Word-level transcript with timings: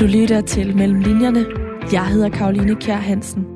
Du 0.00 0.04
lytter 0.04 0.40
til 0.40 0.76
Mellem 0.76 1.00
Linjerne. 1.00 1.44
Jeg 1.92 2.06
hedder 2.06 2.28
Karoline 2.28 2.74
Kjær 2.74 2.96
Hansen. 2.96 3.46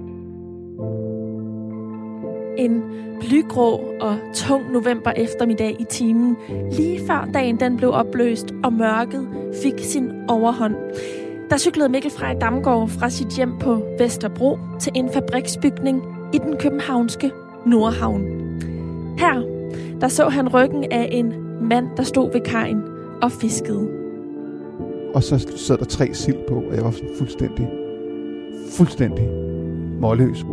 En 2.59 2.83
blygrå 3.21 3.81
og 4.01 4.17
tung 4.35 4.73
november 4.73 5.11
eftermiddag 5.11 5.77
i 5.81 5.85
timen, 5.91 6.37
lige 6.73 7.01
før 7.07 7.29
dagen 7.35 7.61
den 7.61 7.77
blev 7.77 7.91
opløst, 7.93 8.55
og 8.65 8.73
mørket 8.73 9.29
fik 9.63 9.73
sin 9.79 10.11
overhånd. 10.29 10.75
Der 11.51 11.57
cyklede 11.57 11.89
Mikkel 11.89 12.11
Frej 12.11 12.35
Damgaard 12.41 12.89
fra 12.89 13.11
sit 13.11 13.29
hjem 13.37 13.59
på 13.61 13.83
Vesterbro 13.99 14.59
til 14.81 14.93
en 14.95 15.11
fabriksbygning 15.13 16.03
i 16.35 16.39
den 16.39 16.57
københavnske 16.57 17.31
Nordhavn. 17.67 18.23
Her, 19.19 19.43
der 20.01 20.09
så 20.09 20.29
han 20.29 20.49
ryggen 20.49 20.85
af 20.91 21.09
en 21.13 21.33
mand, 21.69 21.87
der 21.97 22.03
stod 22.03 22.33
ved 22.33 22.41
kajen 22.41 22.83
og 23.23 23.33
fiskede. 23.33 24.08
Og 25.15 25.23
så 25.23 25.39
sad 25.57 25.79
der 25.79 25.85
tre 25.85 26.15
sild 26.15 26.37
på, 26.49 26.55
og 26.55 26.75
jeg 26.75 26.85
var 26.85 26.91
sådan 26.91 27.11
fuldstændig, 27.19 27.69
fuldstændig 28.71 29.29
målløs. 30.01 30.45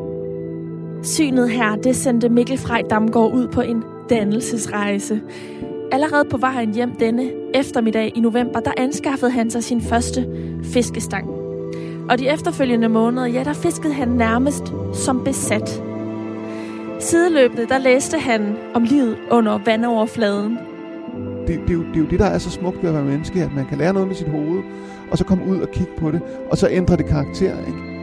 Synet 1.04 1.50
her, 1.50 1.76
det 1.76 1.96
sendte 1.96 2.30
Mikkel 2.30 2.58
Frej 2.58 2.82
Damgaard 2.90 3.34
ud 3.34 3.48
på 3.48 3.62
en 3.62 3.84
dannelsesrejse. 4.10 5.22
Allerede 5.92 6.26
på 6.30 6.38
vejen 6.38 6.74
hjem 6.74 6.96
denne 6.96 7.32
eftermiddag 7.54 8.12
i 8.16 8.20
november, 8.20 8.60
der 8.60 8.72
anskaffede 8.78 9.32
han 9.32 9.50
sig 9.50 9.64
sin 9.64 9.82
første 9.82 10.28
fiskestang. 10.64 11.30
Og 12.10 12.20
de 12.20 12.30
efterfølgende 12.30 12.90
måneder, 12.90 13.28
ja, 13.28 13.44
der 13.44 13.54
fiskede 13.54 13.94
han 13.94 14.08
nærmest 14.08 14.64
som 14.94 15.24
besat. 15.24 15.84
Sideløbende, 17.00 17.66
der 17.66 17.78
læste 17.78 18.18
han 18.18 18.56
om 18.74 18.84
livet 18.84 19.18
under 19.32 19.60
vandoverfladen. 19.66 20.58
Det, 21.48 21.60
det, 21.60 21.70
er 21.70 21.74
jo, 21.74 21.84
det 21.84 21.96
er 21.96 22.00
jo 22.00 22.06
det, 22.06 22.20
der 22.20 22.26
er 22.26 22.38
så 22.38 22.50
smukt 22.50 22.82
ved 22.82 22.90
at 22.90 22.96
være 22.96 23.04
menneske, 23.04 23.44
at 23.44 23.54
man 23.56 23.66
kan 23.66 23.78
lære 23.78 23.94
noget 23.94 24.08
med 24.08 24.16
sit 24.16 24.28
hoved, 24.28 24.64
og 25.12 25.18
så 25.18 25.24
komme 25.24 25.46
ud 25.46 25.60
og 25.60 25.72
kigge 25.72 25.92
på 25.98 26.12
det, 26.12 26.22
og 26.52 26.58
så 26.58 26.68
ændre 26.72 26.98
det 26.98 27.06
karakter, 27.06 27.60
ikke? 27.68 27.96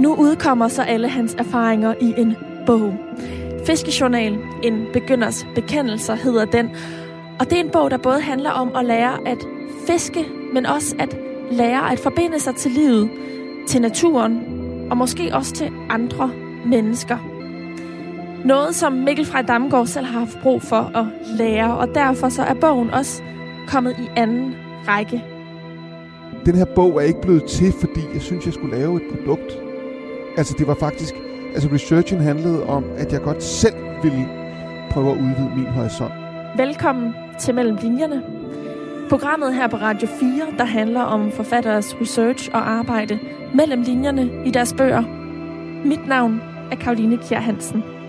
Nu 0.00 0.14
udkommer 0.14 0.68
så 0.68 0.82
alle 0.82 1.08
hans 1.08 1.34
erfaringer 1.38 1.94
i 2.00 2.14
en 2.18 2.36
bog. 2.66 2.94
Fiskejournal, 3.66 4.38
en 4.62 4.86
begynders 4.92 5.46
bekendelser, 5.54 6.14
hedder 6.14 6.44
den. 6.44 6.70
Og 7.38 7.50
det 7.50 7.58
er 7.58 7.64
en 7.64 7.70
bog, 7.70 7.90
der 7.90 7.96
både 7.96 8.20
handler 8.20 8.50
om 8.50 8.76
at 8.76 8.84
lære 8.84 9.28
at 9.28 9.38
fiske, 9.86 10.26
men 10.52 10.66
også 10.66 10.96
at 10.98 11.16
lære 11.50 11.92
at 11.92 11.98
forbinde 11.98 12.40
sig 12.40 12.54
til 12.54 12.70
livet, 12.70 13.10
til 13.68 13.80
naturen, 13.80 14.40
og 14.90 14.96
måske 14.96 15.30
også 15.34 15.54
til 15.54 15.70
andre 15.90 16.30
mennesker. 16.66 17.39
Noget, 18.44 18.74
som 18.74 18.92
Mikkel 18.92 19.26
fra 19.26 19.42
Damgaard 19.42 19.86
selv 19.86 20.06
har 20.06 20.18
haft 20.18 20.38
brug 20.42 20.62
for 20.62 20.96
at 20.96 21.06
lære, 21.38 21.76
og 21.76 21.88
derfor 21.94 22.28
så 22.28 22.42
er 22.42 22.54
bogen 22.54 22.90
også 22.90 23.22
kommet 23.68 23.96
i 23.98 24.08
anden 24.16 24.54
række. 24.88 25.24
Den 26.46 26.54
her 26.54 26.64
bog 26.64 26.96
er 26.96 27.00
ikke 27.00 27.20
blevet 27.20 27.44
til, 27.44 27.72
fordi 27.80 28.00
jeg 28.14 28.22
synes, 28.22 28.46
jeg 28.46 28.54
skulle 28.54 28.78
lave 28.78 28.96
et 28.96 29.02
produkt. 29.18 29.58
Altså, 30.36 30.54
det 30.58 30.66
var 30.66 30.74
faktisk... 30.74 31.14
Altså, 31.54 31.68
researchen 31.72 32.20
handlede 32.20 32.66
om, 32.66 32.84
at 32.96 33.12
jeg 33.12 33.20
godt 33.20 33.42
selv 33.42 33.74
ville 34.02 34.28
prøve 34.90 35.10
at 35.10 35.16
udvide 35.16 35.52
min 35.56 35.66
horisont. 35.66 36.12
Velkommen 36.56 37.14
til 37.38 37.54
Mellem 37.54 37.76
Linjerne. 37.82 38.22
Programmet 39.08 39.54
her 39.54 39.68
på 39.68 39.76
Radio 39.76 40.08
4, 40.20 40.30
der 40.58 40.64
handler 40.64 41.00
om 41.00 41.32
forfatteres 41.32 41.96
research 42.00 42.50
og 42.52 42.70
arbejde 42.70 43.18
mellem 43.54 43.82
linjerne 43.82 44.30
i 44.46 44.50
deres 44.50 44.74
bøger. 44.78 45.02
Mit 45.84 46.06
navn 46.08 46.40
er 46.72 46.76
Karoline 46.76 47.16
Kjær 47.16 47.40
Hansen. 47.40 47.99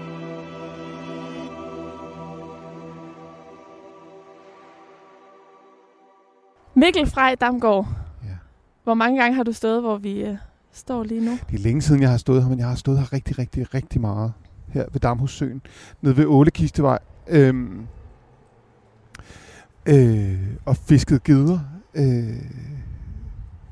Mikkel 6.82 7.08
Frej 7.08 7.36
Damgaard. 7.36 7.88
Ja. 8.24 8.36
Hvor 8.84 8.94
mange 8.94 9.22
gange 9.22 9.36
har 9.36 9.44
du 9.44 9.52
stået, 9.52 9.82
hvor 9.82 9.98
vi 9.98 10.24
øh, 10.24 10.38
står 10.72 11.04
lige 11.04 11.26
nu? 11.26 11.32
Det 11.32 11.56
er 11.56 11.64
længe 11.64 11.82
siden, 11.82 12.02
jeg 12.02 12.10
har 12.10 12.18
stået 12.18 12.44
her, 12.44 12.50
men 12.50 12.60
jeg 12.60 12.68
har 12.68 12.76
stået 12.76 13.00
her 13.00 13.14
rigtig, 13.14 13.40
rigtig, 13.40 13.74
rigtig 13.74 14.02
meget. 14.02 14.34
Her 14.68 14.86
ved 14.92 15.02
Damhussøen, 15.02 15.62
nede 16.02 16.18
ved 16.18 16.26
Ålekistevej. 16.26 17.00
Øhm, 17.28 17.88
øh, 19.86 20.40
og 20.66 20.78
fisket 20.78 21.24
geder. 21.24 21.60
Øh, 21.94 22.46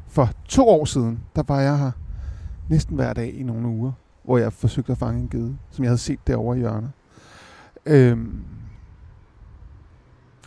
for 0.07 0.29
to 0.47 0.67
år 0.67 0.85
siden, 0.85 1.19
der 1.35 1.43
var 1.47 1.61
jeg 1.61 1.79
her 1.79 1.91
næsten 2.69 2.95
hver 2.95 3.13
dag 3.13 3.33
i 3.33 3.43
nogle 3.43 3.67
uger, 3.67 3.91
hvor 4.23 4.37
jeg 4.37 4.53
forsøgte 4.53 4.91
at 4.91 4.97
fange 4.97 5.21
en 5.21 5.29
gede, 5.29 5.57
som 5.71 5.83
jeg 5.83 5.89
havde 5.89 6.01
set 6.01 6.27
derovre 6.27 6.57
i 6.57 6.59
hjørnet. 6.59 6.91
Øhm, 7.85 8.43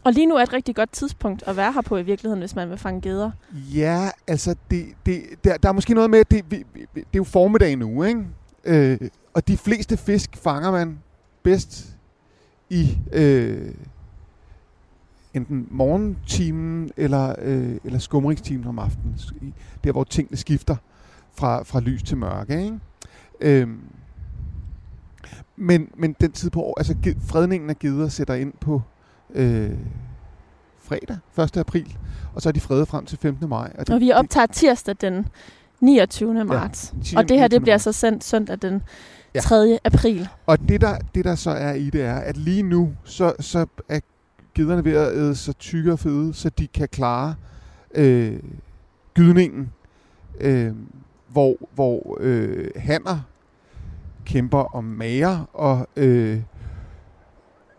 og 0.05 0.13
lige 0.13 0.27
nu 0.27 0.35
er 0.35 0.43
et 0.43 0.53
rigtig 0.53 0.75
godt 0.75 0.93
tidspunkt 0.93 1.43
at 1.47 1.57
være 1.57 1.73
her 1.73 1.81
på 1.81 1.97
i 1.97 2.03
virkeligheden, 2.03 2.41
hvis 2.41 2.57
man 2.57 2.71
vil 2.71 2.79
fange 2.79 3.01
geder. 3.01 3.31
Ja, 3.75 4.11
altså, 4.27 4.57
det, 4.71 4.87
det, 5.07 5.23
der, 5.45 5.57
der 5.57 5.69
er 5.69 5.73
måske 5.73 5.95
noget 5.95 6.11
med, 6.11 6.19
at 6.19 6.31
det, 6.31 6.45
vi, 6.51 6.65
vi, 6.75 6.81
det 6.95 7.01
er 7.01 7.05
jo 7.17 7.25
formiddag 7.25 7.77
nu, 7.77 8.03
ikke? 8.03 8.25
Øh, 8.65 8.99
og 9.35 9.49
de 9.49 9.57
fleste 9.57 9.97
fisk 9.97 10.37
fanger 10.37 10.71
man 10.71 10.99
bedst 11.43 11.97
i 12.71 12.99
øh, 13.13 13.75
enten 15.35 15.69
morgentimen 15.71 16.91
eller, 16.97 17.34
øh, 17.39 17.77
eller 17.84 17.99
skumringstimen 17.99 18.67
om 18.67 18.79
aftenen. 18.79 19.17
Der, 19.84 19.93
hvor 19.93 20.05
tingene 20.05 20.37
skifter 20.37 20.77
fra, 21.34 21.63
fra 21.63 21.81
lys 21.81 22.03
til 22.03 22.17
mørke, 22.17 22.65
ikke? 22.65 22.79
Øh, 23.41 23.69
men, 25.57 25.89
men 25.97 26.17
den 26.21 26.33
tid 26.33 26.51
på 26.51 26.63
år, 26.63 26.75
altså 26.79 26.95
fredningen 27.27 27.71
af 27.71 27.79
geder 27.79 28.09
sætter 28.09 28.34
ind 28.34 28.53
på 28.61 28.83
øh, 29.34 29.70
fredag, 30.82 31.16
1. 31.38 31.56
april, 31.56 31.97
og 32.34 32.43
så 32.43 32.48
er 32.48 32.53
de 32.53 32.60
fredet 32.60 32.88
frem 32.88 33.06
til 33.06 33.19
15. 33.19 33.48
maj. 33.48 33.72
Og 33.91 34.00
vi 34.00 34.12
optager 34.12 34.47
tirsdag 34.47 34.94
den 35.00 35.28
29. 35.81 36.44
marts. 36.44 36.94
det, 37.03 37.16
Og 37.16 37.28
det 37.28 37.38
her, 37.38 37.48
det 37.48 37.62
bliver 37.62 37.78
så 37.78 37.92
sendt 37.92 38.25
søndag 38.25 38.59
den 38.62 38.82
Ja. 39.34 39.41
3. 39.41 39.78
april. 39.84 40.28
Og 40.47 40.59
det 40.69 40.81
der, 40.81 40.98
det 41.15 41.25
der 41.25 41.34
så 41.34 41.50
er 41.50 41.72
i 41.72 41.91
det 41.91 42.03
er, 42.03 42.15
at 42.16 42.37
lige 42.37 42.62
nu, 42.62 42.92
så, 43.04 43.32
så 43.41 43.66
er 43.88 44.00
gederne 44.54 44.84
ved 44.84 44.92
at 44.92 45.16
æde 45.16 45.34
så 45.34 45.53
tykke 45.53 45.92
og 45.92 45.98
fede, 45.98 46.34
så 46.34 46.48
de 46.50 46.66
kan 46.66 46.88
klare 46.88 47.34
øh, 47.94 48.38
gydningen, 49.15 49.72
øh, 50.41 50.72
hvor, 51.28 51.56
hvor 51.75 52.16
øh, 52.21 52.69
hanner 52.76 53.21
kæmper 54.25 54.75
om 54.76 54.84
mager, 54.84 55.44
og 55.53 55.87
øh, 55.97 56.41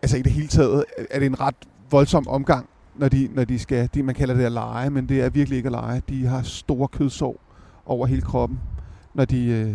altså 0.04 0.16
i 0.16 0.22
det 0.22 0.32
hele 0.32 0.48
taget 0.48 0.84
er 1.10 1.18
det 1.18 1.26
en 1.26 1.40
ret 1.40 1.54
voldsom 1.90 2.28
omgang, 2.28 2.68
når 2.94 3.08
de, 3.08 3.28
når 3.34 3.44
de 3.44 3.58
skal, 3.58 3.88
det, 3.94 4.04
man 4.04 4.14
kalder 4.14 4.34
det 4.34 4.44
at 4.44 4.52
lege, 4.52 4.90
men 4.90 5.08
det 5.08 5.22
er 5.22 5.30
virkelig 5.30 5.56
ikke 5.56 5.66
at 5.66 5.72
lege. 5.72 6.02
De 6.08 6.26
har 6.26 6.42
store 6.42 6.88
kødsår 6.88 7.40
over 7.86 8.06
hele 8.06 8.22
kroppen, 8.22 8.60
når 9.14 9.24
de, 9.24 9.46
øh, 9.46 9.74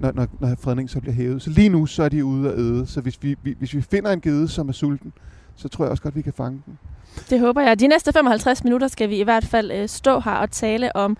når, 0.00 0.12
når, 0.12 0.26
når 0.40 0.54
fredningen 0.60 0.88
så 0.88 1.00
bliver 1.00 1.14
hævet. 1.14 1.42
Så 1.42 1.50
lige 1.50 1.68
nu, 1.68 1.86
så 1.86 2.02
er 2.02 2.08
de 2.08 2.24
ude 2.24 2.52
at 2.52 2.58
æde. 2.58 2.86
Så 2.86 3.00
hvis 3.00 3.22
vi, 3.22 3.36
vi, 3.42 3.54
hvis 3.58 3.74
vi 3.74 3.80
finder 3.80 4.12
en 4.12 4.20
gede, 4.20 4.48
som 4.48 4.68
er 4.68 4.72
sulten, 4.72 5.12
så 5.56 5.68
tror 5.68 5.84
jeg 5.84 5.90
også 5.90 6.02
godt, 6.02 6.16
vi 6.16 6.22
kan 6.22 6.32
fange 6.32 6.62
den. 6.66 6.78
Det 7.30 7.40
håber 7.40 7.60
jeg. 7.60 7.80
De 7.80 7.86
næste 7.86 8.12
55 8.12 8.64
minutter 8.64 8.88
skal 8.88 9.08
vi 9.08 9.20
i 9.20 9.22
hvert 9.22 9.44
fald 9.44 9.70
øh, 9.70 9.88
stå 9.88 10.20
her 10.20 10.32
og 10.32 10.50
tale 10.50 10.96
om 10.96 11.16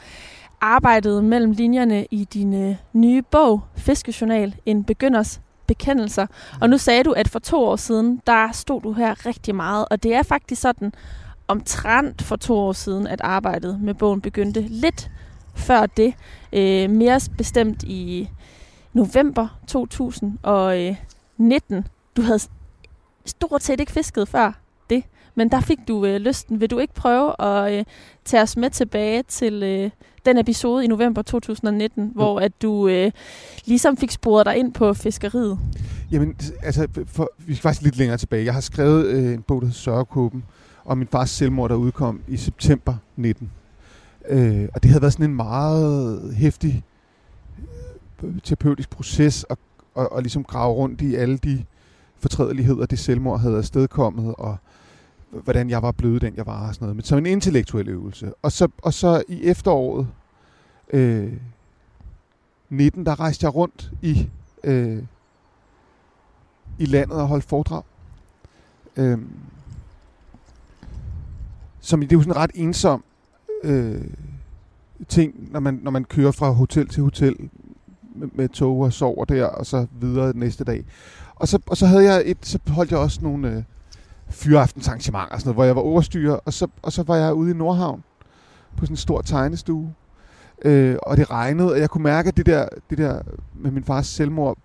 arbejdet 0.61 1.25
mellem 1.25 1.51
linjerne 1.51 2.07
i 2.11 2.25
din 2.25 2.55
øh, 2.55 2.77
nye 2.93 3.23
bog, 3.23 3.61
Fiskejournal, 3.77 4.55
en 4.67 4.85
begynders 4.85 5.41
bekendelser. 5.71 6.27
Og 6.61 6.71
nu 6.71 6.79
sagde 6.79 7.05
du, 7.05 7.13
at 7.13 7.29
for 7.29 7.39
to 7.39 7.65
år 7.65 7.77
siden, 7.77 8.23
der 8.27 8.53
stod 8.53 8.81
du 8.81 8.93
her 8.93 9.27
rigtig 9.27 9.55
meget, 9.55 9.87
og 9.91 10.03
det 10.03 10.15
er 10.15 10.23
faktisk 10.23 10.63
sådan 10.63 10.93
omtrent 11.49 12.23
for 12.23 12.37
to 12.37 12.59
år 12.59 12.73
siden, 12.73 13.07
at 13.07 13.21
arbejdet 13.21 13.81
med 13.81 13.95
bogen 13.95 14.21
begyndte 14.21 14.61
lidt 14.61 15.11
før 15.55 15.87
det. 15.87 16.15
Øh, 16.53 16.91
mere 16.91 17.21
bestemt 17.39 17.83
i 17.83 18.29
november 18.93 19.59
2019. 19.67 21.87
Du 22.17 22.23
havde 22.23 22.41
stort 23.25 23.63
set 23.63 23.81
ikke 23.81 23.93
fisket 23.93 24.29
før 24.29 24.53
det, 24.91 25.05
men 25.35 25.51
der 25.51 25.61
fik 25.61 25.79
du 25.89 26.07
øh, 26.07 26.17
lysten. 26.17 26.61
Vil 26.61 26.71
du 26.71 26.79
ikke 26.79 26.95
prøve 26.95 27.43
at 27.43 27.79
øh, 27.79 27.85
tage 28.25 28.43
os 28.43 28.57
med 28.57 28.71
tilbage 28.71 29.23
til 29.23 29.63
øh, 29.63 29.91
den 30.27 30.39
episode 30.39 30.85
i 30.85 30.87
november 30.87 31.23
2019, 31.23 32.13
hvor 32.15 32.41
at 32.41 32.53
du 32.63 32.89
øh, 32.89 33.11
ligesom 33.65 33.97
fik 33.97 34.11
sporet 34.11 34.47
dig 34.47 34.57
ind 34.57 34.73
på 34.73 34.95
fiskeriet? 34.95 35.59
Jamen, 36.13 36.37
altså, 36.63 36.89
for, 37.07 37.31
vi 37.39 37.55
skal 37.55 37.63
faktisk 37.63 37.83
lidt 37.83 37.97
længere 37.97 38.19
tilbage. 38.19 38.45
Jeg 38.45 38.55
har 38.55 38.61
skrevet 38.61 39.07
øh, 39.07 39.33
en 39.33 39.43
bog, 39.43 39.61
der 39.61 39.67
hedder 39.67 39.79
Sørgekåben, 39.79 40.45
om 40.85 40.99
min 40.99 41.09
fars 41.09 41.31
selvmord, 41.31 41.71
der 41.71 41.77
udkom 41.77 42.21
i 42.29 42.37
september 42.37 42.95
19. 43.17 43.51
Øh, 44.29 44.69
og 44.75 44.83
det 44.83 44.91
havde 44.91 45.03
været 45.03 45.13
sådan 45.13 45.31
en 45.31 45.37
meget 45.37 46.35
hæftig 46.35 46.85
øh, 48.23 48.31
terapeutisk 48.43 48.91
proces 48.91 49.47
at, 49.51 49.59
at, 49.97 50.09
at 50.17 50.23
ligesom 50.23 50.45
grave 50.45 50.73
rundt 50.75 51.01
i 51.01 51.15
alle 51.15 51.39
de 51.39 51.65
fortrædeligheder, 52.19 52.87
det 52.87 52.99
selvmord 52.99 53.41
havde 53.41 53.57
afstedkommet, 53.57 54.35
og 54.39 54.57
hvordan 55.31 55.71
jeg 55.71 55.83
var 55.83 55.93
blevet 55.93 56.23
den, 56.23 56.37
jeg 56.37 56.47
var 56.47 56.69
og 56.69 56.75
sådan 56.75 56.85
noget. 56.85 56.97
Men 56.97 57.05
som 57.05 57.19
en 57.19 57.27
intellektuel 57.27 57.89
øvelse. 57.89 58.33
Og 58.43 58.53
så, 58.53 58.69
og 58.83 58.95
så 58.95 59.23
i 59.29 59.43
efteråret 59.43 60.09
øh, 60.93 61.33
19, 62.69 63.07
der 63.07 63.21
rejste 63.21 63.45
jeg 63.45 63.55
rundt 63.55 63.91
i, 64.03 64.29
øh, 64.65 65.03
i 66.79 66.85
landet 66.85 67.17
og 67.21 67.29
holdt 67.29 67.45
foredrag. 67.45 67.83
Øh, 68.97 69.19
som 71.81 72.01
det 72.01 72.13
er 72.13 72.17
jo 72.17 72.23
sådan 72.23 72.37
ret 72.37 72.51
ensom 72.55 73.05
øh, 73.63 74.05
ting, 75.09 75.53
når 75.53 75.61
man, 75.61 75.81
når 75.83 75.91
man 75.91 76.05
kører 76.05 76.33
fra 76.33 76.51
hotel 76.51 76.89
til 76.89 77.03
hotel 77.03 77.51
med, 78.15 78.29
med 78.33 78.49
tog 78.49 78.81
og 78.81 78.93
sover 78.93 79.25
der, 79.25 79.45
og 79.45 79.67
så 79.67 79.87
videre 80.01 80.37
næste 80.37 80.65
dag. 80.65 80.85
Og 81.35 81.49
så, 81.49 81.59
og 81.67 81.77
så 81.77 81.87
havde 81.87 82.05
jeg 82.05 82.23
et, 82.27 82.39
så 82.43 82.59
holdt 82.69 82.91
jeg 82.91 82.99
også 82.99 83.21
nogle 83.23 83.51
øh, 83.57 83.63
fyraftensarrangementer, 84.31 85.39
sådan 85.39 85.47
noget, 85.49 85.57
hvor 85.57 85.65
jeg 85.65 85.77
var 85.77 85.83
overstyrer, 85.83 86.39
og 86.45 86.53
så, 86.53 86.67
og 86.83 86.93
så 86.93 87.03
var 87.03 87.17
jeg 87.17 87.35
ude 87.35 87.51
i 87.51 87.55
Nordhavn 87.55 88.03
på 88.77 88.85
sådan 88.85 88.93
en 88.93 88.97
stor 88.97 89.23
tegnestue, 89.23 89.95
øh, 90.65 90.97
og 91.03 91.17
det 91.17 91.31
regnede, 91.31 91.73
og 91.73 91.81
jeg 91.81 91.91
kunne 91.91 92.05
mærke, 92.05 92.29
at 92.29 92.37
det 92.37 92.47
der, 92.47 92.69
det 92.91 92.99
der 92.99 93.23
med 93.55 93.71
min 93.71 93.85
fars 93.85 94.07
selvmord 94.07 94.59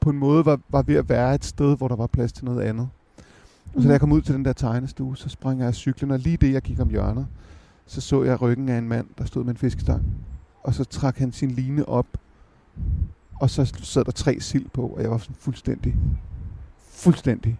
på 0.00 0.10
en 0.10 0.18
måde 0.18 0.46
var, 0.46 0.60
var 0.68 0.82
ved 0.82 0.94
at 0.94 1.08
være 1.08 1.34
et 1.34 1.44
sted, 1.44 1.76
hvor 1.76 1.88
der 1.88 1.96
var 1.96 2.06
plads 2.06 2.32
til 2.32 2.44
noget 2.44 2.60
andet. 2.60 2.88
Og 3.74 3.82
så 3.82 3.88
da 3.88 3.92
jeg 3.92 4.00
kom 4.00 4.12
ud 4.12 4.22
til 4.22 4.34
den 4.34 4.44
der 4.44 4.52
tegnestue, 4.52 5.16
så 5.16 5.28
sprang 5.28 5.60
jeg 5.60 5.68
af 5.68 5.74
cyklen, 5.74 6.10
og 6.10 6.18
lige 6.18 6.36
det, 6.36 6.52
jeg 6.52 6.62
gik 6.62 6.80
om 6.80 6.88
hjørnet, 6.88 7.26
så 7.86 8.00
så 8.00 8.22
jeg 8.22 8.42
ryggen 8.42 8.68
af 8.68 8.78
en 8.78 8.88
mand, 8.88 9.06
der 9.18 9.24
stod 9.24 9.44
med 9.44 9.50
en 9.50 9.56
fiskestang. 9.56 10.02
Og 10.62 10.74
så 10.74 10.84
trak 10.84 11.18
han 11.18 11.32
sin 11.32 11.50
line 11.50 11.88
op, 11.88 12.06
og 13.40 13.50
så 13.50 13.64
sad 13.64 14.04
der 14.04 14.12
tre 14.12 14.40
sild 14.40 14.68
på, 14.72 14.86
og 14.86 15.02
jeg 15.02 15.10
var 15.10 15.18
sådan 15.18 15.36
fuldstændig, 15.38 15.96
fuldstændig 16.78 17.58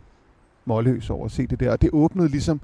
målløs 0.71 1.11
over 1.11 1.25
at 1.25 1.33
se 1.33 1.47
det 1.47 1.61
der. 1.61 1.71
Og 1.73 1.83
det 1.83 1.91
åbnede 1.93 2.29
ligesom, 2.29 2.61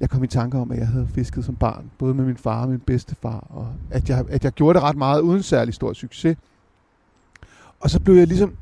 jeg 0.00 0.10
kom 0.10 0.24
i 0.24 0.26
tanke 0.26 0.58
om, 0.58 0.70
at 0.70 0.78
jeg 0.78 0.88
havde 0.88 1.08
fisket 1.14 1.44
som 1.44 1.56
barn, 1.56 1.90
både 1.98 2.14
med 2.14 2.24
min 2.24 2.36
far 2.36 2.62
og 2.62 2.68
min 2.68 2.80
bedstefar, 2.80 3.46
og 3.50 3.68
at 3.90 4.08
jeg, 4.08 4.24
at 4.28 4.44
jeg 4.44 4.52
gjorde 4.52 4.78
det 4.78 4.82
ret 4.82 4.96
meget 4.96 5.20
uden 5.20 5.42
særlig 5.42 5.74
stor 5.74 5.92
succes. 5.92 6.36
Og 7.80 7.90
så 7.90 8.00
blev 8.00 8.14
jeg 8.14 8.26
ligesom... 8.26 8.56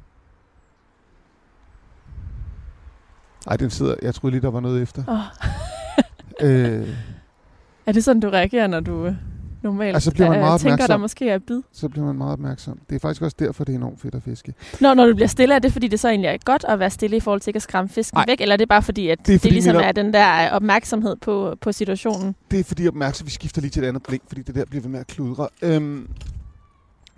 Ej, 3.47 3.57
den 3.57 3.71
sidder... 3.71 3.95
Jeg 4.03 4.15
troede 4.15 4.33
lige, 4.33 4.43
der 4.43 4.51
var 4.51 4.61
noget 4.61 4.83
efter. 4.83 5.03
Oh. 5.09 6.47
øh, 6.49 6.89
Er 7.87 7.93
det 7.93 8.05
sådan, 8.05 8.21
du 8.21 8.29
reagerer, 8.29 8.67
når 8.67 8.81
du 8.81 9.07
øh, 9.07 9.15
normalt 9.63 9.95
Altså, 9.97 10.11
bliver 10.11 10.29
man 10.29 10.39
øh, 10.39 10.45
meget 10.45 10.61
tænker, 10.61 10.77
der 10.77 10.83
opmærksom. 10.85 11.01
måske 11.01 11.29
er 11.31 11.39
bid? 11.39 11.63
så 11.73 11.89
bliver 11.89 12.07
man 12.07 12.17
meget 12.17 12.33
opmærksom. 12.33 12.79
Det 12.91 12.97
er 12.97 13.01
faktisk 13.01 13.23
også 13.23 13.37
derfor, 13.39 13.65
det 13.65 13.73
er 13.73 13.77
enormt 13.77 14.01
fedt 14.01 14.15
at 14.15 14.23
fiske. 14.23 14.55
Når, 14.81 14.95
når 14.95 15.07
du 15.07 15.15
bliver 15.15 15.29
stille, 15.29 15.55
er 15.55 15.59
det 15.59 15.73
fordi, 15.73 15.89
det 15.89 16.01
så 16.01 16.09
egentlig 16.09 16.29
er 16.29 16.37
godt 16.45 16.65
at 16.69 16.79
være 16.79 16.91
stille 16.91 17.17
i 17.17 17.21
forhold 17.21 17.41
til 17.41 17.51
ikke 17.51 17.57
at 17.59 17.63
skræmme 17.63 17.89
fisken 17.89 18.17
Nej. 18.17 18.25
væk? 18.29 18.41
Eller 18.41 18.53
er 18.53 18.57
det 18.57 18.69
bare 18.69 18.83
fordi, 18.83 19.09
at 19.09 19.19
Det 19.19 19.27
det, 19.27 19.33
er 19.33 19.35
det 19.35 19.41
fordi 19.41 19.55
ligesom 19.55 19.75
min 19.77 19.85
op- 19.85 19.89
er 19.89 19.93
den 19.93 20.13
der 20.13 20.47
øh, 20.47 20.53
opmærksomhed 20.53 21.17
på, 21.17 21.57
på 21.61 21.73
situationen? 21.73 22.35
Det 22.51 22.61
er 22.61 22.65
fordi, 22.65 22.89
opmærksom. 22.89 23.27
Vi 23.27 23.31
skifter 23.33 23.61
lige 23.61 23.71
til 23.71 23.83
et 23.85 23.89
andet 23.89 24.03
blink, 24.03 24.23
fordi 24.29 24.43
det 24.43 24.55
der 24.55 24.65
bliver 24.65 24.83
ved 24.83 24.91
med 24.91 25.01
at 25.01 25.07
kludre. 25.07 25.49
Øhm, 25.63 26.09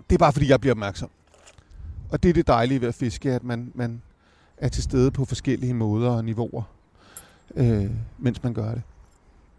det 0.09 0.15
er 0.15 0.19
bare 0.19 0.33
fordi, 0.33 0.49
jeg 0.49 0.59
bliver 0.61 0.73
opmærksom. 0.73 1.09
Og 2.09 2.23
det 2.23 2.29
er 2.29 2.33
det 2.33 2.47
dejlige 2.47 2.81
ved 2.81 2.87
at 2.87 2.95
fiske, 2.95 3.31
at 3.31 3.43
man, 3.43 3.71
man 3.75 4.01
er 4.57 4.69
til 4.69 4.83
stede 4.83 5.11
på 5.11 5.25
forskellige 5.25 5.73
måder 5.73 6.09
og 6.09 6.25
niveauer, 6.25 6.63
øh, 7.55 7.85
mens 8.19 8.43
man 8.43 8.53
gør 8.53 8.71
det. 8.71 8.81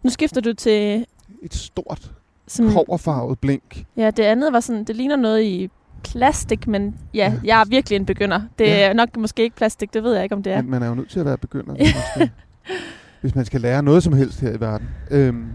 Nu 0.03 0.09
skifter 0.09 0.41
du 0.41 0.53
til... 0.53 1.05
Et 1.41 1.53
stort, 1.53 2.11
Sådan, 2.47 2.71
koverfarvet 2.71 3.39
blink. 3.39 3.85
ja, 3.97 4.11
det 4.11 4.23
andet 4.23 4.53
var 4.53 4.59
sådan, 4.59 4.83
det 4.83 4.95
ligner 4.95 5.15
noget 5.15 5.43
i 5.43 5.69
plastik, 6.03 6.67
men 6.67 6.95
ja, 7.13 7.33
Ja. 7.33 7.39
jeg 7.43 7.61
er 7.61 7.65
virkelig 7.65 7.95
en 7.95 8.05
begynder. 8.05 8.41
Det 8.59 8.65
Ja. 8.65 8.89
er 8.89 8.93
nok 8.93 9.17
måske 9.17 9.43
ikke 9.43 9.55
plastik, 9.55 9.93
det 9.93 10.03
ved 10.03 10.13
jeg 10.13 10.23
ikke, 10.23 10.35
om 10.35 10.43
det 10.43 10.53
er. 10.53 10.61
Men 10.61 10.71
man 10.71 10.83
er 10.83 10.87
jo 10.87 10.95
nødt 10.95 11.09
til 11.09 11.19
at 11.19 11.25
være 11.25 11.37
begynder, 11.37 11.73
hvis 11.75 11.93
man 11.95 12.03
skal, 12.15 12.29
hvis 13.21 13.35
man 13.35 13.45
skal 13.45 13.61
lære 13.61 13.83
noget 13.83 14.03
som 14.03 14.13
helst 14.13 14.41
her 14.41 14.51
i 14.51 14.59
verden. 14.59 14.89
Øhm, 15.11 15.45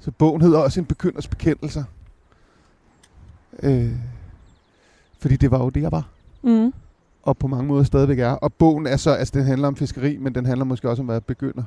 så 0.00 0.10
bogen 0.10 0.42
hedder 0.42 0.58
også 0.58 0.80
en 0.80 0.86
begynders 0.86 1.28
bekendelser. 1.28 1.84
Øh, 3.62 3.90
fordi 5.20 5.36
det 5.36 5.50
var 5.50 5.58
jo 5.58 5.68
det, 5.68 5.82
jeg 5.82 5.92
var. 5.92 6.08
Mm. 6.42 6.72
og 7.22 7.36
på 7.38 7.46
mange 7.46 7.66
måder 7.66 7.84
stadigvæk 7.84 8.18
er. 8.18 8.30
Og 8.30 8.52
bogen 8.52 8.86
er 8.86 8.96
så, 8.96 9.10
altså 9.10 9.32
den 9.38 9.44
handler 9.44 9.68
om 9.68 9.76
fiskeri, 9.76 10.16
men 10.16 10.34
den 10.34 10.46
handler 10.46 10.64
måske 10.64 10.90
også 10.90 11.02
om 11.02 11.10
at 11.10 11.12
være 11.12 11.20
begynder 11.20 11.62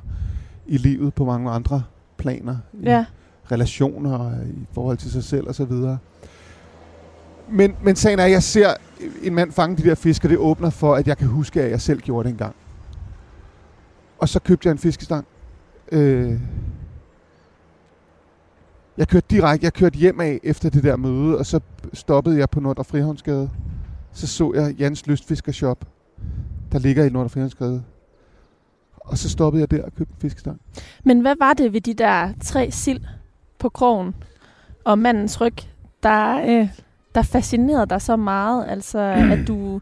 i 0.66 0.76
livet 0.76 1.14
på 1.14 1.24
mange 1.24 1.50
andre 1.50 1.82
planer. 2.16 2.56
Ja 2.82 3.04
relationer, 3.52 4.42
i 4.42 4.66
forhold 4.72 4.96
til 4.96 5.10
sig 5.10 5.24
selv 5.24 5.48
og 5.48 5.54
så 5.54 5.64
videre. 5.64 5.98
Men, 7.48 7.76
men 7.82 7.96
sagen 7.96 8.18
er, 8.18 8.24
at 8.24 8.30
jeg 8.30 8.42
ser 8.42 8.74
en 9.22 9.34
mand 9.34 9.52
fange 9.52 9.76
de 9.76 9.82
der 9.82 9.94
fisk, 9.94 10.24
og 10.24 10.30
det 10.30 10.38
åbner 10.38 10.70
for, 10.70 10.94
at 10.94 11.08
jeg 11.08 11.18
kan 11.18 11.26
huske, 11.26 11.62
at 11.62 11.70
jeg 11.70 11.80
selv 11.80 12.00
gjorde 12.00 12.24
det 12.24 12.32
engang. 12.32 12.54
Og 14.18 14.28
så 14.28 14.40
købte 14.40 14.66
jeg 14.66 14.72
en 14.72 14.78
fiskestang. 14.78 15.26
Øh, 15.92 16.40
jeg 18.98 19.08
kørte 19.08 19.26
direkte, 19.30 19.64
jeg 19.64 19.72
kørte 19.72 19.98
hjem 19.98 20.20
af 20.20 20.40
efter 20.42 20.70
det 20.70 20.82
der 20.82 20.96
møde, 20.96 21.38
og 21.38 21.46
så 21.46 21.60
stoppede 21.92 22.38
jeg 22.38 22.50
på 22.50 22.60
Nordre 22.60 22.84
Frihavnsgade. 22.84 23.50
Så 24.12 24.26
så 24.26 24.52
jeg 24.54 24.74
Jans 24.78 25.06
Lystfiskershop, 25.06 25.84
der 26.72 26.78
ligger 26.78 27.04
i 27.04 27.08
Nordre 27.08 27.28
Frihavnsgade. 27.28 27.82
Og 28.96 29.18
så 29.18 29.28
stoppede 29.28 29.60
jeg 29.60 29.70
der 29.70 29.82
og 29.84 29.94
købte 29.94 30.12
en 30.12 30.20
fiskestang. 30.20 30.60
Men 31.04 31.20
hvad 31.20 31.34
var 31.38 31.52
det 31.52 31.72
ved 31.72 31.80
de 31.80 31.94
der 31.94 32.32
tre 32.40 32.70
sild 32.70 33.00
på 33.60 33.68
krogen 33.68 34.14
og 34.84 34.98
mandens 34.98 35.40
ryg, 35.40 35.54
der, 36.02 36.40
øh, 36.48 36.68
der 37.14 37.22
fascinerede 37.22 37.86
dig 37.86 38.02
så 38.02 38.16
meget? 38.16 38.64
Altså, 38.68 38.98
at 39.32 39.38
du 39.48 39.80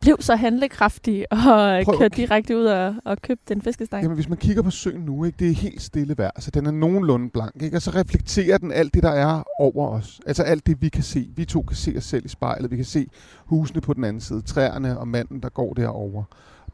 blev 0.00 0.16
så 0.20 0.36
handlekraftig 0.36 1.32
og 1.32 1.38
Prøv- 1.84 1.98
kørte 1.98 2.16
direkte 2.16 2.56
ud 2.56 2.64
og, 2.64 2.94
og 3.04 3.22
købte 3.22 3.54
en 3.54 3.62
fiskestang? 3.62 4.02
Jamen, 4.02 4.14
hvis 4.14 4.28
man 4.28 4.38
kigger 4.38 4.62
på 4.62 4.70
søen 4.70 5.00
nu, 5.00 5.24
ikke, 5.24 5.36
det 5.38 5.50
er 5.50 5.54
helt 5.54 5.82
stille 5.82 6.18
vejr, 6.18 6.30
så 6.38 6.50
den 6.50 6.66
er 6.66 6.70
nogenlunde 6.70 7.30
blank, 7.30 7.62
ikke? 7.62 7.76
og 7.76 7.82
så 7.82 7.90
reflekterer 7.90 8.58
den 8.58 8.72
alt 8.72 8.94
det, 8.94 9.02
der 9.02 9.10
er 9.10 9.42
over 9.58 9.88
os. 9.88 10.20
Altså 10.26 10.42
alt 10.42 10.66
det, 10.66 10.82
vi 10.82 10.88
kan 10.88 11.02
se. 11.02 11.28
Vi 11.36 11.44
to 11.44 11.62
kan 11.62 11.76
se 11.76 11.94
os 11.96 12.04
selv 12.04 12.24
i 12.24 12.28
spejlet. 12.28 12.70
Vi 12.70 12.76
kan 12.76 12.84
se 12.84 13.06
husene 13.46 13.80
på 13.80 13.94
den 13.94 14.04
anden 14.04 14.20
side, 14.20 14.42
træerne 14.42 14.98
og 14.98 15.08
manden, 15.08 15.40
der 15.40 15.48
går 15.48 15.74
derover, 15.74 16.24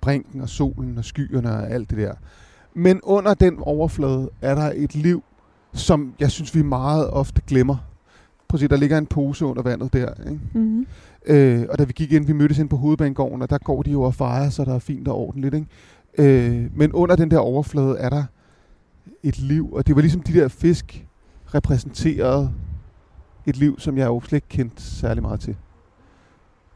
brinken 0.01 0.41
og 0.41 0.49
solen 0.49 0.99
og 0.99 1.05
skyerne 1.05 1.51
og 1.53 1.71
alt 1.71 1.91
det 1.91 1.99
der. 1.99 2.15
Men 2.75 3.01
under 3.03 3.35
den 3.35 3.59
overflade 3.59 4.31
er 4.43 4.55
der 4.55 4.73
et 4.77 4.95
liv, 4.95 5.25
som 5.75 6.15
jeg 6.21 6.31
synes, 6.31 6.55
vi 6.55 6.63
meget 6.63 7.11
ofte 7.11 7.43
glemmer. 7.47 7.77
Prøv 8.49 8.57
at 8.57 8.61
se, 8.61 8.69
der 8.69 8.77
ligger 8.77 8.99
en 8.99 9.07
pose 9.07 9.47
under 9.47 9.63
vandet 9.63 9.93
der. 9.93 10.15
Ikke? 10.31 10.41
Mm-hmm. 10.53 10.87
Øh, 11.27 11.67
og 11.71 11.79
da 11.79 11.85
vi 11.85 11.93
gik 11.93 12.13
ind, 12.13 12.27
vi 12.27 12.33
mødtes 12.33 12.59
ind 12.59 12.69
på 12.69 12.77
hovedbanegården, 12.77 13.43
og 13.43 13.51
der 13.51 13.59
går 13.59 13.83
de 13.83 13.91
jo 13.91 14.03
og 14.03 14.15
fejrer, 14.15 14.51
så 14.51 14.65
der 14.65 14.75
er 14.75 14.79
fint 14.79 15.09
og 15.09 15.17
ordentligt. 15.17 15.55
Ikke? 15.55 15.67
Øh, 16.19 16.71
men 16.77 16.93
under 16.93 17.17
den 17.17 17.31
der 17.31 17.39
overflade 17.39 17.99
er 17.99 18.09
der 18.09 18.25
et 19.23 19.39
liv, 19.39 19.73
og 19.73 19.87
det 19.87 19.95
var 19.97 20.01
ligesom 20.01 20.23
de 20.23 20.33
der 20.33 20.49
fisk 20.49 21.07
repræsenterede 21.55 22.53
et 23.47 23.57
liv, 23.57 23.81
som 23.81 23.99
jeg 23.99 24.07
jo 24.07 24.21
slet 24.21 24.37
ikke 24.37 24.49
kendte 24.49 24.83
særlig 24.83 25.23
meget 25.23 25.41
til. 25.41 25.57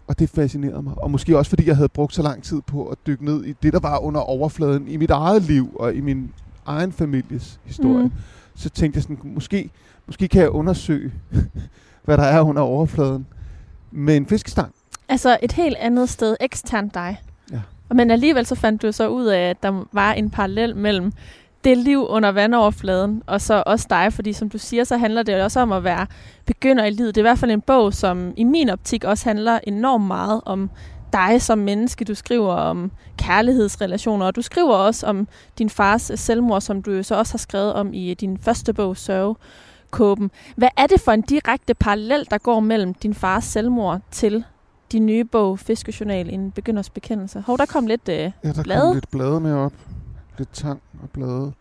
Og 0.06 0.18
det 0.18 0.30
fascinerede 0.30 0.82
mig. 0.82 0.94
Og 0.96 1.10
måske 1.10 1.38
også 1.38 1.48
fordi 1.48 1.68
jeg 1.68 1.76
havde 1.76 1.88
brugt 1.88 2.14
så 2.14 2.22
lang 2.22 2.42
tid 2.42 2.60
på 2.66 2.86
at 2.86 2.98
dykke 3.06 3.24
ned 3.24 3.44
i 3.44 3.52
det, 3.62 3.72
der 3.72 3.80
var 3.80 3.98
under 3.98 4.20
overfladen 4.20 4.88
i 4.88 4.96
mit 4.96 5.10
eget 5.10 5.42
liv 5.42 5.76
og 5.80 5.94
i 5.94 6.00
min 6.00 6.32
egen 6.66 6.92
families 6.92 7.60
historie. 7.64 8.04
Mm. 8.04 8.12
Så 8.56 8.70
tænkte 8.70 8.96
jeg 8.96 9.02
sådan, 9.02 9.18
måske, 9.24 9.70
måske 10.06 10.28
kan 10.28 10.40
jeg 10.40 10.50
undersøge, 10.50 11.12
hvad 12.04 12.16
der 12.16 12.24
er 12.24 12.40
under 12.40 12.62
overfladen 12.62 13.26
med 13.90 14.16
en 14.16 14.26
fiskestang. 14.26 14.74
Altså 15.08 15.38
et 15.42 15.52
helt 15.52 15.76
andet 15.76 16.08
sted, 16.08 16.36
eksternt 16.40 16.94
dig. 16.94 17.20
Ja. 17.52 17.60
Men 17.90 18.10
alligevel 18.10 18.46
så 18.46 18.54
fandt 18.54 18.82
du 18.82 18.92
så 18.92 19.08
ud 19.08 19.26
af, 19.26 19.50
at 19.50 19.62
der 19.62 19.84
var 19.92 20.12
en 20.12 20.30
parallel 20.30 20.76
mellem 20.76 21.12
det 21.64 21.78
liv 21.78 22.06
under 22.08 22.28
vandoverfladen, 22.32 23.22
og 23.26 23.40
så 23.40 23.62
også 23.66 23.86
dig, 23.90 24.12
fordi 24.12 24.32
som 24.32 24.50
du 24.50 24.58
siger, 24.58 24.84
så 24.84 24.96
handler 24.96 25.22
det 25.22 25.42
også 25.42 25.60
om 25.60 25.72
at 25.72 25.84
være 25.84 26.06
begynder 26.46 26.84
i 26.84 26.90
livet. 26.90 27.14
Det 27.14 27.20
er 27.20 27.22
i 27.22 27.28
hvert 27.28 27.38
fald 27.38 27.50
en 27.50 27.60
bog, 27.60 27.94
som 27.94 28.32
i 28.36 28.44
min 28.44 28.70
optik 28.70 29.04
også 29.04 29.28
handler 29.28 29.58
enormt 29.66 30.06
meget 30.06 30.40
om 30.44 30.70
dig 31.16 31.42
som 31.42 31.58
menneske. 31.58 32.04
Du 32.04 32.14
skriver 32.14 32.52
om 32.54 32.90
kærlighedsrelationer, 33.18 34.26
og 34.26 34.36
du 34.36 34.42
skriver 34.42 34.74
også 34.74 35.06
om 35.06 35.28
din 35.58 35.70
fars 35.70 36.10
selvmord, 36.14 36.60
som 36.60 36.82
du 36.82 37.02
så 37.02 37.14
også 37.14 37.32
har 37.32 37.38
skrevet 37.38 37.72
om 37.72 37.94
i 37.94 38.14
din 38.14 38.38
første 38.42 38.72
bog, 38.74 38.96
Sørgekåben. 38.96 40.30
Hvad 40.56 40.68
er 40.76 40.86
det 40.86 41.00
for 41.00 41.12
en 41.12 41.22
direkte 41.22 41.74
parallel, 41.74 42.26
der 42.30 42.38
går 42.38 42.60
mellem 42.60 42.94
din 42.94 43.14
fars 43.14 43.44
selvmord 43.44 44.00
til 44.10 44.44
din 44.92 45.06
nye 45.06 45.24
bog, 45.24 45.58
Fiskejournal, 45.58 46.30
en 46.30 46.50
begynders 46.50 46.90
bekendelse? 46.90 47.40
Hov, 47.46 47.58
der 47.58 47.66
kom 47.66 47.86
lidt... 47.86 48.08
Øh, 48.08 48.16
Ja, 48.16 48.52
der 48.52 48.62
Blade? 48.62 48.80
kom 48.80 48.94
lidt 48.94 49.10
blade 49.10 49.40
med 49.40 49.52
op. 49.54 49.72
Lidt 50.38 50.52
tang 50.52 50.80
og 51.02 51.10
blade. 51.10 51.52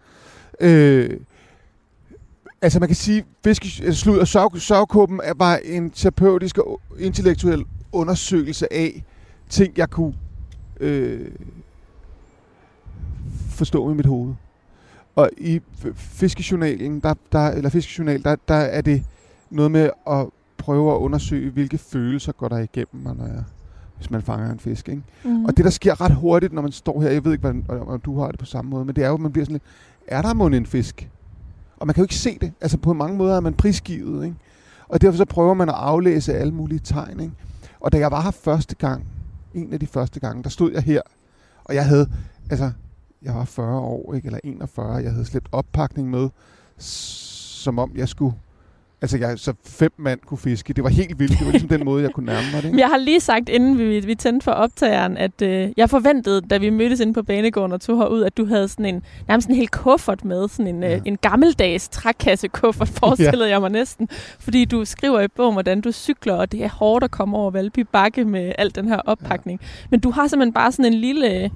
Øh, 0.59 1.09
altså 2.61 2.79
man 2.79 2.89
kan 2.89 2.95
sige, 2.95 3.25
fiske, 3.43 3.83
altså, 3.85 4.01
slud 4.01 4.17
og 4.17 4.27
er- 5.23 5.33
var 5.35 5.55
en 5.63 5.89
terapeutisk 5.91 6.57
og 6.57 6.81
intellektuel 6.99 7.63
undersøgelse 7.91 8.73
af 8.73 9.03
ting, 9.49 9.77
jeg 9.77 9.89
kunne 9.89 10.13
øh, 10.79 11.31
forstå 13.49 13.91
i 13.91 13.93
mit 13.93 14.05
hoved. 14.05 14.33
Og 15.15 15.29
i 15.37 15.61
fiskejournalen, 15.95 16.99
der, 16.99 17.13
der, 17.31 17.47
eller 17.47 17.69
fiskejournal, 17.69 18.23
der, 18.23 18.35
der 18.47 18.55
er 18.55 18.81
det 18.81 19.03
noget 19.49 19.71
med 19.71 19.89
at 20.07 20.27
prøve 20.57 20.93
at 20.93 20.97
undersøge, 20.97 21.51
hvilke 21.51 21.77
følelser 21.77 22.31
går 22.31 22.47
der 22.47 22.57
igennem 22.57 23.03
mig, 23.03 23.15
når 23.15 23.25
jeg, 23.25 23.43
hvis 23.97 24.11
man 24.11 24.21
fanger 24.21 24.51
en 24.51 24.59
fisk. 24.59 24.89
Ikke? 24.89 25.01
mm. 25.23 25.45
Og 25.45 25.57
det, 25.57 25.65
der 25.65 25.71
sker 25.71 26.01
ret 26.01 26.15
hurtigt, 26.15 26.53
når 26.53 26.61
man 26.61 26.71
står 26.71 27.01
her, 27.01 27.09
jeg 27.09 27.25
ved 27.25 27.31
ikke, 27.31 27.41
hvordan, 27.41 27.65
om 27.87 27.99
du 27.99 28.19
har 28.19 28.31
det 28.31 28.39
på 28.39 28.45
samme 28.45 28.71
måde, 28.71 28.85
men 28.85 28.95
det 28.95 29.03
er 29.03 29.07
jo, 29.07 29.13
at 29.13 29.19
man 29.19 29.31
bliver 29.31 29.45
sådan 29.45 29.53
lidt, 29.53 29.63
er 30.07 30.21
der 30.21 30.33
mon 30.33 30.53
en 30.53 30.65
fisk? 30.65 31.09
Og 31.77 31.87
man 31.87 31.93
kan 31.93 32.01
jo 32.01 32.03
ikke 32.03 32.15
se 32.15 32.37
det. 32.41 32.53
Altså 32.61 32.77
på 32.77 32.93
mange 32.93 33.17
måder 33.17 33.35
er 33.35 33.39
man 33.39 33.53
prisgivet, 33.53 34.25
ikke? 34.25 34.35
Og 34.87 35.01
derfor 35.01 35.17
så 35.17 35.25
prøver 35.25 35.53
man 35.53 35.69
at 35.69 35.75
aflæse 35.75 36.33
alle 36.33 36.53
mulige 36.53 36.79
tegn, 36.79 37.19
ikke? 37.19 37.33
Og 37.79 37.91
da 37.91 37.97
jeg 37.97 38.11
var 38.11 38.21
her 38.21 38.31
første 38.31 38.75
gang, 38.75 39.05
en 39.55 39.73
af 39.73 39.79
de 39.79 39.87
første 39.87 40.19
gange, 40.19 40.43
der 40.43 40.49
stod 40.49 40.71
jeg 40.71 40.83
her, 40.83 41.01
og 41.63 41.75
jeg 41.75 41.85
havde, 41.85 42.09
altså, 42.49 42.71
jeg 43.21 43.35
var 43.35 43.45
40 43.45 43.79
år, 43.79 44.13
ikke? 44.13 44.25
Eller 44.25 44.39
41, 44.43 44.95
jeg 44.95 45.11
havde 45.11 45.25
slæbt 45.25 45.49
oppakning 45.51 46.09
med, 46.09 46.29
som 46.77 47.79
om 47.79 47.91
jeg 47.95 48.09
skulle 48.09 48.35
Altså, 49.05 49.17
jeg, 49.17 49.39
så 49.39 49.53
fem 49.65 49.91
mand 49.97 50.19
kunne 50.25 50.37
fiske. 50.37 50.73
Det 50.73 50.83
var 50.83 50.89
helt 50.89 51.19
vildt. 51.19 51.39
Det 51.39 51.45
var 51.45 51.51
ligesom 51.51 51.69
den 51.69 51.85
måde, 51.85 52.03
jeg 52.03 52.11
kunne 52.11 52.25
nærme 52.25 52.47
mig 52.53 52.61
det. 52.63 52.67
Ikke? 52.67 52.79
Jeg 52.79 52.87
har 52.87 52.97
lige 52.97 53.19
sagt, 53.19 53.49
inden 53.49 53.77
vi, 53.77 53.99
vi 53.99 54.15
tændte 54.15 54.43
for 54.43 54.51
optageren, 54.51 55.17
at 55.17 55.41
øh, 55.41 55.69
jeg 55.77 55.89
forventede, 55.89 56.41
da 56.41 56.57
vi 56.57 56.69
mødtes 56.69 56.99
inde 56.99 57.13
på 57.13 57.23
banegården 57.23 57.71
og 57.71 57.81
tog 57.81 57.97
herud, 57.97 58.23
at 58.23 58.37
du 58.37 58.45
havde 58.45 58.67
sådan 58.67 58.85
en, 58.85 59.01
nærmest 59.27 59.49
en 59.49 59.55
hel 59.55 59.67
kuffert 59.67 60.25
med. 60.25 60.49
Sådan 60.49 60.67
en, 60.67 60.83
øh, 60.83 60.89
ja. 60.89 60.95
øh, 60.95 61.01
en 61.05 61.17
gammeldags 61.17 61.89
trækasse-kuffert, 61.89 62.89
forestillede 62.99 63.45
ja. 63.45 63.51
jeg 63.51 63.61
mig 63.61 63.69
næsten. 63.69 64.09
Fordi 64.39 64.65
du 64.65 64.85
skriver 64.85 65.21
i 65.21 65.27
bogen, 65.27 65.53
hvordan 65.53 65.81
du 65.81 65.91
cykler, 65.91 66.33
og 66.33 66.51
det 66.51 66.63
er 66.63 66.69
hårdt 66.69 67.03
at 67.03 67.11
komme 67.11 67.37
over 67.37 67.51
Valby 67.51 67.85
Bakke 67.91 68.25
med 68.25 68.51
al 68.57 68.75
den 68.75 68.87
her 68.87 68.99
oppakning. 69.05 69.59
Ja. 69.61 69.67
Men 69.91 69.99
du 69.99 70.11
har 70.11 70.27
simpelthen 70.27 70.53
bare 70.53 70.71
sådan 70.71 70.93
en 70.93 70.99
lille 70.99 71.51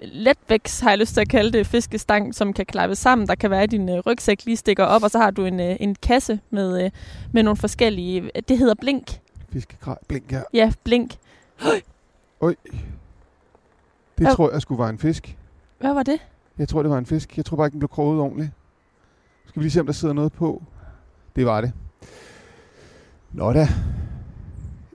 letvæks, 0.00 0.80
har 0.80 0.90
jeg 0.90 0.98
lyst 0.98 1.14
til 1.14 1.20
at 1.20 1.28
kalde 1.28 1.58
det, 1.58 1.66
fiskestang, 1.66 2.34
som 2.34 2.52
kan 2.52 2.66
klappe 2.66 2.94
sammen. 2.94 3.28
Der 3.28 3.34
kan 3.34 3.50
være, 3.50 3.62
at 3.62 3.70
din 3.70 3.88
øh, 3.88 3.98
rygsæk 4.06 4.44
lige 4.44 4.56
stikker 4.56 4.84
op, 4.84 5.02
og 5.02 5.10
så 5.10 5.18
har 5.18 5.30
du 5.30 5.44
en, 5.44 5.60
øh, 5.60 5.76
en 5.80 5.94
kasse 5.94 6.40
med, 6.50 6.84
øh, 6.84 6.90
med 7.32 7.42
nogle 7.42 7.56
forskellige... 7.56 8.30
Det 8.48 8.58
hedder 8.58 8.74
blink. 8.74 9.20
Fiskekrej. 9.52 9.96
Blink, 10.08 10.32
ja. 10.32 10.42
Ja, 10.52 10.72
blink. 10.84 11.16
Høj. 11.56 11.80
Oj. 12.40 12.54
Det 14.18 14.24
ja. 14.24 14.30
tror 14.30 14.52
jeg 14.52 14.62
skulle 14.62 14.80
være 14.80 14.90
en 14.90 14.98
fisk. 14.98 15.36
Hvad 15.78 15.94
var 15.94 16.02
det? 16.02 16.20
Jeg 16.58 16.68
tror, 16.68 16.82
det 16.82 16.90
var 16.90 16.98
en 16.98 17.06
fisk. 17.06 17.36
Jeg 17.36 17.44
tror 17.44 17.56
bare 17.56 17.66
ikke, 17.66 17.72
den 17.72 17.80
blev 17.80 17.88
kroget 17.88 18.20
ordentligt. 18.20 18.50
Skal 19.46 19.60
vi 19.60 19.64
lige 19.64 19.72
se, 19.72 19.80
om 19.80 19.86
der 19.86 19.92
sidder 19.92 20.14
noget 20.14 20.32
på? 20.32 20.62
Det 21.36 21.46
var 21.46 21.60
det. 21.60 21.72
Nå 23.32 23.52
da. 23.52 23.68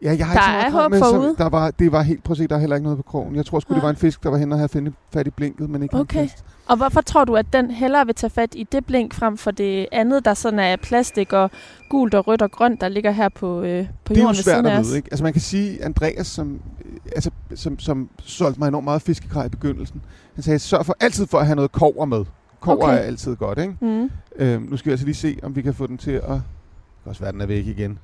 Ja, 0.04 0.16
jeg 0.18 0.28
har 0.28 0.34
der 0.34 0.66
ikke 0.66 0.78
er 0.78 0.82
håb 0.82 0.94
forude. 0.96 1.36
Der 1.38 1.50
var, 1.50 1.72
det 1.72 1.92
var 1.92 2.02
helt, 2.02 2.24
prøv 2.24 2.32
at 2.32 2.38
se, 2.38 2.48
der 2.48 2.56
er 2.56 2.60
heller 2.60 2.76
ikke 2.76 2.84
noget 2.84 2.98
på 2.98 3.04
krogen. 3.04 3.36
Jeg 3.36 3.46
tror 3.46 3.60
sgu, 3.60 3.74
ja. 3.74 3.76
det 3.76 3.84
var 3.84 3.90
en 3.90 3.96
fisk, 3.96 4.24
der 4.24 4.30
var 4.30 4.38
hen 4.38 4.52
og 4.52 4.58
havde 4.58 4.70
fundet 4.70 4.94
fat 5.14 5.28
i 5.28 5.30
blinket, 5.30 5.70
men 5.70 5.84
ikke 5.84 5.96
okay. 5.96 6.30
Og 6.68 6.78
hvorfor 6.78 7.02
tror 7.02 7.26
du, 7.26 7.36
at 7.36 7.46
den 7.54 7.72
hellere 7.72 8.06
vil 8.06 8.16
tage 8.16 8.30
fat 8.30 8.50
i 8.56 8.68
det 8.72 8.86
blink 8.86 9.14
frem 9.14 9.38
for 9.38 9.52
det 9.52 9.88
andet, 9.92 10.26
der 10.26 10.34
sådan 10.34 10.60
er 10.60 10.76
plastik 10.76 11.34
og 11.34 11.52
gult 11.90 12.14
og 12.14 12.28
rødt 12.28 12.42
og 12.42 12.52
grønt, 12.52 12.82
der 12.82 12.88
ligger 12.88 13.12
her 13.12 13.30
på, 13.30 13.62
øh, 13.62 13.88
på 14.06 14.14
jorden 14.14 14.28
ved 14.28 14.36
siden 14.36 14.66
af 14.66 14.80
os? 14.80 14.94
Ikke? 14.94 15.08
Altså 15.12 15.24
man 15.24 15.34
kan 15.34 15.42
sige, 15.42 15.84
Andreas, 15.84 16.28
som, 16.28 16.60
øh, 16.86 16.92
altså, 17.16 17.32
som, 17.56 17.80
som 17.80 18.10
solgte 18.24 18.60
mig 18.60 18.68
enormt 18.68 18.86
meget 18.86 19.02
fiskekrej 19.02 19.46
i 19.46 19.50
begyndelsen, 19.50 20.02
han 20.36 20.44
sagde, 20.44 20.60
sørg 20.60 20.86
for 20.86 20.96
altid 21.00 21.28
for 21.28 21.38
at 21.38 21.46
have 21.46 21.56
noget 21.56 21.72
kover 21.72 22.06
med. 22.06 22.26
Kover 22.60 22.84
okay. 22.84 22.94
er 22.94 22.98
altid 22.98 23.36
godt, 23.36 23.60
ikke? 23.60 23.76
Mm. 23.82 24.10
Øhm, 24.36 24.68
nu 24.70 24.78
skal 24.78 24.90
vi 24.90 24.92
altså 24.92 25.06
lige 25.06 25.16
se, 25.16 25.38
om 25.44 25.56
vi 25.56 25.62
kan 25.62 25.74
få 25.74 25.88
den 25.88 25.98
til 25.98 26.12
at... 26.12 26.24
Det 26.24 27.06
kan 27.06 27.10
også 27.10 27.22
være, 27.22 27.32
den 27.32 27.42
er 27.42 27.46
væk 27.46 27.68
igen. 27.68 28.00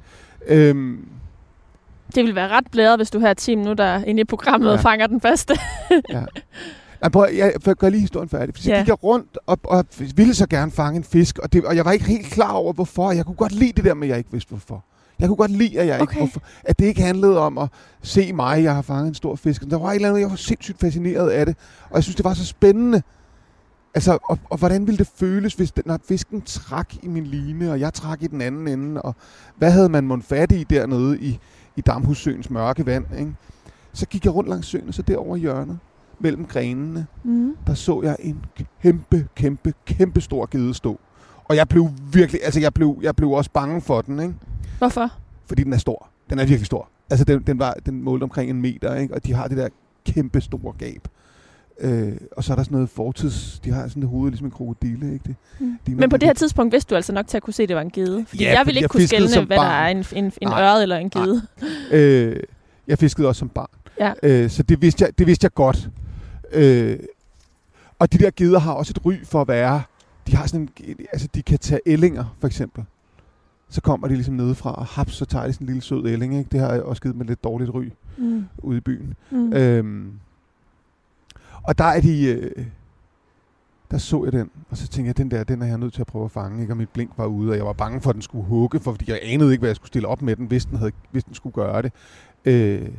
Øhm, 0.47 1.07
det 2.15 2.25
vil 2.25 2.35
være 2.35 2.47
ret 2.47 2.65
blæret, 2.71 2.99
hvis 2.99 3.11
du 3.11 3.19
her 3.19 3.33
10 3.33 3.55
minutter 3.55 4.03
inde 4.03 4.21
i 4.21 4.23
programmet 4.23 4.71
ja. 4.71 4.75
fanger 4.75 5.07
den 5.07 5.21
første. 5.21 5.53
ja. 6.09 6.23
Jeg, 7.01 7.11
prøver, 7.11 7.27
jeg, 7.27 7.53
jeg 7.65 7.75
gør 7.75 7.89
lige 7.89 8.01
historien 8.01 8.29
færdig. 8.29 8.53
Så 8.57 8.69
ja. 8.69 8.77
gik 8.77 8.87
jeg 8.87 9.03
rundt 9.03 9.37
og, 9.45 9.59
og 9.63 9.85
ville 10.15 10.33
så 10.33 10.47
gerne 10.47 10.71
fange 10.71 10.97
en 10.97 11.03
fisk, 11.03 11.39
og, 11.39 11.53
det, 11.53 11.65
og 11.65 11.75
jeg 11.75 11.85
var 11.85 11.91
ikke 11.91 12.05
helt 12.05 12.25
klar 12.25 12.51
over, 12.51 12.73
hvorfor. 12.73 13.11
Jeg 13.11 13.25
kunne 13.25 13.35
godt 13.35 13.51
lide 13.51 13.71
det 13.71 13.83
der 13.83 13.95
at 14.01 14.07
jeg 14.07 14.17
ikke 14.17 14.31
vidste, 14.31 14.49
hvorfor. 14.49 14.85
Jeg 15.19 15.27
kunne 15.27 15.37
godt 15.37 15.51
lide, 15.51 15.79
at, 15.79 15.87
jeg 15.87 16.01
okay. 16.01 16.03
ikke, 16.03 16.17
hvorfor, 16.17 16.41
at 16.63 16.79
det 16.79 16.85
ikke 16.85 17.01
handlede 17.01 17.39
om 17.39 17.57
at 17.57 17.69
se 18.01 18.33
mig, 18.33 18.63
jeg 18.63 18.75
har 18.75 18.81
fanget 18.81 19.07
en 19.07 19.13
stor 19.13 19.35
fisk. 19.35 19.69
Der 19.69 19.79
var 19.79 19.89
et 19.89 19.95
eller 19.95 20.09
andet, 20.09 20.21
jeg 20.21 20.29
var 20.29 20.35
sindssygt 20.35 20.79
fascineret 20.79 21.29
af 21.29 21.45
det, 21.45 21.55
og 21.89 21.95
jeg 21.95 22.03
synes, 22.03 22.15
det 22.15 22.25
var 22.25 22.33
så 22.33 22.45
spændende. 22.45 23.01
Altså, 23.93 24.17
og, 24.29 24.39
og 24.49 24.57
hvordan 24.57 24.87
ville 24.87 24.97
det 24.97 25.09
føles, 25.15 25.53
hvis 25.53 25.71
den, 25.71 25.83
når 25.85 25.99
fisken 26.07 26.41
trak 26.41 26.93
i 27.03 27.07
min 27.07 27.27
line, 27.27 27.71
og 27.71 27.79
jeg 27.79 27.93
trak 27.93 28.23
i 28.23 28.27
den 28.27 28.41
anden 28.41 28.67
ende, 28.67 29.01
og 29.01 29.15
hvad 29.57 29.71
havde 29.71 29.89
man 29.89 30.07
mon 30.07 30.21
fat 30.21 30.51
i 30.51 30.63
dernede 30.63 31.19
i, 31.19 31.39
i 31.79 31.81
Damhussøens 31.81 32.49
mørke 32.49 32.85
vand. 32.85 33.05
Ikke? 33.19 33.33
Så 33.93 34.07
gik 34.07 34.25
jeg 34.25 34.35
rundt 34.35 34.49
langs 34.49 34.67
søen, 34.67 34.87
og 34.87 34.93
så 34.93 35.01
derovre 35.01 35.37
i 35.37 35.41
hjørnet, 35.41 35.79
mellem 36.19 36.45
grenene, 36.45 37.07
mm. 37.23 37.55
der 37.67 37.73
så 37.73 38.01
jeg 38.03 38.15
en 38.19 38.45
kæmpe, 38.81 39.27
kæmpe, 39.35 39.73
kæmpe 39.85 40.21
stor 40.21 40.45
gede 40.51 40.73
stå. 40.73 40.99
Og 41.45 41.55
jeg 41.55 41.67
blev 41.67 41.89
virkelig, 42.13 42.41
altså 42.43 42.59
jeg 42.59 42.73
blev, 42.73 42.99
jeg 43.01 43.15
blev 43.15 43.31
også 43.31 43.51
bange 43.51 43.81
for 43.81 44.01
den, 44.01 44.19
ikke? 44.19 44.33
Hvorfor? 44.77 45.11
Fordi 45.45 45.63
den 45.63 45.73
er 45.73 45.77
stor. 45.77 46.09
Den 46.29 46.39
er 46.39 46.45
virkelig 46.45 46.65
stor. 46.65 46.89
Altså 47.09 47.25
den, 47.25 47.43
den, 47.47 47.59
var, 47.59 47.73
den 47.85 48.03
målte 48.03 48.23
omkring 48.23 48.49
en 48.49 48.61
meter, 48.61 48.95
ikke? 48.95 49.13
Og 49.13 49.25
de 49.25 49.33
har 49.33 49.47
det 49.47 49.57
der 49.57 49.67
kæmpe 50.05 50.41
store 50.41 50.73
gab. 50.77 51.07
Øh, 51.81 52.11
og 52.31 52.43
så 52.43 52.53
er 52.53 52.55
der 52.55 52.63
sådan 52.63 52.75
noget 52.75 52.89
fortids... 52.89 53.59
De 53.63 53.71
har 53.71 53.87
sådan 53.87 54.03
et 54.03 54.09
hoved, 54.09 54.31
ligesom 54.31 54.47
en 54.47 54.51
krokodille, 54.51 55.13
ikke 55.13 55.23
det? 55.27 55.35
Mm. 55.59 55.79
De 55.87 55.95
Men 55.95 56.09
på 56.09 56.17
det 56.17 56.27
her 56.27 56.33
tidspunkt 56.33 56.73
vidste 56.73 56.89
du 56.89 56.95
altså 56.95 57.13
nok 57.13 57.27
til 57.27 57.37
at 57.37 57.43
kunne 57.43 57.53
se, 57.53 57.63
at 57.63 57.69
det 57.69 57.75
var 57.75 57.81
en 57.81 57.89
gede. 57.89 58.25
Fordi 58.27 58.43
ja, 58.43 58.57
jeg 58.57 58.65
ville 58.65 58.79
ikke 58.79 58.87
kunne 58.87 59.07
skælne, 59.07 59.45
hvad 59.45 59.57
barn. 59.57 59.65
der 59.65 59.71
er 59.71 59.87
en, 59.87 60.05
en, 60.25 60.33
en 60.41 60.47
øret 60.47 60.83
eller 60.83 60.97
en 60.97 61.09
gede. 61.09 61.41
øh, 61.91 62.35
jeg 62.87 62.97
fiskede 62.97 63.27
også 63.27 63.39
som 63.39 63.49
barn. 63.49 63.69
Ja. 63.99 64.13
Øh, 64.23 64.49
så 64.49 64.63
det 64.63 64.81
vidste, 64.81 65.05
jeg, 65.05 65.19
det 65.19 65.27
vidste 65.27 65.45
jeg 65.45 65.53
godt. 65.53 65.89
Øh, 66.53 66.99
og 67.99 68.13
de 68.13 68.17
der 68.17 68.29
geder 68.35 68.59
har 68.59 68.73
også 68.73 68.93
et 68.95 69.05
ry 69.05 69.13
for 69.23 69.41
at 69.41 69.47
være... 69.47 69.81
De 70.27 70.35
har 70.35 70.47
sådan 70.47 70.69
en, 70.87 70.95
altså 71.11 71.27
de 71.35 71.41
kan 71.41 71.59
tage 71.59 71.81
ællinger, 71.85 72.35
for 72.39 72.47
eksempel. 72.47 72.83
Så 73.69 73.81
kommer 73.81 74.07
de 74.07 74.13
ligesom 74.13 74.33
nedefra, 74.33 74.73
og 74.73 74.85
haps, 74.85 75.13
så 75.13 75.25
tager 75.25 75.45
de 75.45 75.53
sådan 75.53 75.65
en 75.65 75.67
lille 75.67 75.81
sød 75.81 76.05
ælling. 76.05 76.37
Ikke? 76.37 76.49
Det 76.51 76.59
har 76.59 76.73
jeg 76.73 76.83
også 76.83 77.01
givet 77.01 77.15
med 77.15 77.25
lidt 77.25 77.43
dårligt 77.43 77.69
ry 77.73 77.83
mm. 78.17 78.45
ude 78.57 78.77
i 78.77 78.81
byen. 78.81 79.13
Mm. 79.31 79.53
Øhm, 79.53 80.11
og 81.63 81.77
der 81.77 81.83
er 81.83 82.01
de... 82.01 82.25
Øh, 82.25 82.65
der 83.91 83.97
så 83.97 84.23
jeg 84.23 84.33
den, 84.33 84.49
og 84.69 84.77
så 84.77 84.87
tænkte 84.87 85.07
jeg, 85.07 85.17
den 85.17 85.31
der, 85.31 85.43
den 85.43 85.61
er 85.61 85.65
jeg 85.65 85.77
nødt 85.77 85.93
til 85.93 86.01
at 86.01 86.07
prøve 86.07 86.25
at 86.25 86.31
fange, 86.31 86.61
ikke? 86.61 86.73
og 86.73 86.77
mit 86.77 86.89
blink 86.89 87.11
var 87.17 87.25
ude, 87.25 87.51
og 87.51 87.57
jeg 87.57 87.65
var 87.65 87.73
bange 87.73 88.01
for, 88.01 88.09
at 88.09 88.13
den 88.13 88.21
skulle 88.21 88.45
hugge, 88.45 88.79
for, 88.79 88.91
fordi 88.91 89.11
jeg 89.11 89.19
anede 89.23 89.51
ikke, 89.51 89.61
hvad 89.61 89.69
jeg 89.69 89.75
skulle 89.75 89.87
stille 89.87 90.07
op 90.07 90.21
med 90.21 90.35
den, 90.35 90.45
hvis 90.45 90.65
den, 90.65 90.77
havde, 90.77 90.91
hvis 91.11 91.23
den 91.23 91.33
skulle 91.33 91.53
gøre 91.53 91.81
det. 91.81 91.91
Øh, 92.45 92.89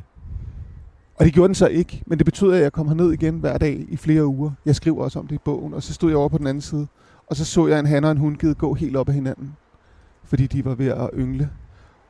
og 1.14 1.24
det 1.24 1.34
gjorde 1.34 1.48
den 1.48 1.54
så 1.54 1.66
ikke, 1.66 2.02
men 2.06 2.18
det 2.18 2.24
betød, 2.24 2.52
at 2.52 2.62
jeg 2.62 2.72
kom 2.72 2.88
herned 2.88 3.12
igen 3.12 3.38
hver 3.38 3.58
dag 3.58 3.86
i 3.88 3.96
flere 3.96 4.26
uger. 4.26 4.50
Jeg 4.66 4.76
skriver 4.76 5.04
også 5.04 5.18
om 5.18 5.26
det 5.26 5.34
i 5.34 5.38
bogen, 5.44 5.74
og 5.74 5.82
så 5.82 5.94
stod 5.94 6.10
jeg 6.10 6.18
over 6.18 6.28
på 6.28 6.38
den 6.38 6.46
anden 6.46 6.60
side, 6.60 6.86
og 7.26 7.36
så 7.36 7.44
så 7.44 7.66
jeg 7.66 7.78
en 7.78 7.86
han 7.86 8.04
og 8.04 8.10
en 8.10 8.18
hund 8.18 8.54
gå 8.54 8.74
helt 8.74 8.96
op 8.96 9.08
ad 9.08 9.14
hinanden, 9.14 9.56
fordi 10.24 10.46
de 10.46 10.64
var 10.64 10.74
ved 10.74 10.86
at 10.86 11.10
yngle. 11.14 11.50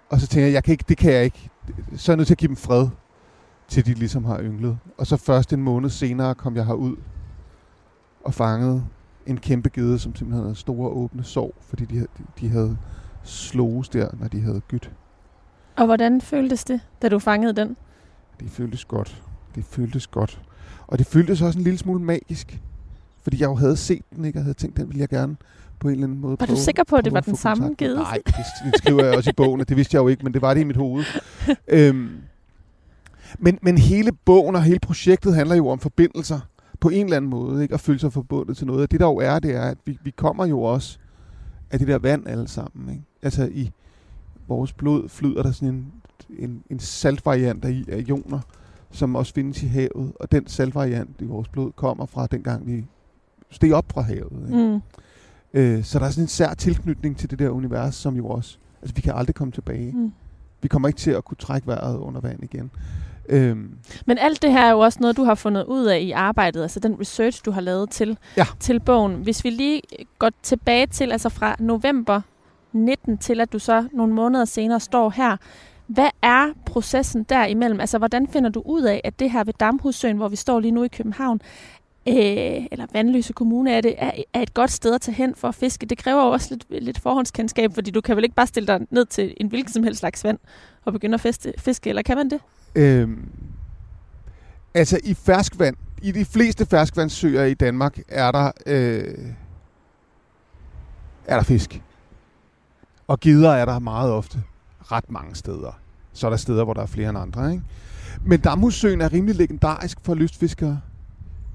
Og 0.08 0.20
så 0.20 0.26
tænkte 0.26 0.46
jeg, 0.46 0.52
jeg 0.52 0.64
kan 0.64 0.72
ikke, 0.72 0.84
det 0.88 0.96
kan 0.96 1.12
jeg 1.12 1.24
ikke. 1.24 1.50
Så 1.96 2.12
er 2.12 2.14
jeg 2.14 2.16
nødt 2.16 2.26
til 2.26 2.34
at 2.34 2.38
give 2.38 2.48
dem 2.48 2.56
fred 2.56 2.88
til 3.70 3.86
de 3.86 3.94
ligesom 3.94 4.24
har 4.24 4.40
ynglet. 4.40 4.78
Og 4.98 5.06
så 5.06 5.16
først 5.16 5.52
en 5.52 5.62
måned 5.62 5.90
senere 5.90 6.34
kom 6.34 6.56
jeg 6.56 6.66
herud 6.66 6.96
og 8.24 8.34
fangede 8.34 8.84
en 9.26 9.36
kæmpe 9.36 9.68
gede, 9.68 9.98
som 9.98 10.14
simpelthen 10.14 10.42
havde 10.42 10.54
store 10.56 10.88
åbne 10.88 11.24
sår, 11.24 11.54
fordi 11.60 11.84
de, 11.84 12.06
de 12.40 12.48
havde 12.48 12.76
slås 13.22 13.88
der, 13.88 14.08
når 14.20 14.28
de 14.28 14.40
havde 14.40 14.60
gyt. 14.68 14.90
Og 15.76 15.86
hvordan 15.86 16.20
føltes 16.20 16.64
det, 16.64 16.80
da 17.02 17.08
du 17.08 17.18
fangede 17.18 17.52
den? 17.52 17.76
Det 18.40 18.50
føltes 18.50 18.84
godt. 18.84 19.22
Det 19.54 19.64
føltes 19.64 20.06
godt. 20.06 20.42
Og 20.86 20.98
det 20.98 21.06
føltes 21.06 21.42
også 21.42 21.58
en 21.58 21.64
lille 21.64 21.78
smule 21.78 22.02
magisk. 22.02 22.60
Fordi 23.22 23.40
jeg 23.40 23.46
jo 23.46 23.54
havde 23.54 23.76
set 23.76 24.02
den, 24.16 24.24
ikke? 24.24 24.38
Og 24.38 24.42
havde 24.42 24.54
tænkt, 24.54 24.76
den 24.76 24.88
ville 24.88 25.00
jeg 25.00 25.08
gerne 25.08 25.36
på 25.78 25.88
en 25.88 25.92
eller 25.94 26.06
anden 26.06 26.20
måde 26.20 26.36
Var 26.40 26.46
du 26.46 26.56
sikker 26.56 26.84
på, 26.84 26.96
at 26.96 27.04
det 27.04 27.12
var 27.12 27.20
den 27.20 27.36
samme 27.36 27.74
gede? 27.78 27.96
Nej, 27.96 28.18
det, 28.26 28.34
det 28.64 28.78
skriver 28.78 29.04
jeg 29.04 29.16
også 29.16 29.30
i 29.30 29.32
bogen, 29.32 29.60
og 29.60 29.68
det 29.68 29.76
vidste 29.76 29.94
jeg 29.94 30.02
jo 30.02 30.08
ikke, 30.08 30.24
men 30.24 30.34
det 30.34 30.42
var 30.42 30.54
det 30.54 30.60
i 30.60 30.64
mit 30.64 30.76
hoved. 30.76 31.04
øhm, 31.68 32.10
men, 33.38 33.58
men 33.62 33.78
hele 33.78 34.12
bogen 34.24 34.56
og 34.56 34.62
hele 34.62 34.78
projektet 34.78 35.34
handler 35.34 35.54
jo 35.54 35.68
om 35.68 35.78
forbindelser 35.78 36.40
på 36.80 36.88
en 36.88 37.04
eller 37.04 37.16
anden 37.16 37.30
måde, 37.30 37.62
ikke? 37.62 37.74
at 37.74 37.80
føle 37.80 37.98
sig 37.98 38.12
forbundet 38.12 38.56
til 38.56 38.66
noget. 38.66 38.82
Og 38.82 38.90
det 38.90 39.00
der 39.00 39.06
jo 39.06 39.16
er, 39.16 39.38
det 39.38 39.54
er, 39.54 39.62
at 39.62 39.78
vi, 39.84 39.98
vi 40.02 40.10
kommer 40.10 40.46
jo 40.46 40.62
også 40.62 40.98
af 41.70 41.78
det 41.78 41.88
der 41.88 41.98
vand 41.98 42.28
alle 42.28 42.48
sammen. 42.48 42.90
Ikke? 42.90 43.04
Altså 43.22 43.48
i 43.52 43.70
vores 44.48 44.72
blod 44.72 45.08
flyder 45.08 45.42
der 45.42 45.52
sådan 45.52 45.74
en, 45.74 45.92
en, 46.38 46.62
en 46.70 46.78
saltvariant 46.78 47.64
af, 47.64 47.84
af 47.88 48.04
ioner, 48.08 48.40
som 48.90 49.16
også 49.16 49.34
findes 49.34 49.62
i 49.62 49.66
havet. 49.66 50.12
Og 50.20 50.32
den 50.32 50.46
saltvariant 50.46 51.16
i 51.20 51.24
vores 51.24 51.48
blod 51.48 51.72
kommer 51.72 52.06
fra 52.06 52.26
dengang 52.26 52.66
vi 52.66 52.84
steg 53.50 53.72
op 53.72 53.92
fra 53.92 54.00
havet. 54.00 54.46
Ikke? 54.46 54.72
Mm. 54.72 54.80
Øh, 55.54 55.84
så 55.84 55.98
der 55.98 56.04
er 56.04 56.10
sådan 56.10 56.24
en 56.24 56.28
sær 56.28 56.54
tilknytning 56.54 57.16
til 57.16 57.30
det 57.30 57.38
der 57.38 57.48
univers, 57.48 57.94
som 57.94 58.16
jo 58.16 58.26
også... 58.26 58.58
Altså 58.82 58.94
vi 58.94 59.00
kan 59.00 59.14
aldrig 59.16 59.34
komme 59.34 59.52
tilbage. 59.52 59.92
Mm. 59.92 60.12
Vi 60.62 60.68
kommer 60.68 60.88
ikke 60.88 60.98
til 60.98 61.10
at 61.10 61.24
kunne 61.24 61.36
trække 61.36 61.66
vejret 61.66 61.96
under 61.96 62.20
vand 62.20 62.44
igen. 62.44 62.70
Øhm. 63.30 63.78
Men 64.06 64.18
alt 64.18 64.42
det 64.42 64.52
her 64.52 64.60
er 64.60 64.70
jo 64.70 64.78
også 64.78 64.98
noget, 65.00 65.16
du 65.16 65.24
har 65.24 65.34
fundet 65.34 65.64
ud 65.64 65.84
af 65.84 66.00
i 66.00 66.10
arbejdet, 66.10 66.62
altså 66.62 66.80
den 66.80 67.00
research, 67.00 67.42
du 67.44 67.50
har 67.50 67.60
lavet 67.60 67.90
til, 67.90 68.18
ja. 68.36 68.46
til 68.60 68.80
bogen. 68.80 69.14
Hvis 69.14 69.44
vi 69.44 69.50
lige 69.50 69.82
går 70.18 70.30
tilbage 70.42 70.86
til, 70.86 71.12
altså 71.12 71.28
fra 71.28 71.56
november 71.58 72.20
19 72.72 73.18
til, 73.18 73.40
at 73.40 73.52
du 73.52 73.58
så 73.58 73.88
nogle 73.92 74.12
måneder 74.12 74.44
senere 74.44 74.80
står 74.80 75.10
her, 75.10 75.36
hvad 75.86 76.10
er 76.22 76.48
processen 76.66 77.22
derimellem? 77.22 77.80
Altså, 77.80 77.98
hvordan 77.98 78.28
finder 78.28 78.50
du 78.50 78.62
ud 78.64 78.82
af, 78.82 79.00
at 79.04 79.20
det 79.20 79.30
her 79.30 79.44
ved 79.44 79.54
Damhussøen, 79.60 80.16
hvor 80.16 80.28
vi 80.28 80.36
står 80.36 80.60
lige 80.60 80.72
nu 80.72 80.82
i 80.82 80.88
København, 80.88 81.40
øh, 82.10 82.66
eller 82.70 82.86
Vandløse 82.92 83.32
Kommune, 83.32 83.72
er, 83.72 83.80
det, 83.80 83.94
er, 83.98 84.10
er 84.34 84.42
et 84.42 84.54
godt 84.54 84.70
sted 84.70 84.94
at 84.94 85.00
tage 85.00 85.14
hen 85.14 85.34
for 85.34 85.48
at 85.48 85.54
fiske? 85.54 85.86
Det 85.86 85.98
kræver 85.98 86.24
jo 86.24 86.30
også 86.30 86.48
lidt, 86.50 86.84
lidt 86.84 86.98
forhåndskendskab, 86.98 87.74
fordi 87.74 87.90
du 87.90 88.00
kan 88.00 88.16
vel 88.16 88.24
ikke 88.24 88.36
bare 88.36 88.46
stille 88.46 88.66
dig 88.66 88.80
ned 88.90 89.06
til 89.06 89.34
en 89.36 89.48
hvilken 89.48 89.72
som 89.72 89.82
helst 89.82 90.00
slags 90.00 90.24
vand 90.24 90.38
og 90.84 90.92
begynde 90.92 91.14
at 91.14 91.20
feste, 91.20 91.52
fiske, 91.58 91.88
eller 91.88 92.02
kan 92.02 92.16
man 92.16 92.30
det? 92.30 92.40
Øhm, 92.74 93.28
altså 94.74 95.00
i 95.04 95.14
ferskvand, 95.14 95.76
i 96.02 96.12
de 96.12 96.24
fleste 96.24 96.66
ferskvandssøer 96.66 97.44
i 97.44 97.54
Danmark, 97.54 97.98
er 98.08 98.32
der, 98.32 98.52
øh, 98.66 99.14
er 101.26 101.36
der 101.36 101.42
fisk. 101.42 101.82
Og 103.06 103.20
gider 103.20 103.50
er 103.50 103.64
der 103.64 103.78
meget 103.78 104.12
ofte 104.12 104.42
ret 104.92 105.10
mange 105.10 105.34
steder. 105.34 105.80
Så 106.12 106.26
er 106.26 106.30
der 106.30 106.36
steder, 106.36 106.64
hvor 106.64 106.74
der 106.74 106.82
er 106.82 106.86
flere 106.86 107.08
end 107.08 107.18
andre. 107.18 107.52
Ikke? 107.52 107.64
Men 108.24 108.40
Damhussøen 108.40 109.00
er 109.00 109.12
rimelig 109.12 109.36
legendarisk 109.36 109.98
for 110.02 110.14
lystfiskere 110.14 110.80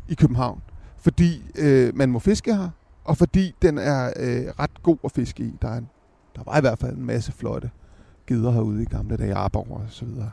i 0.08 0.14
København. 0.14 0.62
Fordi 0.98 1.44
øh, 1.56 1.96
man 1.96 2.10
må 2.10 2.20
fiske 2.20 2.56
her, 2.56 2.70
og 3.04 3.18
fordi 3.18 3.56
den 3.62 3.78
er 3.78 4.14
øh, 4.16 4.46
ret 4.60 4.84
god 4.84 4.98
at 5.04 5.12
fiske 5.12 5.44
i. 5.44 5.54
Der, 5.62 5.68
er 5.68 5.78
en, 5.78 5.90
der 6.36 6.42
var 6.46 6.58
i 6.58 6.62
hvert 6.62 6.80
fald 6.80 6.98
en 6.98 7.06
masse 7.06 7.32
flotte 7.32 7.70
gider 8.28 8.52
herude 8.52 8.82
i 8.82 8.86
gamle 8.86 9.18
dage, 9.18 9.34
Arborg 9.34 9.72
og 9.72 9.82
så 9.90 10.06
videre. 10.06 10.32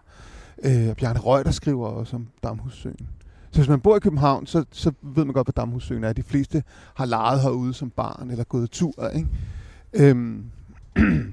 Øh, 0.64 0.96
Bjarne 0.96 1.18
Røg, 1.18 1.44
der 1.44 1.50
skriver 1.50 1.88
også 1.88 2.16
om 2.16 2.26
Damhussøen. 2.42 3.08
Så 3.50 3.58
hvis 3.58 3.68
man 3.68 3.80
bor 3.80 3.96
i 3.96 4.00
København, 4.00 4.46
så, 4.46 4.64
så 4.70 4.92
ved 5.02 5.24
man 5.24 5.34
godt, 5.34 5.46
hvad 5.46 5.52
Damhussøen 5.52 6.04
er. 6.04 6.12
De 6.12 6.22
fleste 6.22 6.62
har 6.94 7.04
leget 7.04 7.40
herude 7.40 7.74
som 7.74 7.90
barn, 7.90 8.30
eller 8.30 8.44
gået 8.44 8.70
tur, 8.70 9.08
ikke? 9.14 9.28
Øhm. 9.92 10.44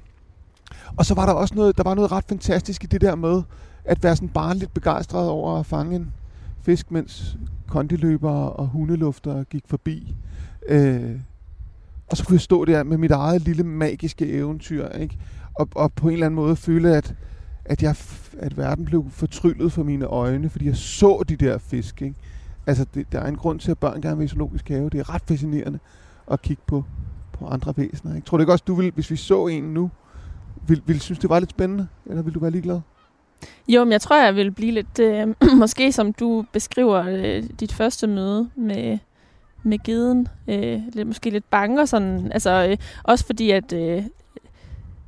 og 0.98 1.06
så 1.06 1.14
var 1.14 1.26
der 1.26 1.32
også 1.32 1.54
noget, 1.54 1.76
der 1.76 1.82
var 1.82 1.94
noget 1.94 2.12
ret 2.12 2.24
fantastisk 2.28 2.84
i 2.84 2.86
det 2.86 3.00
der 3.00 3.14
med, 3.14 3.42
at 3.84 4.02
være 4.02 4.16
sådan 4.16 4.28
barnligt 4.28 4.74
begejstret 4.74 5.28
over 5.28 5.58
at 5.58 5.66
fange 5.66 5.96
en 5.96 6.12
fisk, 6.62 6.90
mens 6.90 7.38
kondiløbere 7.68 8.52
og 8.52 8.66
hundelufter 8.66 9.44
gik 9.44 9.62
forbi. 9.66 10.14
Øh, 10.68 11.20
og 12.10 12.16
så 12.16 12.24
kunne 12.24 12.34
jeg 12.34 12.40
stå 12.40 12.64
der 12.64 12.82
med 12.82 12.98
mit 12.98 13.10
eget 13.10 13.42
lille 13.42 13.64
magiske 13.64 14.32
eventyr, 14.32 14.88
ikke? 14.88 15.18
Og, 15.54 15.68
og 15.74 15.92
på 15.92 16.08
en 16.08 16.12
eller 16.12 16.26
anden 16.26 16.36
måde 16.36 16.56
føle, 16.56 16.96
at, 16.96 17.14
at, 17.64 17.82
jeg, 17.82 17.96
at 18.38 18.56
verden 18.56 18.84
blev 18.84 19.06
fortryllet 19.10 19.72
for 19.72 19.82
mine 19.82 20.04
øjne, 20.04 20.50
fordi 20.50 20.66
jeg 20.66 20.76
så 20.76 21.24
de 21.28 21.36
der 21.36 21.58
fisk. 21.58 22.02
Ikke? 22.02 22.16
Altså, 22.66 22.86
det, 22.94 23.12
der 23.12 23.20
er 23.20 23.28
en 23.28 23.36
grund 23.36 23.60
til, 23.60 23.70
at 23.70 23.78
børn 23.78 24.00
gerne 24.00 24.16
vil 24.16 24.24
i 24.24 24.28
zoologisk 24.28 24.68
have. 24.68 24.90
Det 24.90 25.00
er 25.00 25.14
ret 25.14 25.22
fascinerende 25.26 25.78
at 26.30 26.42
kigge 26.42 26.62
på, 26.66 26.84
på 27.32 27.46
andre 27.46 27.74
væsener. 27.76 28.14
Ikke? 28.14 28.26
Tror 28.26 28.36
du 28.36 28.42
ikke 28.42 28.52
også, 28.52 28.64
du 28.66 28.74
vil, 28.74 28.92
hvis 28.94 29.10
vi 29.10 29.16
så 29.16 29.46
en 29.46 29.64
nu, 29.64 29.90
vil, 30.66 30.82
vil 30.86 31.00
synes, 31.00 31.18
det 31.18 31.30
var 31.30 31.38
lidt 31.38 31.50
spændende? 31.50 31.86
Eller 32.06 32.22
vil 32.22 32.34
du 32.34 32.38
være 32.38 32.50
ligeglad? 32.50 32.80
Jo, 33.68 33.84
men 33.84 33.92
jeg 33.92 34.00
tror, 34.00 34.24
jeg 34.24 34.36
vil 34.36 34.50
blive 34.50 34.72
lidt, 34.72 34.98
øh, 34.98 35.34
måske 35.62 35.92
som 35.92 36.12
du 36.12 36.44
beskriver 36.52 37.04
øh, 37.08 37.42
dit 37.60 37.72
første 37.72 38.06
møde 38.06 38.50
med, 38.54 38.98
med 39.62 39.78
geden, 39.84 40.28
øh, 40.48 40.80
lidt, 40.92 41.06
måske 41.06 41.30
lidt 41.30 41.50
bange 41.50 41.80
og 41.80 41.88
sådan, 41.88 42.32
altså 42.32 42.66
øh, 42.70 42.76
også 43.04 43.26
fordi, 43.26 43.50
at 43.50 43.72
øh, 43.72 44.02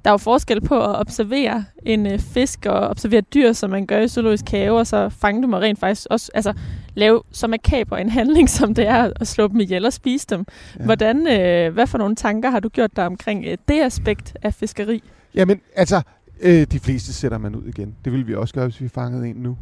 der 0.04 0.10
er 0.10 0.12
jo 0.12 0.18
forskel 0.18 0.60
på 0.60 0.80
at 0.84 1.00
observere 1.00 1.64
en 1.82 2.06
øh, 2.06 2.18
fisk 2.18 2.66
og 2.66 2.88
observere 2.88 3.20
dyr, 3.20 3.52
som 3.52 3.70
man 3.70 3.86
gør 3.86 3.98
i 3.98 4.08
zoologisk 4.08 4.48
have, 4.50 4.78
og 4.78 4.86
så 4.86 5.08
fange 5.08 5.42
dem 5.42 5.52
og 5.52 5.60
rent 5.60 5.78
faktisk 5.78 6.06
også 6.10 6.30
altså, 6.34 6.52
lave 6.94 7.22
så 7.32 7.46
makaber 7.46 7.96
en 7.96 8.08
handling, 8.18 8.50
som 8.50 8.74
det 8.74 8.86
er 8.86 9.10
at 9.20 9.28
slå 9.28 9.48
dem 9.48 9.60
ihjel 9.60 9.86
og 9.86 9.92
spise 9.92 10.26
dem. 10.30 10.44
Ja. 10.78 10.84
Hvordan, 10.84 11.26
øh, 11.26 11.72
hvad 11.72 11.86
for 11.86 11.98
nogle 11.98 12.16
tanker 12.16 12.50
har 12.50 12.60
du 12.60 12.68
gjort 12.68 12.96
dig 12.96 13.06
omkring 13.06 13.44
øh, 13.44 13.56
det 13.68 13.82
aspekt 13.82 14.36
af 14.42 14.54
fiskeri? 14.54 15.02
Jamen, 15.34 15.60
altså, 15.76 16.02
øh, 16.42 16.66
de 16.66 16.80
fleste 16.80 17.12
sætter 17.12 17.38
man 17.38 17.54
ud 17.54 17.64
igen. 17.64 17.96
Det 18.04 18.12
vil 18.12 18.26
vi 18.26 18.34
også 18.34 18.54
gøre, 18.54 18.64
hvis 18.64 18.80
vi 18.80 18.88
fangede 18.88 19.28
en 19.28 19.36
nu. 19.36 19.56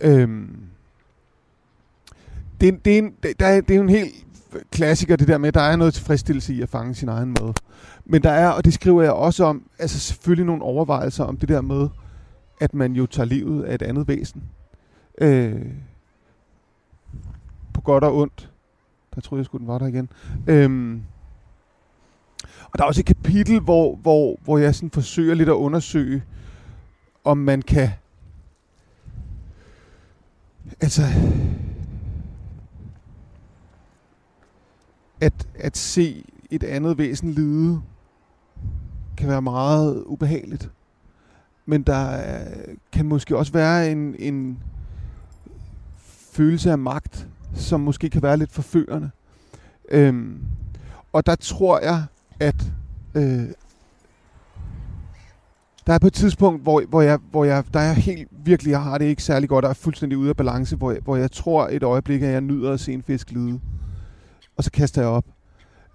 Øhm, 0.00 0.56
det, 2.60 2.84
det, 2.84 2.94
er 2.94 2.98
en, 2.98 3.12
det, 3.22 3.40
der 3.40 3.46
er, 3.46 3.60
det 3.60 3.76
er 3.76 3.80
en 3.80 3.88
helt 3.88 4.14
klassiker, 4.70 5.16
det 5.16 5.28
der 5.28 5.38
med, 5.38 5.48
at 5.48 5.54
der 5.54 5.60
er 5.60 5.76
noget 5.76 5.94
tilfredsstillelse 5.94 6.54
i 6.54 6.62
at 6.62 6.68
fange 6.68 6.94
sin 6.94 7.08
egen 7.08 7.34
måde. 7.40 7.54
Men 8.04 8.22
der 8.22 8.30
er, 8.30 8.48
og 8.48 8.64
det 8.64 8.74
skriver 8.74 9.02
jeg 9.02 9.12
også 9.12 9.44
om, 9.44 9.62
altså 9.78 9.98
selvfølgelig 9.98 10.46
nogle 10.46 10.62
overvejelser 10.62 11.24
om 11.24 11.36
det 11.36 11.48
der 11.48 11.60
med, 11.60 11.88
at 12.60 12.74
man 12.74 12.92
jo 12.92 13.06
tager 13.06 13.26
livet 13.26 13.62
af 13.62 13.74
et 13.74 13.82
andet 13.82 14.08
væsen. 14.08 14.42
Øh, 15.20 15.62
på 17.74 17.80
godt 17.80 18.04
og 18.04 18.16
ondt. 18.16 18.50
Der 19.14 19.20
troede 19.20 19.40
jeg 19.40 19.46
skulle 19.46 19.60
den 19.60 19.68
var 19.68 19.78
der 19.78 19.86
igen. 19.86 20.08
Øh, 20.46 20.98
og 22.72 22.78
der 22.78 22.84
er 22.84 22.88
også 22.88 23.00
et 23.00 23.06
kapitel, 23.06 23.60
hvor, 23.60 23.96
hvor, 23.96 24.38
hvor 24.44 24.58
jeg 24.58 24.74
sådan 24.74 24.90
forsøger 24.90 25.34
lidt 25.34 25.48
at 25.48 25.52
undersøge, 25.52 26.22
om 27.24 27.38
man 27.38 27.62
kan... 27.62 27.90
Altså... 30.80 31.02
At, 35.20 35.48
at 35.54 35.76
se 35.76 36.24
et 36.50 36.62
andet 36.62 36.98
væsen 36.98 37.32
lide 37.32 37.82
kan 39.16 39.28
være 39.28 39.42
meget 39.42 40.02
ubehageligt. 40.06 40.70
Men 41.66 41.82
der 41.82 42.20
kan 42.92 43.06
måske 43.06 43.36
også 43.36 43.52
være 43.52 43.90
en, 43.90 44.14
en 44.18 44.58
følelse 46.32 46.70
af 46.70 46.78
magt, 46.78 47.28
som 47.54 47.80
måske 47.80 48.10
kan 48.10 48.22
være 48.22 48.36
lidt 48.36 48.52
forførende. 48.52 49.10
Øhm, 49.88 50.44
og 51.12 51.26
der 51.26 51.34
tror 51.34 51.80
jeg, 51.80 52.04
at 52.40 52.72
øh, 53.14 53.48
der 55.86 55.92
er 55.92 55.98
på 55.98 56.06
et 56.06 56.12
tidspunkt, 56.12 56.62
hvor, 56.62 56.82
hvor, 56.88 57.02
jeg, 57.02 57.18
hvor 57.30 57.44
jeg, 57.44 57.64
der 57.74 57.80
er 57.80 57.92
helt 57.92 58.28
virkelig, 58.30 58.70
jeg 58.70 58.82
har 58.82 58.98
det 58.98 59.04
ikke 59.04 59.22
særlig 59.22 59.48
godt, 59.48 59.64
og 59.64 59.70
er 59.70 59.74
fuldstændig 59.74 60.18
ude 60.18 60.28
af 60.28 60.36
balance, 60.36 60.76
hvor 60.76 60.90
jeg, 60.90 61.00
hvor 61.04 61.16
jeg 61.16 61.30
tror 61.30 61.68
et 61.68 61.82
øjeblik, 61.82 62.22
at 62.22 62.32
jeg 62.32 62.40
nyder 62.40 62.72
at 62.72 62.80
se 62.80 62.92
en 62.92 63.02
fisk 63.02 63.30
lide. 63.30 63.60
Og 64.56 64.64
så 64.64 64.70
kaster 64.70 65.02
jeg 65.02 65.10
op. 65.10 65.24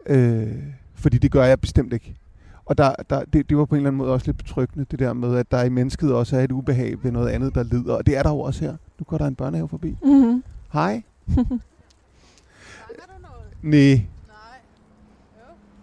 Øh, 0.06 0.47
fordi 0.95 1.17
det 1.17 1.32
gør 1.32 1.43
jeg 1.43 1.60
bestemt 1.60 1.93
ikke. 1.93 2.15
Og 2.65 2.77
der, 2.77 2.95
der, 3.10 3.23
det, 3.34 3.49
det 3.49 3.58
var 3.58 3.65
på 3.65 3.75
en 3.75 3.80
eller 3.80 3.89
anden 3.89 3.97
måde 3.97 4.13
også 4.13 4.25
lidt 4.25 4.38
betryggende, 4.38 4.86
det 4.91 4.99
der 4.99 5.13
med, 5.13 5.36
at 5.36 5.51
der 5.51 5.63
i 5.63 5.69
mennesket 5.69 6.13
også 6.13 6.38
er 6.38 6.43
et 6.43 6.51
ubehag 6.51 7.04
ved 7.04 7.12
noget 7.12 7.30
andet, 7.30 7.56
der 7.56 7.63
lider. 7.63 7.93
Og 7.93 8.06
det 8.06 8.17
er 8.17 8.23
der 8.23 8.30
jo 8.30 8.39
også 8.39 8.65
her. 8.65 8.75
Nu 8.99 9.04
går 9.08 9.17
der 9.17 9.25
en 9.27 9.36
børnehave 9.36 9.69
forbi. 9.69 9.97
Mm-hmm. 10.04 10.43
Hej. 10.73 11.04
Nej. 13.62 14.06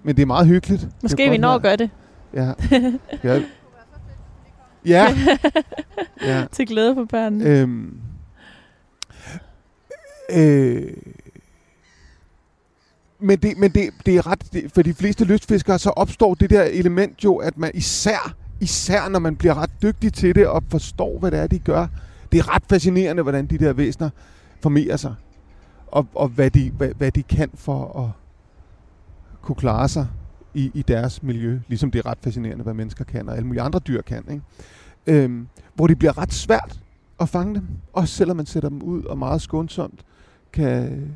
Men 0.02 0.16
det 0.16 0.22
er 0.22 0.26
meget 0.26 0.46
hyggeligt. 0.46 0.88
Måske 1.02 1.30
vi 1.30 1.36
når 1.36 1.54
at 1.54 1.62
gøre 1.62 1.76
det. 1.76 1.90
Ja. 2.34 2.52
ja. 3.24 3.42
ja. 4.84 5.16
ja. 6.22 6.46
Til 6.52 6.66
glæde 6.66 6.94
for 6.94 7.04
børnene. 7.04 7.44
Øhm. 7.44 8.00
Øh. 10.30 10.92
Men, 13.20 13.38
det, 13.38 13.58
men 13.58 13.70
det, 13.70 13.90
det 14.06 14.16
er 14.16 14.26
ret, 14.26 14.52
det, 14.52 14.70
for 14.74 14.82
de 14.82 14.94
fleste 14.94 15.24
lystfiskere, 15.24 15.78
så 15.78 15.90
opstår 15.90 16.34
det 16.34 16.50
der 16.50 16.62
element 16.62 17.24
jo, 17.24 17.36
at 17.36 17.58
man 17.58 17.70
især, 17.74 18.34
især 18.60 19.08
når 19.08 19.18
man 19.18 19.36
bliver 19.36 19.54
ret 19.54 19.70
dygtig 19.82 20.12
til 20.12 20.34
det, 20.34 20.46
og 20.46 20.62
forstår, 20.70 21.18
hvad 21.18 21.30
det 21.30 21.38
er, 21.38 21.46
de 21.46 21.58
gør, 21.58 21.86
det 22.32 22.38
er 22.38 22.54
ret 22.54 22.62
fascinerende, 22.68 23.22
hvordan 23.22 23.46
de 23.46 23.58
der 23.58 23.72
væsener 23.72 24.10
formerer 24.60 24.96
sig, 24.96 25.14
og, 25.86 26.06
og 26.14 26.28
hvad, 26.28 26.50
de, 26.50 26.70
hvad, 26.70 26.88
hvad 26.88 27.10
de 27.10 27.22
kan 27.22 27.50
for 27.54 28.00
at 28.04 28.10
kunne 29.48 29.56
klare 29.56 29.88
sig 29.88 30.06
i, 30.54 30.70
i 30.74 30.82
deres 30.82 31.22
miljø, 31.22 31.60
ligesom 31.68 31.90
det 31.90 31.98
er 31.98 32.06
ret 32.06 32.18
fascinerende, 32.20 32.62
hvad 32.62 32.74
mennesker 32.74 33.04
kan, 33.04 33.28
og 33.28 33.36
alle 33.36 33.46
mulige 33.46 33.62
andre 33.62 33.78
dyr 33.78 34.02
kan. 34.02 34.24
Ikke? 34.30 34.42
Øhm, 35.06 35.48
hvor 35.74 35.86
det 35.86 35.98
bliver 35.98 36.18
ret 36.18 36.32
svært 36.32 36.80
at 37.20 37.28
fange 37.28 37.54
dem, 37.54 37.66
også 37.92 38.14
selvom 38.14 38.36
man 38.36 38.46
sætter 38.46 38.68
dem 38.68 38.82
ud, 38.82 39.04
og 39.04 39.18
meget 39.18 39.42
skånsomt 39.42 40.04
kan, 40.52 41.08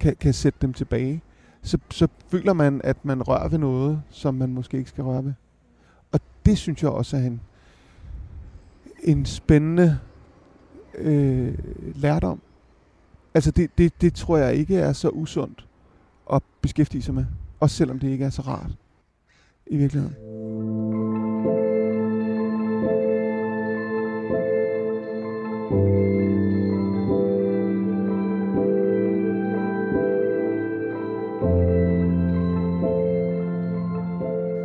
kan, 0.00 0.16
kan 0.20 0.32
sætte 0.32 0.58
dem 0.62 0.72
tilbage, 0.72 1.22
så, 1.62 1.78
så 1.90 2.08
føler 2.28 2.52
man, 2.52 2.80
at 2.84 3.04
man 3.04 3.22
rører 3.22 3.48
ved 3.48 3.58
noget, 3.58 4.02
som 4.10 4.34
man 4.34 4.52
måske 4.52 4.78
ikke 4.78 4.90
skal 4.90 5.04
røre 5.04 5.24
ved. 5.24 5.32
Og 6.12 6.20
det 6.46 6.58
synes 6.58 6.82
jeg 6.82 6.90
også 6.90 7.16
er 7.16 7.20
en, 7.20 7.40
en 9.02 9.26
spændende 9.26 9.98
øh, 10.98 11.58
lærdom. 11.94 12.40
Altså 13.34 13.50
det, 13.50 13.70
det, 13.78 14.00
det 14.00 14.14
tror 14.14 14.36
jeg 14.36 14.54
ikke 14.54 14.76
er 14.76 14.92
så 14.92 15.08
usundt 15.08 15.66
at 16.32 16.42
beskæftige 16.60 17.02
sig 17.02 17.14
med. 17.14 17.24
Også 17.60 17.76
selvom 17.76 17.98
det 17.98 18.08
ikke 18.08 18.24
er 18.24 18.30
så 18.30 18.42
rart 18.42 18.70
i 19.66 19.76
virkeligheden. 19.76 20.16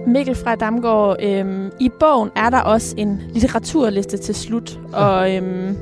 Mikkel 0.08 0.36
fra 0.36 0.56
Damgaard, 0.56 1.18
øhm, 1.24 1.72
i 1.80 1.90
bogen 2.00 2.30
er 2.36 2.50
der 2.50 2.62
også 2.62 2.96
en 2.98 3.22
litteraturliste 3.34 4.18
til 4.18 4.36
slut, 4.36 4.80
og 4.94 5.36
øhm, 5.36 5.78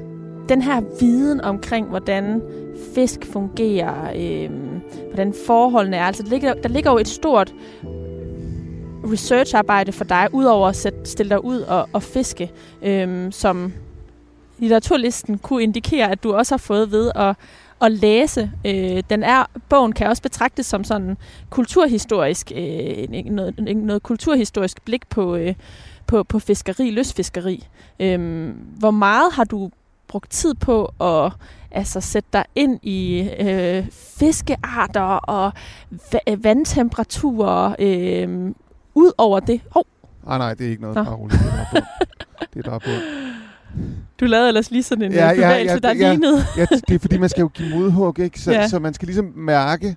den 0.49 0.61
her 0.61 0.81
viden 0.99 1.41
omkring, 1.41 1.89
hvordan 1.89 2.41
fisk 2.95 3.25
fungerer, 3.25 4.11
øhm, 4.15 4.62
hvordan 5.13 5.33
forholdene 5.47 5.97
er, 5.97 6.05
altså 6.05 6.23
der 6.23 6.29
ligger, 6.29 6.53
der 6.53 6.69
ligger 6.69 6.91
jo 6.91 6.97
et 6.97 7.07
stort 7.07 7.53
researcharbejde 9.11 9.91
for 9.91 10.03
dig, 10.03 10.27
udover 10.31 10.67
at 10.67 10.75
sætte, 10.75 10.99
stille 11.05 11.29
dig 11.29 11.43
ud 11.43 11.59
og, 11.59 11.89
og 11.93 12.03
fiske, 12.03 12.51
øhm, 12.81 13.31
som 13.31 13.73
litteraturlisten 14.59 15.37
kunne 15.37 15.63
indikere, 15.63 16.11
at 16.11 16.23
du 16.23 16.33
også 16.33 16.53
har 16.53 16.57
fået 16.57 16.91
ved 16.91 17.11
at 17.15 17.35
at 17.83 17.91
læse. 17.91 18.51
Øh, 18.65 19.03
den 19.09 19.23
er, 19.23 19.45
bogen 19.69 19.91
kan 19.91 20.07
også 20.07 20.21
betragtes 20.21 20.65
som 20.65 20.83
sådan 20.83 21.17
kulturhistorisk, 21.49 22.51
øh, 22.55 23.25
noget, 23.25 23.77
noget 23.77 24.03
kulturhistorisk 24.03 24.85
blik 24.85 25.09
på, 25.09 25.35
øh, 25.35 25.55
på, 26.07 26.23
på 26.23 26.39
fiskeri, 26.39 26.91
løsfiskeri. 26.91 27.67
Øh, 27.99 28.49
hvor 28.77 28.91
meget 28.91 29.33
har 29.33 29.43
du 29.43 29.71
brugt 30.07 30.31
tid 30.31 30.53
på 30.53 30.85
at 31.01 31.31
altså, 31.73 32.01
sætte 32.01 32.29
dig 32.33 32.45
ind 32.55 32.79
i 32.83 33.29
øh, 33.39 33.85
fiskearter 33.91 35.01
og 35.01 35.51
vandtemperaturer 36.37 37.75
øh, 37.79 38.51
ud 38.95 39.11
over 39.17 39.39
det? 39.39 39.61
Oh. 39.75 39.83
Ah, 40.27 40.39
nej, 40.39 40.53
det 40.53 40.65
er 40.65 40.69
ikke 40.69 40.81
noget. 40.81 40.95
Bare 40.95 41.15
roligt. 41.15 41.41
Det 41.41 41.49
er 41.49 41.55
der 41.55 41.65
på. 41.71 41.77
Det 42.53 42.67
er 42.67 42.71
der 42.71 42.79
på. 42.79 42.89
Du 44.19 44.25
lavede 44.25 44.47
ellers 44.47 44.71
lige 44.71 44.83
sådan 44.83 45.01
en 45.01 45.11
ja, 45.11 45.33
bevægelse, 45.33 45.73
ja, 45.73 45.73
ja, 45.73 45.79
der 45.79 45.93
ja, 45.93 46.09
lignede. 46.11 46.37
ja, 46.57 46.65
det 46.87 46.95
er 46.95 46.99
fordi, 46.99 47.17
man 47.17 47.29
skal 47.29 47.41
jo 47.41 47.47
give 47.47 47.69
modhug, 47.69 48.19
ikke? 48.19 48.39
Så, 48.39 48.51
ja. 48.51 48.67
så 48.67 48.79
man 48.79 48.93
skal 48.93 49.05
ligesom 49.05 49.25
mærke, 49.35 49.95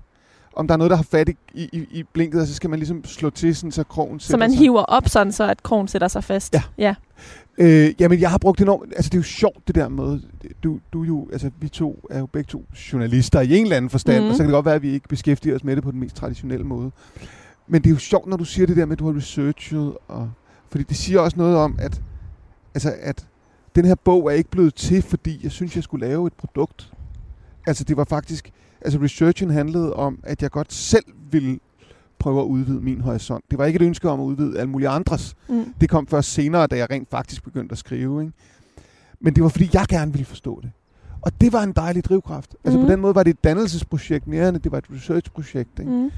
om 0.57 0.67
der 0.67 0.73
er 0.75 0.79
noget, 0.79 0.91
der 0.91 0.97
har 0.97 1.05
fat 1.11 1.29
i, 1.29 1.37
i, 1.55 1.87
i 1.91 2.03
blinket, 2.03 2.41
og 2.41 2.47
så 2.47 2.55
skal 2.55 2.71
man 2.71 2.79
ligesom 2.79 3.05
slå 3.05 3.31
til, 3.31 3.57
sådan, 3.57 3.73
så 3.73 3.85
krogen 3.85 4.21
Så 4.21 4.37
man 4.37 4.51
sig. 4.51 4.59
hiver 4.59 4.83
op 4.83 5.09
sådan, 5.09 5.33
så 5.33 5.45
at 5.45 5.63
krogen 5.63 5.89
sætter 5.89 6.09
sig 6.09 6.25
fast. 6.25 6.55
Ja. 6.55 6.63
ja. 6.79 6.95
Øh, 7.59 7.95
jamen, 8.01 8.21
jeg 8.21 8.31
har 8.31 8.39
brugt 8.39 8.61
enormt... 8.61 8.93
Altså, 8.97 9.09
det 9.09 9.15
er 9.15 9.19
jo 9.19 9.23
sjovt, 9.23 9.67
det 9.67 9.75
der 9.75 9.89
med... 9.89 10.21
Du, 10.65 10.79
du 10.93 11.03
jo... 11.03 11.29
Altså, 11.33 11.51
vi 11.61 11.69
to 11.69 12.07
er 12.11 12.19
jo 12.19 12.27
begge 12.27 12.49
to 12.49 12.65
journalister 12.93 13.41
i 13.41 13.57
en 13.57 13.63
eller 13.63 13.77
anden 13.77 13.91
forstand, 13.91 14.25
mm. 14.25 14.31
og 14.31 14.35
så 14.35 14.39
kan 14.39 14.47
det 14.47 14.55
godt 14.55 14.67
være, 14.67 14.75
at 14.75 14.83
vi 14.83 14.93
ikke 14.93 15.09
beskæftiger 15.09 15.55
os 15.55 15.65
med 15.65 15.77
det 15.77 15.85
på 15.85 15.91
den 15.91 16.01
mest 16.01 16.17
traditionelle 16.17 16.65
måde. 16.65 16.91
Men 17.67 17.83
det 17.83 17.89
er 17.91 17.95
jo 17.95 17.99
sjovt, 17.99 18.27
når 18.27 18.37
du 18.37 18.45
siger 18.45 18.67
det 18.67 18.77
der 18.77 18.85
med, 18.85 18.93
at 18.93 18.99
du 18.99 19.07
har 19.07 19.17
researchet, 19.17 19.97
og... 20.09 20.31
Fordi 20.71 20.85
det 20.85 20.97
siger 20.97 21.21
også 21.21 21.37
noget 21.37 21.57
om, 21.57 21.77
at... 21.79 22.01
Altså, 22.75 22.95
at 23.01 23.27
den 23.77 23.85
her 23.85 23.95
bog 23.95 24.27
er 24.27 24.31
ikke 24.31 24.51
blevet 24.51 24.75
til, 24.75 25.03
fordi 25.03 25.41
jeg 25.43 25.51
synes, 25.51 25.77
jeg 25.77 25.85
skulle 25.85 26.07
lave 26.07 26.27
et 26.27 26.33
produkt. 26.33 26.93
Altså, 27.67 27.85
det 27.85 27.97
var 27.97 28.05
faktisk... 28.05 28.53
Altså, 28.87 28.99
researchen 29.03 29.51
handlede 29.51 29.93
om, 29.93 30.19
at 30.23 30.43
jeg 30.43 30.51
godt 30.51 30.73
selv 30.73 31.05
ville 31.31 31.59
prøve 32.19 32.41
at 32.41 32.45
udvide 32.45 32.81
min 32.81 33.01
horisont. 33.01 33.45
Det 33.51 33.59
var 33.59 33.65
ikke 33.65 33.77
et 33.77 33.83
ønske 33.83 34.11
om 34.11 34.21
at 34.21 34.25
udvide 34.25 34.59
alle 34.59 34.71
mulige 34.71 34.89
andres. 34.89 35.35
Mm. 35.49 35.75
Det 35.81 35.89
kom 35.91 36.07
først 36.07 36.33
senere, 36.33 36.67
da 36.67 36.77
jeg 36.77 36.91
rent 36.91 37.11
faktisk 37.11 37.45
begyndte 37.45 37.73
at 37.73 37.79
skrive. 37.79 38.23
Ikke? 38.23 38.33
Men 39.21 39.35
det 39.35 39.43
var, 39.43 39.49
fordi 39.49 39.71
jeg 39.73 39.87
gerne 39.89 40.13
ville 40.13 40.25
forstå 40.25 40.61
det. 40.63 40.71
Og 41.23 41.41
det 41.41 41.53
var 41.53 41.63
en 41.63 41.73
dejlig 41.73 42.05
drivkraft. 42.05 42.57
Altså 42.65 42.79
Mhm. 42.79 42.87
på 42.87 42.93
den 42.93 43.01
måde 43.01 43.15
var 43.15 43.23
det 43.23 43.31
et 43.31 43.45
dannelsesprojekt 43.45 44.27
mere 44.27 44.49
end 44.49 44.57
det 44.59 44.73
var 44.73 44.79
et 44.79 44.85
researchprojekt. 44.95 45.79
Ikke? 45.79 45.91
Mm. 45.93 46.11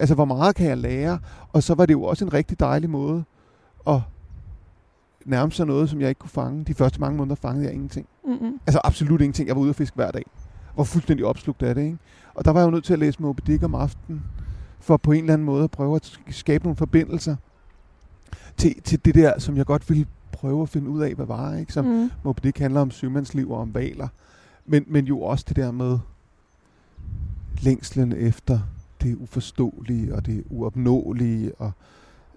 Altså 0.00 0.14
hvor 0.14 0.24
meget 0.24 0.54
kan 0.54 0.66
jeg 0.66 0.78
lære? 0.78 1.18
Og 1.52 1.62
så 1.62 1.74
var 1.74 1.86
det 1.86 1.92
jo 1.94 2.02
også 2.02 2.24
en 2.24 2.32
rigtig 2.32 2.60
dejlig 2.60 2.90
måde 2.90 3.24
at 3.88 4.00
nærme 5.24 5.52
sig 5.52 5.66
noget, 5.66 5.90
som 5.90 6.00
jeg 6.00 6.08
ikke 6.08 6.18
kunne 6.18 6.30
fange. 6.30 6.64
De 6.64 6.74
første 6.74 7.00
mange 7.00 7.16
måneder 7.16 7.34
fangede 7.36 7.64
jeg 7.64 7.74
ingenting. 7.74 8.06
Mm-mm. 8.24 8.60
Altså 8.66 8.80
absolut 8.84 9.20
ingenting. 9.20 9.48
Jeg 9.48 9.56
var 9.56 9.62
ude 9.62 9.70
og 9.70 9.74
fiske 9.74 9.94
hver 9.94 10.10
dag. 10.10 10.24
Var 10.76 10.84
fuldstændig 10.84 11.26
opslugt 11.26 11.62
af 11.62 11.74
det. 11.74 11.82
Ikke? 11.82 11.98
Og 12.34 12.44
der 12.44 12.50
var 12.50 12.60
jeg 12.60 12.66
jo 12.66 12.70
nødt 12.70 12.84
til 12.84 12.92
at 12.92 12.98
læse 12.98 13.22
Moby 13.22 13.40
Dick 13.46 13.62
om 13.62 13.74
aftenen, 13.74 14.22
for 14.80 14.96
på 14.96 15.12
en 15.12 15.18
eller 15.18 15.32
anden 15.32 15.44
måde 15.44 15.64
at 15.64 15.70
prøve 15.70 15.96
at 15.96 16.20
skabe 16.30 16.64
nogle 16.64 16.76
forbindelser 16.76 17.36
til, 18.56 18.82
til 18.82 19.04
det 19.04 19.14
der, 19.14 19.38
som 19.38 19.56
jeg 19.56 19.66
godt 19.66 19.90
ville 19.90 20.06
prøve 20.32 20.62
at 20.62 20.68
finde 20.68 20.90
ud 20.90 21.02
af, 21.02 21.14
hvad 21.14 21.26
var. 21.26 21.54
Ikke? 21.54 21.72
Som 21.72 21.84
Mm. 21.84 22.10
Moby 22.22 22.40
Dick 22.42 22.58
handler 22.58 22.80
om 22.80 22.90
sømandsliv 22.90 23.50
og 23.50 23.60
om 23.60 23.74
valer. 23.74 24.08
Men, 24.66 24.84
men 24.86 25.04
jo 25.06 25.22
også 25.22 25.44
det 25.48 25.56
der 25.56 25.70
med 25.70 25.98
længslen 27.60 28.12
efter 28.12 28.60
det 29.02 29.16
uforståelige 29.16 30.14
og 30.14 30.26
det 30.26 30.44
uopnåelige 30.50 31.54
og 31.54 31.72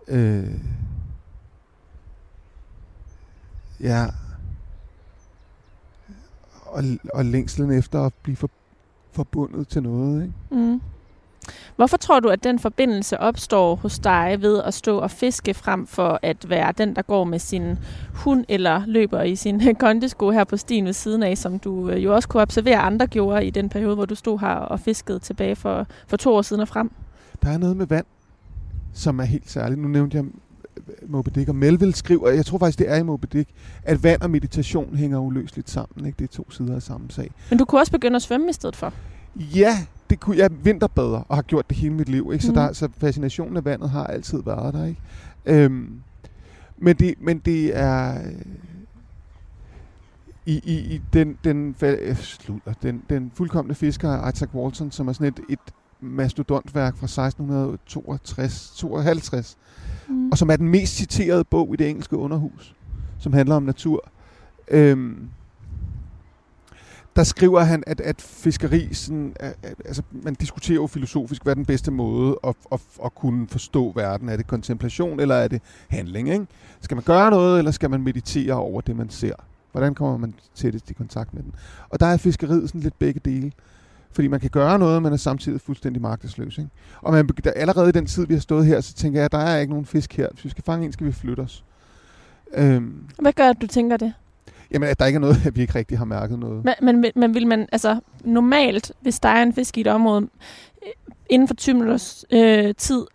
øh, 0.07 0.59
ja 3.79 4.07
og, 6.73 6.83
og 7.13 7.25
længslen 7.25 7.71
efter 7.71 8.01
at 8.01 8.13
blive 8.23 8.35
for, 8.35 8.49
forbundet 9.11 9.67
til 9.67 9.83
noget. 9.83 10.21
Ikke? 10.21 10.33
Mm. 10.51 10.81
Hvorfor 11.75 11.97
tror 11.97 12.19
du, 12.19 12.29
at 12.29 12.43
den 12.43 12.59
forbindelse 12.59 13.19
opstår 13.19 13.75
hos 13.75 13.99
dig 13.99 14.37
ved 14.41 14.61
at 14.63 14.73
stå 14.73 14.97
og 14.97 15.11
fiske 15.11 15.53
frem 15.53 15.87
for 15.87 16.19
at 16.21 16.49
være 16.49 16.73
den, 16.77 16.95
der 16.95 17.01
går 17.01 17.23
med 17.23 17.39
sin 17.39 17.77
hund 18.13 18.45
eller 18.49 18.83
løber 18.85 19.21
i 19.21 19.35
sin 19.35 19.61
kondisko 19.79 20.31
her 20.31 20.43
på 20.43 20.57
stien 20.57 20.85
ved 20.85 20.93
siden 20.93 21.23
af, 21.23 21.37
som 21.37 21.59
du 21.59 21.89
øh, 21.89 22.03
jo 22.03 22.15
også 22.15 22.27
kunne 22.27 22.41
observere 22.41 22.77
andre 22.77 23.07
gjorde 23.07 23.45
i 23.45 23.49
den 23.49 23.69
periode, 23.69 23.95
hvor 23.95 24.05
du 24.05 24.15
stod 24.15 24.39
her 24.39 24.47
og 24.47 24.79
fiskede 24.79 25.19
tilbage 25.19 25.55
for, 25.55 25.87
for 26.07 26.17
to 26.17 26.35
år 26.35 26.41
siden 26.41 26.61
og 26.61 26.67
frem? 26.67 26.91
Der 27.41 27.49
er 27.49 27.57
noget 27.57 27.77
med 27.77 27.85
vand, 27.85 28.05
som 28.93 29.19
er 29.19 29.23
helt 29.23 29.51
særligt. 29.51 29.81
Nu 29.81 29.87
nævnte 29.87 30.17
jeg 30.17 30.25
Moby 31.07 31.29
Dick, 31.35 31.49
og 31.49 31.55
Melville 31.55 31.95
skriver, 31.95 32.29
jeg 32.29 32.45
tror 32.45 32.57
faktisk, 32.57 32.79
det 32.79 32.89
er 32.89 32.95
i 32.95 33.03
Moby 33.03 33.25
Dick, 33.33 33.49
at 33.83 34.03
vand 34.03 34.21
og 34.21 34.29
meditation 34.31 34.95
hænger 34.95 35.19
uløseligt 35.19 35.69
sammen. 35.69 36.05
Ikke? 36.05 36.15
Det 36.19 36.23
er 36.29 36.33
to 36.33 36.51
sider 36.51 36.75
af 36.75 36.81
samme 36.81 37.07
sag. 37.09 37.31
Men 37.49 37.59
du 37.59 37.65
kunne 37.65 37.81
også 37.81 37.91
begynde 37.91 38.15
at 38.15 38.21
svømme 38.21 38.49
i 38.49 38.53
stedet 38.53 38.75
for. 38.75 38.93
Ja, 39.35 39.77
det 40.09 40.19
kunne 40.19 40.37
jeg 40.37 40.49
vinterbader 40.63 41.25
og 41.29 41.35
har 41.37 41.41
gjort 41.41 41.69
det 41.69 41.77
hele 41.77 41.93
mit 41.93 42.09
liv. 42.09 42.29
Ikke? 42.33 42.45
Så, 42.45 42.51
Mhm. 42.51 42.55
der, 42.55 42.73
så 42.73 42.89
fascinationen 42.97 43.57
af 43.57 43.65
vandet 43.65 43.89
har 43.89 44.07
altid 44.07 44.43
været 44.45 44.73
der. 44.73 44.85
Ikke? 44.85 45.01
Øhm, 45.45 46.01
men, 46.77 46.95
det, 46.95 47.13
men 47.21 47.37
det 47.39 47.77
er... 47.77 48.21
øh, 48.27 48.31
I, 50.45 50.61
i, 50.65 50.95
i 50.95 51.01
den, 51.13 51.37
den, 51.43 51.75
øh, 51.81 52.15
slutter, 52.15 52.73
den, 52.83 53.01
den 53.09 53.31
fuldkommende 53.35 53.75
fisker 53.75 54.29
Isaac 54.29 54.49
Walton, 54.55 54.91
som 54.91 55.07
er 55.07 55.13
sådan 55.13 55.27
et, 55.27 55.39
et 55.49 55.59
mastodontværk 56.03 56.97
fra 56.97 57.05
1662 57.05 58.73
52, 58.77 59.57
Mm. 60.09 60.29
og 60.29 60.37
som 60.37 60.49
er 60.49 60.55
den 60.55 60.69
mest 60.69 60.95
citerede 60.95 61.43
bog 61.43 61.73
i 61.73 61.77
det 61.77 61.89
engelske 61.89 62.17
underhus, 62.17 62.75
som 63.19 63.33
handler 63.33 63.55
om 63.55 63.63
natur. 63.63 64.09
Øhm, 64.67 65.29
der 67.15 67.23
skriver 67.23 67.59
han, 67.61 67.83
at, 67.87 68.01
at 68.01 68.21
fiskeri, 68.21 68.93
sådan, 68.93 69.33
at, 69.39 69.55
at, 69.63 69.75
altså 69.85 70.01
man 70.11 70.33
diskuterer 70.33 70.75
jo 70.75 70.87
filosofisk, 70.87 71.43
hvad 71.43 71.53
er 71.53 71.55
den 71.55 71.65
bedste 71.65 71.91
måde 71.91 72.39
at, 72.43 72.55
at, 72.71 72.79
at 73.05 73.15
kunne 73.15 73.47
forstå 73.47 73.91
verden. 73.95 74.29
Er 74.29 74.37
det 74.37 74.47
kontemplation, 74.47 75.19
eller 75.19 75.35
er 75.35 75.47
det 75.47 75.61
handling? 75.87 76.29
Ikke? 76.29 76.47
Skal 76.81 76.95
man 76.95 77.03
gøre 77.03 77.31
noget, 77.31 77.57
eller 77.57 77.71
skal 77.71 77.89
man 77.89 78.01
meditere 78.01 78.53
over 78.53 78.81
det, 78.81 78.95
man 78.95 79.09
ser? 79.09 79.35
Hvordan 79.71 79.95
kommer 79.95 80.17
man 80.17 80.33
tættest 80.55 80.89
i 80.89 80.93
kontakt 80.93 81.33
med 81.33 81.43
den? 81.43 81.55
Og 81.89 81.99
der 81.99 82.05
er 82.05 82.17
fiskeriet 82.17 82.69
sådan 82.69 82.81
lidt 82.81 82.99
begge 82.99 83.21
dele. 83.25 83.51
Fordi 84.13 84.27
man 84.27 84.39
kan 84.39 84.49
gøre 84.49 84.79
noget, 84.79 85.01
men 85.01 85.13
er 85.13 85.17
samtidig 85.17 85.61
fuldstændig 85.61 86.01
magtesløs. 86.01 86.57
Ikke? 86.57 86.69
Og 87.01 87.13
man, 87.13 87.27
der, 87.43 87.51
allerede 87.51 87.89
i 87.89 87.91
den 87.91 88.05
tid, 88.05 88.27
vi 88.27 88.33
har 88.33 88.41
stået 88.41 88.65
her, 88.65 88.81
så 88.81 88.93
tænker 88.93 89.19
jeg, 89.19 89.25
at 89.25 89.31
der 89.31 89.37
er 89.37 89.59
ikke 89.59 89.71
nogen 89.73 89.85
fisk 89.85 90.17
her. 90.17 90.27
Hvis 90.31 90.45
vi 90.45 90.49
skal 90.49 90.63
fange 90.63 90.85
en, 90.85 90.91
skal 90.91 91.07
vi 91.07 91.11
flytte 91.11 91.41
os. 91.41 91.63
Øhm, 92.53 92.93
Hvad 93.19 93.33
gør, 93.33 93.49
at 93.49 93.61
du 93.61 93.67
tænker 93.67 93.97
det? 93.97 94.13
jamen, 94.73 94.89
at 94.89 94.99
der 94.99 95.05
ikke 95.05 95.17
er 95.17 95.21
noget, 95.21 95.45
at 95.47 95.55
vi 95.55 95.61
ikke 95.61 95.75
rigtig 95.75 95.97
har 95.97 96.05
mærket 96.05 96.39
noget. 96.39 96.65
Men, 96.81 97.01
men, 97.01 97.11
men 97.15 97.33
vil 97.33 97.47
man, 97.47 97.67
altså 97.71 97.99
normalt, 98.23 98.91
hvis 99.01 99.19
der 99.19 99.29
er 99.29 99.43
en 99.43 99.53
fisk 99.53 99.77
i 99.77 99.81
et 99.81 99.87
område, 99.87 100.27
øh, 100.85 100.91
inden 101.29 101.47
for 101.47 101.55
20 101.55 101.73
minutters 101.73 102.25
øh, 102.31 102.73
tid, 102.77 103.05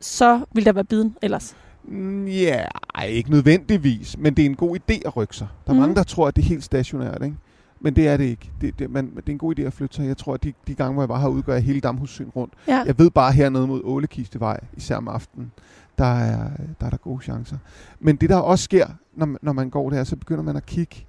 så 0.00 0.40
vil 0.54 0.64
der 0.64 0.72
være 0.72 0.84
biden 0.84 1.16
ellers. 1.22 1.56
Mm, 1.84 2.26
Ja, 2.26 2.64
ej, 2.94 3.06
ikke 3.06 3.30
nødvendigvis, 3.30 4.18
men 4.18 4.34
det 4.34 4.42
er 4.42 4.46
en 4.46 4.56
god 4.56 4.76
idé 4.76 5.00
at 5.06 5.16
rykke 5.16 5.36
sig. 5.36 5.48
Der 5.66 5.70
er 5.70 5.74
mm. 5.74 5.80
mange, 5.80 5.94
der 5.94 6.02
tror, 6.02 6.28
at 6.28 6.36
det 6.36 6.42
er 6.42 6.46
helt 6.48 6.64
stationært, 6.64 7.22
ikke? 7.24 7.36
Men 7.84 7.96
det 7.96 8.08
er 8.08 8.16
det 8.16 8.24
ikke. 8.24 8.50
Det, 8.60 8.78
det, 8.78 8.90
man, 8.90 9.16
det 9.16 9.28
er 9.28 9.32
en 9.32 9.38
god 9.38 9.58
idé 9.58 9.62
at 9.62 9.72
flytte 9.72 9.96
sig. 9.96 10.06
Jeg 10.06 10.16
tror, 10.16 10.34
at 10.34 10.42
de, 10.42 10.52
de 10.66 10.74
gange, 10.74 10.92
hvor 10.92 11.02
jeg 11.02 11.08
var 11.08 11.20
her, 11.20 11.28
udgør 11.28 11.52
jeg 11.52 11.62
hele 11.62 11.80
Damhussyn 11.80 12.28
rundt. 12.36 12.54
Ja. 12.68 12.82
Jeg 12.86 12.98
ved 12.98 13.10
bare 13.10 13.32
hernede 13.32 13.66
mod 13.66 13.80
Ålekistevej, 13.84 14.60
især 14.76 14.96
om 14.96 15.08
aftenen, 15.08 15.52
der 15.98 16.04
er, 16.04 16.50
der 16.80 16.86
er 16.86 16.90
der 16.90 16.96
gode 16.96 17.22
chancer. 17.22 17.56
Men 18.00 18.16
det, 18.16 18.30
der 18.30 18.36
også 18.36 18.64
sker, 18.64 18.86
når, 19.14 19.36
når 19.42 19.52
man 19.52 19.70
går 19.70 19.90
der, 19.90 20.04
så 20.04 20.16
begynder 20.16 20.42
man 20.42 20.56
at 20.56 20.66
kigge, 20.66 21.06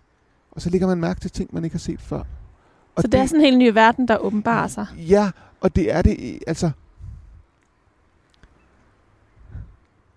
og 0.51 0.61
så 0.61 0.69
lægger 0.69 0.87
man 0.87 0.97
mærke 0.97 1.19
til 1.19 1.31
ting, 1.31 1.49
man 1.53 1.63
ikke 1.63 1.73
har 1.73 1.79
set 1.79 2.01
før. 2.01 2.23
Og 2.95 3.01
så 3.01 3.07
det 3.07 3.19
er 3.19 3.25
sådan 3.25 3.39
en 3.39 3.45
helt 3.45 3.57
ny 3.57 3.73
verden, 3.73 4.07
der 4.07 4.17
åbenbarer 4.17 4.67
sig. 4.67 4.87
Ja, 4.97 5.31
og 5.61 5.75
det 5.75 5.93
er 5.93 6.01
det, 6.01 6.39
altså... 6.47 6.71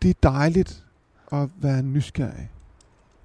Det 0.02 0.10
er 0.10 0.30
dejligt 0.30 0.84
at 1.32 1.48
være 1.56 1.82
nysgerrig. 1.82 2.50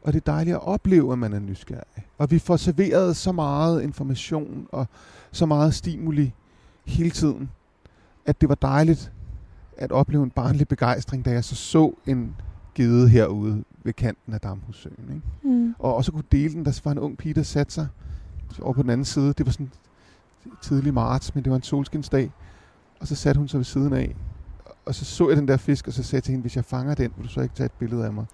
Og 0.03 0.13
det 0.13 0.19
er 0.19 0.31
dejligt 0.31 0.55
at 0.55 0.67
opleve, 0.67 1.11
at 1.11 1.19
man 1.19 1.33
er 1.33 1.39
nysgerrig. 1.39 2.05
Og 2.17 2.31
vi 2.31 2.39
får 2.39 2.57
serveret 2.57 3.15
så 3.15 3.31
meget 3.31 3.83
information 3.83 4.67
og 4.71 4.87
så 5.31 5.45
meget 5.45 5.73
stimuli 5.73 6.33
hele 6.85 7.09
tiden, 7.09 7.49
at 8.25 8.41
det 8.41 8.49
var 8.49 8.55
dejligt 8.55 9.11
at 9.77 9.91
opleve 9.91 10.23
en 10.23 10.29
barnlig 10.29 10.67
begejstring, 10.67 11.25
da 11.25 11.31
jeg 11.31 11.43
så 11.43 11.55
så 11.55 11.93
en 12.07 12.35
gede 12.75 13.09
herude 13.09 13.63
ved 13.83 13.93
kanten 13.93 14.33
af 14.33 14.41
Damhussøen. 14.41 14.95
Ikke? 15.09 15.55
Mm. 15.57 15.75
og 15.79 15.95
også 15.95 16.11
kunne 16.11 16.23
dele 16.31 16.53
den. 16.53 16.65
Der 16.65 16.81
var 16.83 16.91
en 16.91 16.99
ung 16.99 17.17
pige, 17.17 17.33
der 17.33 17.43
satte 17.43 17.73
sig 17.73 17.87
over 18.61 18.73
på 18.73 18.81
den 18.81 18.89
anden 18.89 19.05
side. 19.05 19.33
Det 19.33 19.45
var 19.45 19.51
sådan 19.51 19.71
tidlig 20.61 20.93
marts, 20.93 21.35
men 21.35 21.43
det 21.43 21.49
var 21.49 21.55
en 21.55 21.63
solskinsdag. 21.63 22.31
Og 22.99 23.07
så 23.07 23.15
satte 23.15 23.39
hun 23.39 23.47
sig 23.47 23.57
ved 23.57 23.65
siden 23.65 23.93
af. 23.93 24.15
Og 24.85 24.95
så 24.95 25.05
så 25.05 25.29
jeg 25.29 25.37
den 25.37 25.47
der 25.47 25.57
fisk, 25.57 25.87
og 25.87 25.93
så 25.93 26.03
sagde 26.03 26.15
jeg 26.15 26.23
til 26.23 26.31
hende, 26.31 26.41
hvis 26.41 26.55
jeg 26.55 26.65
fanger 26.65 26.95
den, 26.95 27.11
vil 27.17 27.25
du 27.25 27.29
så 27.29 27.41
ikke 27.41 27.55
tage 27.55 27.65
et 27.65 27.71
billede 27.71 28.05
af 28.05 28.13
mig? 28.13 28.25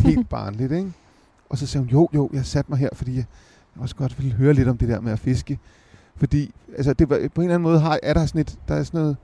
Helt 0.00 0.28
barnligt, 0.28 0.72
ikke? 0.72 0.92
Og 1.50 1.58
så 1.58 1.66
sagde 1.66 1.82
hun, 1.84 1.90
jo, 1.92 2.08
jo, 2.14 2.30
jeg 2.32 2.44
satte 2.46 2.70
mig 2.70 2.78
her, 2.78 2.88
fordi 2.92 3.16
jeg 3.16 3.24
også 3.78 3.96
godt 3.96 4.18
ville 4.18 4.32
høre 4.32 4.54
lidt 4.54 4.68
om 4.68 4.78
det 4.78 4.88
der 4.88 5.00
med 5.00 5.12
at 5.12 5.18
fiske. 5.18 5.58
Fordi, 6.16 6.50
altså, 6.76 6.92
det 6.92 7.10
var, 7.10 7.16
på 7.34 7.40
en 7.40 7.44
eller 7.44 7.54
anden 7.54 7.62
måde 7.62 7.80
har, 7.80 7.98
er 8.02 8.14
der 8.14 8.26
sådan 8.26 8.40
et, 8.40 8.58
der 8.68 8.74
er 8.74 8.82
sådan 8.82 9.00
noget, 9.00 9.16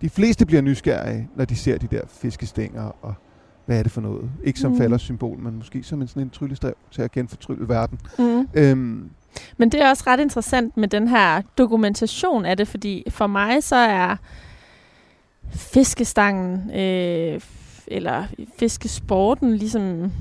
de 0.00 0.10
fleste 0.10 0.46
bliver 0.46 0.62
nysgerrige, 0.62 1.28
når 1.36 1.44
de 1.44 1.56
ser 1.56 1.78
de 1.78 1.86
der 1.86 2.00
fiskestænger, 2.08 2.82
og 3.02 3.14
hvad 3.66 3.78
er 3.78 3.82
det 3.82 3.92
for 3.92 4.00
noget? 4.00 4.30
Ikke 4.44 4.60
som 4.60 4.72
Mm. 4.72 4.78
falder 4.78 4.98
symbol, 4.98 5.38
men 5.38 5.56
måske 5.56 5.82
som 5.82 6.02
en 6.02 6.08
sådan 6.08 6.22
en 6.22 6.30
tryllestav 6.30 6.72
til 6.90 7.02
at 7.02 7.12
genfortrylle 7.12 7.68
verden. 7.68 7.98
Mm. 8.18 8.48
Øhm, 8.54 9.10
Men 9.56 9.72
det 9.72 9.82
er 9.82 9.88
også 9.90 10.04
ret 10.06 10.20
interessant 10.20 10.76
med 10.76 10.88
den 10.88 11.08
her 11.08 11.42
dokumentation 11.58 12.44
af 12.44 12.56
det, 12.56 12.68
fordi 12.68 13.04
for 13.10 13.26
mig 13.26 13.62
så 13.62 13.76
er 13.76 14.16
fiskestangen 15.50 16.70
øh, 16.70 17.40
eller 17.86 18.24
fiskesporten 18.58 19.54
ligesom 19.56 20.12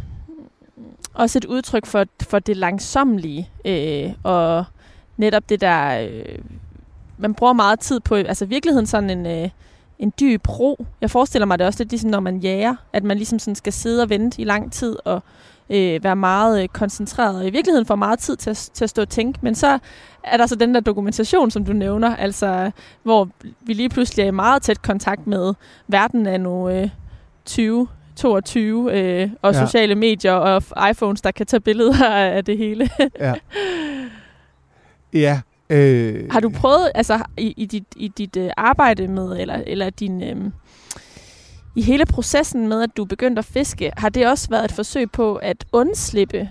også 1.17 1.37
et 1.37 1.45
udtryk 1.45 1.85
for, 1.85 2.05
for 2.21 2.39
det 2.39 2.57
langsomlige 2.57 3.49
øh, 3.65 4.13
og 4.23 4.65
netop 5.17 5.49
det 5.49 5.61
der 5.61 6.01
øh, 6.01 6.39
man 7.17 7.33
bruger 7.33 7.53
meget 7.53 7.79
tid 7.79 7.99
på 7.99 8.15
altså 8.15 8.45
virkeligheden 8.45 8.87
sådan 8.87 9.09
en 9.09 9.25
øh, 9.25 9.49
en 9.99 10.13
dyb 10.19 10.49
ro. 10.49 10.85
Jeg 11.01 11.11
forestiller 11.11 11.45
mig 11.45 11.59
det 11.59 11.67
også 11.67 11.79
lidt 11.79 11.89
ligesom, 11.89 12.09
når 12.09 12.19
man 12.19 12.37
jager, 12.37 12.75
at 12.93 13.03
man 13.03 13.17
ligesom 13.17 13.39
sådan 13.39 13.55
skal 13.55 13.73
sidde 13.73 14.03
og 14.03 14.09
vente 14.09 14.41
i 14.41 14.45
lang 14.45 14.71
tid 14.71 14.95
og 15.05 15.23
øh, 15.69 16.03
være 16.03 16.15
meget 16.15 16.63
øh, 16.63 16.67
koncentreret, 16.67 17.35
og 17.35 17.47
i 17.47 17.49
virkeligheden 17.49 17.85
får 17.85 17.95
meget 17.95 18.19
tid 18.19 18.35
til 18.35 18.49
at, 18.49 18.69
til 18.73 18.83
at 18.83 18.89
stå 18.89 19.01
og 19.01 19.09
tænke. 19.09 19.39
Men 19.41 19.55
så 19.55 19.79
er 20.23 20.37
der 20.37 20.47
så 20.47 20.55
den 20.55 20.75
der 20.75 20.79
dokumentation, 20.79 21.51
som 21.51 21.65
du 21.65 21.73
nævner, 21.73 22.15
altså 22.15 22.71
hvor 23.03 23.29
vi 23.61 23.73
lige 23.73 23.89
pludselig 23.89 24.23
er 24.23 24.27
i 24.27 24.31
meget 24.31 24.61
tæt 24.61 24.81
kontakt 24.81 25.27
med 25.27 25.53
verden 25.87 26.27
af 26.27 26.41
nu 26.41 26.69
øh, 26.69 26.89
20 27.45 27.87
22 28.17 28.93
øh, 28.93 29.29
og 29.41 29.53
ja. 29.53 29.65
sociale 29.65 29.95
medier 29.95 30.33
og 30.33 30.63
iPhones, 30.91 31.21
der 31.21 31.31
kan 31.31 31.45
tage 31.45 31.59
billeder 31.59 32.09
af 32.35 32.45
det 32.45 32.57
hele. 32.57 32.89
ja. 33.19 33.33
Ja. 35.13 35.41
Øh, 35.69 36.31
har 36.31 36.39
du 36.39 36.49
prøvet, 36.49 36.91
altså 36.95 37.23
i, 37.37 37.53
i 37.57 37.65
dit, 37.65 37.83
i 37.95 38.07
dit 38.07 38.37
øh, 38.37 38.49
arbejde 38.57 39.07
med, 39.07 39.39
eller, 39.39 39.63
eller 39.67 39.89
din, 39.89 40.23
øh, 40.23 40.51
i 41.75 41.81
hele 41.81 42.05
processen 42.05 42.67
med, 42.67 42.83
at 42.83 42.89
du 42.97 43.05
begyndte 43.05 43.39
at 43.39 43.45
fiske, 43.45 43.91
har 43.97 44.09
det 44.09 44.27
også 44.27 44.49
været 44.49 44.65
et 44.65 44.71
forsøg 44.71 45.11
på 45.11 45.35
at 45.35 45.65
undslippe 45.71 46.49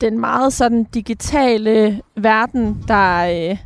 den 0.00 0.18
meget 0.18 0.52
sådan 0.52 0.84
digitale 0.84 2.00
verden, 2.16 2.84
der, 2.88 3.50
øh, 3.50 3.56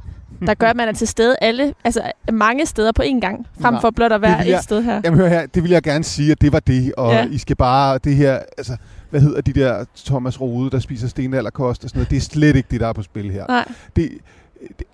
der 0.46 0.54
gør, 0.54 0.66
at 0.66 0.76
man 0.76 0.88
er 0.88 0.92
til 0.92 1.08
stede 1.08 1.36
alle, 1.40 1.74
altså 1.84 2.00
mange 2.32 2.66
steder 2.66 2.92
på 2.92 3.02
én 3.02 3.20
gang, 3.20 3.46
frem 3.60 3.74
Nej, 3.74 3.80
for 3.80 3.90
blot 3.90 4.12
at 4.12 4.22
være 4.22 4.36
jeg, 4.36 4.56
et 4.56 4.62
sted 4.62 4.82
her. 4.82 5.00
Jamen 5.04 5.20
hør 5.20 5.28
her, 5.28 5.46
det 5.46 5.62
vil 5.62 5.70
jeg 5.70 5.82
gerne 5.82 6.04
sige, 6.04 6.32
at 6.32 6.40
det 6.40 6.52
var 6.52 6.60
det, 6.60 6.94
og 6.94 7.12
ja. 7.12 7.26
I 7.30 7.38
skal 7.38 7.56
bare, 7.56 7.98
det 7.98 8.16
her, 8.16 8.38
altså, 8.58 8.76
hvad 9.10 9.20
hedder 9.20 9.40
de 9.40 9.52
der 9.52 9.84
Thomas 9.96 10.40
Rode, 10.40 10.70
der 10.70 10.78
spiser 10.78 11.08
stenalderkost 11.08 11.84
og 11.84 11.90
sådan 11.90 11.98
noget, 11.98 12.10
det 12.10 12.16
er 12.16 12.20
slet 12.20 12.56
ikke 12.56 12.68
det, 12.70 12.80
der 12.80 12.86
er 12.86 12.92
på 12.92 13.02
spil 13.02 13.30
her. 13.30 13.46
Nej. 13.48 13.68
Det, 13.96 14.10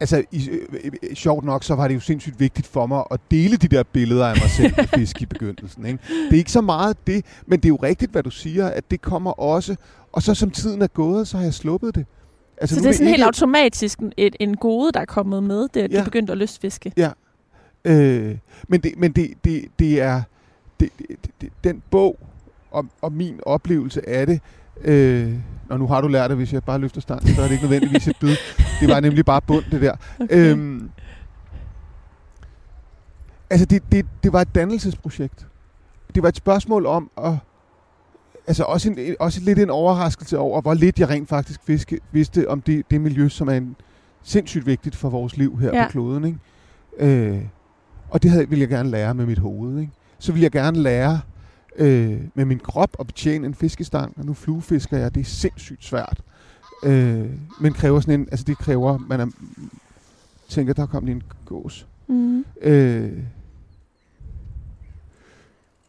altså, 0.00 0.22
i, 0.33 0.50
sjovt 1.14 1.44
nok, 1.44 1.64
så 1.64 1.74
var 1.74 1.88
det 1.88 1.94
jo 1.94 2.00
sindssygt 2.00 2.40
vigtigt 2.40 2.66
for 2.66 2.87
mig 2.87 3.05
at 3.11 3.20
dele 3.31 3.57
de 3.57 3.68
der 3.68 3.83
billeder 3.83 4.26
af 4.26 4.37
mig 4.40 4.50
selv 4.50 4.74
med 4.76 4.87
fisk 4.98 5.22
i 5.22 5.26
begyndelsen. 5.26 5.87
Ikke? 5.87 5.98
Det 6.09 6.33
er 6.33 6.38
ikke 6.38 6.52
så 6.52 6.61
meget 6.61 7.07
det, 7.07 7.24
men 7.46 7.59
det 7.59 7.64
er 7.64 7.68
jo 7.68 7.78
rigtigt, 7.83 8.12
hvad 8.12 8.22
du 8.22 8.31
siger, 8.31 8.66
at 8.66 8.90
det 8.90 9.02
kommer 9.02 9.31
også, 9.31 9.76
og 10.12 10.22
så 10.22 10.35
som 10.35 10.50
tiden 10.50 10.83
er 10.83 10.87
gået, 10.87 11.28
så 11.28 11.37
har 11.37 11.44
jeg 11.44 11.55
sluppet 11.55 11.94
det. 11.94 12.07
Altså, 12.62 12.75
så 12.75 12.81
det 12.81 12.88
er 12.88 12.92
sådan 12.92 13.07
ikke... 13.07 13.16
helt 13.16 13.27
automatisk 13.27 13.98
et, 14.16 14.37
en 14.40 14.57
gode, 14.57 14.92
der 14.92 15.01
er 15.01 15.05
kommet 15.05 15.42
med, 15.42 15.68
det 15.75 15.81
at 15.81 15.92
ja. 15.92 15.98
du 15.98 16.05
begyndte 16.05 16.33
at 16.33 16.38
lystfiske? 16.38 16.92
Ja. 16.96 17.11
Øh, 17.85 18.37
men 18.68 18.81
det, 18.81 18.92
men 18.96 19.12
det, 19.12 19.31
det, 19.44 19.64
det 19.79 20.01
er 20.01 20.22
det, 20.81 20.90
det, 20.98 21.31
det, 21.40 21.51
den 21.64 21.83
bog 21.90 22.18
og, 22.70 22.87
og 23.03 23.12
min 23.12 23.40
oplevelse 23.46 24.09
af 24.09 24.27
det, 24.27 24.40
øh, 24.81 25.35
og 25.68 25.79
nu 25.79 25.87
har 25.87 26.01
du 26.01 26.09
lært 26.09 26.31
det, 26.31 26.37
hvis 26.37 26.53
jeg 26.53 26.64
bare 26.64 26.79
løfter 26.79 27.01
stangen, 27.01 27.35
så 27.35 27.42
er 27.42 27.44
det 27.44 27.53
ikke 27.53 27.64
nødvendigvis 27.64 28.09
et 28.09 28.16
bid. 28.20 28.37
Det 28.81 28.88
var 28.88 29.01
nemlig 29.01 29.25
bare 29.25 29.42
bund, 29.42 29.64
det 29.70 29.81
der. 29.81 29.96
Okay. 30.20 30.53
Øhm, 30.53 30.90
altså, 33.51 33.66
det, 33.66 33.83
det, 33.92 34.07
det 34.22 34.33
var 34.33 34.40
et 34.40 34.55
dannelsesprojekt. 34.55 35.46
Det 36.14 36.22
var 36.22 36.29
et 36.29 36.37
spørgsmål 36.37 36.87
om 36.87 37.11
at 37.25 37.33
altså 38.46 38.64
også, 38.64 38.90
en, 38.90 39.16
også 39.20 39.40
lidt 39.40 39.59
en 39.59 39.70
overraskelse 39.70 40.38
over, 40.38 40.61
hvor 40.61 40.74
lidt 40.74 41.00
jeg 41.00 41.09
rent 41.09 41.28
faktisk 41.28 41.61
fiske, 41.64 41.98
vidste 42.12 42.48
om 42.48 42.61
det, 42.61 42.90
det 42.90 43.00
miljø, 43.00 43.28
som 43.28 43.48
er 43.48 43.52
en, 43.52 43.76
sindssygt 44.22 44.66
vigtigt 44.66 44.96
for 44.96 45.11
vores 45.11 45.37
liv 45.37 45.59
her 45.59 45.70
ja. 45.76 45.87
på 45.87 45.90
kloden. 45.90 46.24
Ikke? 46.24 46.38
Øh, 46.98 47.42
og 48.11 48.22
det 48.22 48.31
havde, 48.31 48.48
ville 48.48 48.61
jeg 48.61 48.68
gerne 48.68 48.90
lære 48.90 49.14
med 49.14 49.26
mit 49.26 49.38
hoved. 49.38 49.81
Ikke? 49.81 49.92
Så 50.18 50.33
ville 50.33 50.44
jeg 50.44 50.50
gerne 50.50 50.78
lære 50.78 51.20
øh, 51.76 52.20
med 52.35 52.44
min 52.44 52.59
krop 52.59 52.96
at 53.00 53.07
betjene 53.07 53.46
en 53.46 53.55
fiskestang, 53.55 54.14
og 54.18 54.24
nu 54.24 54.35
fluefisker 54.35 54.98
jeg, 54.98 55.14
det 55.14 55.20
er 55.20 55.24
sindssygt 55.24 55.85
svært. 55.85 56.20
Øh, 56.85 57.31
men 57.61 57.72
kræver 57.72 58.00
sådan 58.00 58.20
en, 58.20 58.28
altså 58.31 58.44
det 58.44 58.59
kræver, 58.59 58.98
man 58.98 59.20
er, 59.20 59.26
tænker, 60.48 60.74
der 60.74 60.87
kom 60.87 61.05
lige 61.05 61.14
en 61.14 61.22
gås. 61.44 61.87
Mm. 62.07 62.44
Øh, 62.62 63.12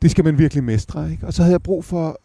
det 0.03 0.11
skal 0.11 0.23
man 0.23 0.37
virkelig 0.37 0.63
mestre. 0.63 1.11
Ikke? 1.11 1.27
Og 1.27 1.33
så 1.33 1.41
havde 1.43 1.51
jeg 1.51 1.61
brug 1.61 1.85
for 1.85 2.19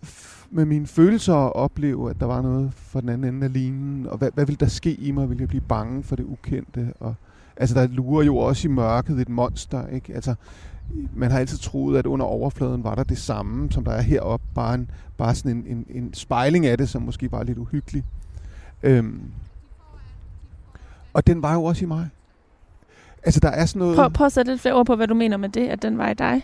med 0.50 0.64
mine 0.64 0.86
følelser 0.86 1.34
at 1.34 1.52
opleve, 1.52 2.10
at 2.10 2.20
der 2.20 2.26
var 2.26 2.42
noget 2.42 2.72
for 2.74 3.00
den 3.00 3.08
anden 3.08 3.34
ende 3.34 3.44
af 3.44 3.52
linen, 3.52 4.06
og 4.06 4.18
hvad, 4.18 4.30
hvad 4.34 4.46
ville 4.46 4.58
der 4.60 4.66
ske 4.66 4.94
i 4.94 5.10
mig? 5.10 5.28
Ville 5.28 5.40
jeg 5.40 5.48
blive 5.48 5.60
bange 5.60 6.02
for 6.02 6.16
det 6.16 6.24
ukendte? 6.24 6.92
Og, 7.00 7.14
altså, 7.56 7.80
der 7.80 7.86
lurer 7.86 8.24
jo 8.24 8.36
også 8.36 8.68
i 8.68 8.70
mørket 8.70 9.20
et 9.20 9.28
monster, 9.28 9.86
ikke? 9.86 10.14
Altså, 10.14 10.34
man 11.14 11.30
har 11.30 11.38
altid 11.38 11.58
troet, 11.58 11.98
at 11.98 12.06
under 12.06 12.26
overfladen 12.26 12.84
var 12.84 12.94
der 12.94 13.04
det 13.04 13.18
samme, 13.18 13.72
som 13.72 13.84
der 13.84 13.92
er 13.92 14.00
heroppe, 14.00 14.46
bare, 14.54 14.74
en, 14.74 14.90
bare 15.18 15.34
sådan 15.34 15.50
en, 15.50 15.64
en, 15.66 15.86
en 16.02 16.14
spejling 16.14 16.66
af 16.66 16.78
det, 16.78 16.88
som 16.88 17.02
måske 17.02 17.32
var 17.32 17.42
lidt 17.42 17.58
uhyggelig. 17.58 18.04
Øhm, 18.82 19.20
og 21.12 21.26
den 21.26 21.42
var 21.42 21.54
jo 21.54 21.64
også 21.64 21.84
i 21.84 21.88
mig. 21.88 22.08
Altså, 23.22 23.40
der 23.40 23.48
er 23.48 23.66
sådan 23.66 23.80
noget... 23.80 23.96
Prøv, 23.96 24.10
prøv 24.10 24.26
at 24.26 24.32
sætte 24.32 24.52
lidt 24.52 24.60
flere 24.60 24.74
ord 24.74 24.86
på, 24.86 24.96
hvad 24.96 25.06
du 25.06 25.14
mener 25.14 25.36
med 25.36 25.48
det, 25.48 25.68
at 25.68 25.82
den 25.82 25.98
var 25.98 26.08
i 26.08 26.14
dig. 26.14 26.42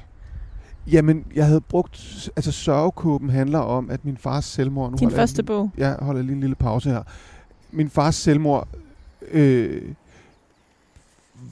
Jamen, 0.86 1.24
jeg 1.34 1.46
havde 1.46 1.60
brugt... 1.60 2.28
Altså, 2.36 2.52
sørgekåben 2.52 3.30
handler 3.30 3.58
om, 3.58 3.90
at 3.90 4.04
min 4.04 4.16
fars 4.16 4.44
selvmord... 4.44 4.90
Nu 4.90 4.96
Din 4.96 5.10
første 5.10 5.40
jeg, 5.40 5.46
bog. 5.46 5.70
Ja, 5.78 5.94
holder 6.04 6.22
lige 6.22 6.32
en 6.32 6.40
lille 6.40 6.54
pause 6.54 6.90
her. 6.90 7.02
Min 7.72 7.90
fars 7.90 8.14
selvmord 8.14 8.68
øh, 9.30 9.82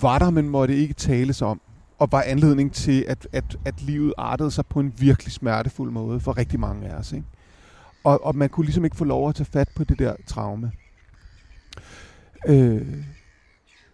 var 0.00 0.18
der, 0.18 0.30
men 0.30 0.48
måtte 0.48 0.76
ikke 0.76 0.94
tales 0.94 1.42
om. 1.42 1.60
Og 1.98 2.12
var 2.12 2.22
anledning 2.22 2.72
til, 2.72 3.04
at, 3.08 3.28
at, 3.32 3.56
at 3.64 3.82
livet 3.82 4.14
artede 4.18 4.50
sig 4.50 4.66
på 4.66 4.80
en 4.80 4.94
virkelig 4.98 5.32
smertefuld 5.32 5.90
måde 5.90 6.20
for 6.20 6.38
rigtig 6.38 6.60
mange 6.60 6.88
af 6.88 6.94
os. 6.94 7.12
Ikke? 7.12 7.26
Og, 8.04 8.26
og 8.26 8.36
man 8.36 8.48
kunne 8.48 8.66
ligesom 8.66 8.84
ikke 8.84 8.96
få 8.96 9.04
lov 9.04 9.28
at 9.28 9.34
tage 9.34 9.48
fat 9.52 9.68
på 9.76 9.84
det 9.84 9.98
der 9.98 10.14
traume. 10.26 10.72
Øh, 12.48 13.04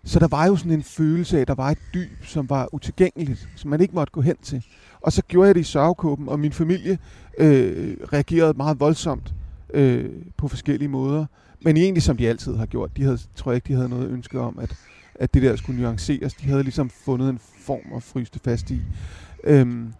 så 0.05 0.19
der 0.19 0.29
var 0.29 0.47
jo 0.47 0.57
sådan 0.57 0.73
en 0.73 0.83
følelse 0.83 1.37
af, 1.37 1.41
at 1.41 1.49
der 1.49 1.55
var 1.55 1.71
et 1.71 1.79
dyb, 1.95 2.25
som 2.25 2.51
var 2.51 2.75
utilgængeligt, 2.75 3.49
som 3.57 3.71
man 3.71 3.81
ikke 3.81 3.95
måtte 3.95 4.13
gå 4.13 4.21
hen 4.21 4.37
til. 4.43 4.65
Og 5.01 5.13
så 5.13 5.23
gjorde 5.29 5.47
jeg 5.47 5.55
det 5.55 5.61
i 5.61 5.65
sørgekåben, 5.65 6.29
og 6.29 6.41
min 6.41 6.53
familie 6.53 6.99
øh, 7.39 7.97
reagerede 8.13 8.55
meget 8.57 8.81
voldsomt 8.81 9.35
øh, 9.75 10.11
på 10.37 10.49
forskellige 10.49 10.89
måder. 10.89 11.27
Men 11.61 11.77
egentlig 11.77 12.03
som 12.03 12.17
de 12.17 12.29
altid 12.29 12.57
har 12.57 12.67
gjort. 12.67 12.97
De 12.97 13.03
havde, 13.03 13.19
tror 13.35 13.51
jeg 13.51 13.57
ikke, 13.57 13.69
de 13.69 13.75
havde 13.75 13.89
noget 13.89 14.11
ønske 14.11 14.41
om, 14.41 14.59
at, 14.59 14.77
at 15.15 15.35
det 15.35 15.43
der 15.43 15.57
skulle 15.57 15.83
nuanceres. 15.83 16.35
De 16.35 16.49
havde 16.49 16.63
ligesom 16.63 16.91
fundet 16.91 17.29
en 17.29 17.41
form 17.61 17.97
at 17.97 18.03
fryse 18.03 18.33
fast 18.45 18.71
i. 18.71 18.81
Øhm, 19.45 19.93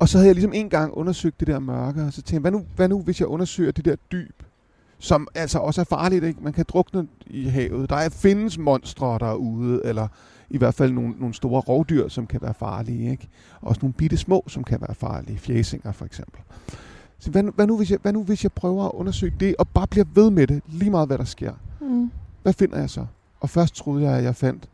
og 0.00 0.08
så 0.08 0.18
havde 0.18 0.28
jeg 0.28 0.34
ligesom 0.34 0.52
en 0.52 0.68
gang 0.68 0.94
undersøgt 0.94 1.40
det 1.40 1.48
der 1.48 1.58
mørke, 1.58 2.02
og 2.02 2.12
så 2.12 2.22
tænkte 2.22 2.34
jeg, 2.34 2.40
hvad 2.40 2.50
nu, 2.50 2.64
hvad 2.76 2.88
nu 2.88 3.02
hvis 3.02 3.20
jeg 3.20 3.28
undersøger 3.28 3.72
det 3.72 3.84
der 3.84 3.96
dyb, 4.12 4.42
som 4.98 5.28
altså 5.34 5.58
også 5.58 5.80
er 5.80 5.84
farligt, 5.84 6.24
ikke? 6.24 6.40
Man 6.42 6.52
kan 6.52 6.64
drukne 6.68 7.08
i 7.26 7.48
havet. 7.48 7.90
Der 7.90 7.96
er, 7.96 8.08
findes 8.08 8.58
monstre 8.58 9.18
derude, 9.20 9.80
eller 9.84 10.08
i 10.52 10.58
hvert 10.58 10.74
fald 10.74 10.92
nogle, 10.92 11.14
nogle 11.18 11.34
store 11.34 11.60
rovdyr, 11.60 12.08
som 12.08 12.26
kan 12.26 12.42
være 12.42 12.54
farlige. 12.54 13.10
Ikke? 13.10 13.28
Også 13.60 13.78
nogle 13.82 13.92
bitte 13.92 14.16
små, 14.16 14.44
som 14.46 14.64
kan 14.64 14.80
være 14.80 14.94
farlige. 14.94 15.38
Fjæsinger 15.38 15.92
for 15.92 16.04
eksempel. 16.04 16.40
Så 17.18 17.30
hvad, 17.30 17.42
hvad, 17.54 17.66
nu, 17.66 17.76
hvis 17.76 17.90
jeg, 17.90 17.98
hvad 18.02 18.12
nu 18.12 18.24
hvis 18.24 18.42
jeg 18.44 18.52
prøver 18.52 18.84
at 18.84 18.90
undersøge 18.94 19.34
det, 19.40 19.56
og 19.58 19.68
bare 19.68 19.86
bliver 19.86 20.04
ved 20.14 20.30
med 20.30 20.46
det, 20.46 20.62
lige 20.68 20.90
meget 20.90 21.08
hvad 21.08 21.18
der 21.18 21.24
sker? 21.24 21.52
Mm. 21.80 22.10
Hvad 22.42 22.52
finder 22.52 22.78
jeg 22.78 22.90
så? 22.90 23.06
Og 23.40 23.50
først 23.50 23.74
troede 23.74 24.04
jeg, 24.04 24.18
at 24.18 24.24
jeg 24.24 24.36
fandt 24.36 24.68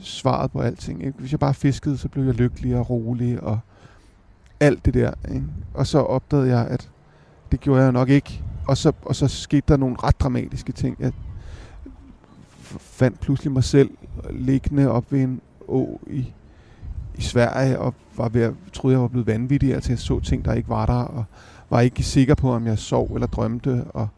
svaret 0.00 0.50
på 0.50 0.60
alting. 0.60 1.04
Ikke? 1.04 1.18
Hvis 1.18 1.32
jeg 1.32 1.40
bare 1.40 1.54
fiskede, 1.54 1.98
så 1.98 2.08
blev 2.08 2.24
jeg 2.24 2.34
lykkelig 2.34 2.76
og 2.76 2.90
rolig, 2.90 3.42
og 3.42 3.58
alt 4.60 4.84
det 4.84 4.94
der. 4.94 5.12
Ikke? 5.28 5.46
Og 5.74 5.86
så 5.86 5.98
opdagede 5.98 6.48
jeg, 6.48 6.66
at 6.66 6.90
det 7.52 7.60
gjorde 7.60 7.82
jeg 7.82 7.92
nok 7.92 8.08
ikke. 8.08 8.42
Og 8.68 8.76
så, 8.76 8.92
og 9.02 9.16
så 9.16 9.28
skete 9.28 9.64
der 9.68 9.76
nogle 9.76 9.96
ret 10.02 10.20
dramatiske 10.20 10.72
ting. 10.72 10.96
Jeg 11.00 11.12
fandt 12.80 13.20
pludselig 13.20 13.52
mig 13.52 13.64
selv 13.64 13.90
liggende 14.30 14.90
op 14.90 15.12
ved 15.12 15.20
en 15.20 15.40
å 15.68 16.00
i, 16.06 16.32
i 17.14 17.22
Sverige, 17.22 17.78
og 17.78 17.94
var 18.16 18.28
ved 18.28 18.42
at, 18.42 18.54
troede, 18.72 18.94
jeg 18.94 19.02
var 19.02 19.08
blevet 19.08 19.26
vanvittig, 19.26 19.74
altså 19.74 19.92
jeg 19.92 19.98
så 19.98 20.20
ting, 20.20 20.44
der 20.44 20.52
ikke 20.52 20.68
var 20.68 20.86
der, 20.86 21.02
og 21.02 21.24
var 21.70 21.80
ikke 21.80 22.02
sikker 22.02 22.34
på, 22.34 22.52
om 22.52 22.66
jeg 22.66 22.78
sov 22.78 23.10
eller 23.14 23.26
drømte, 23.26 23.84
og 23.84 24.08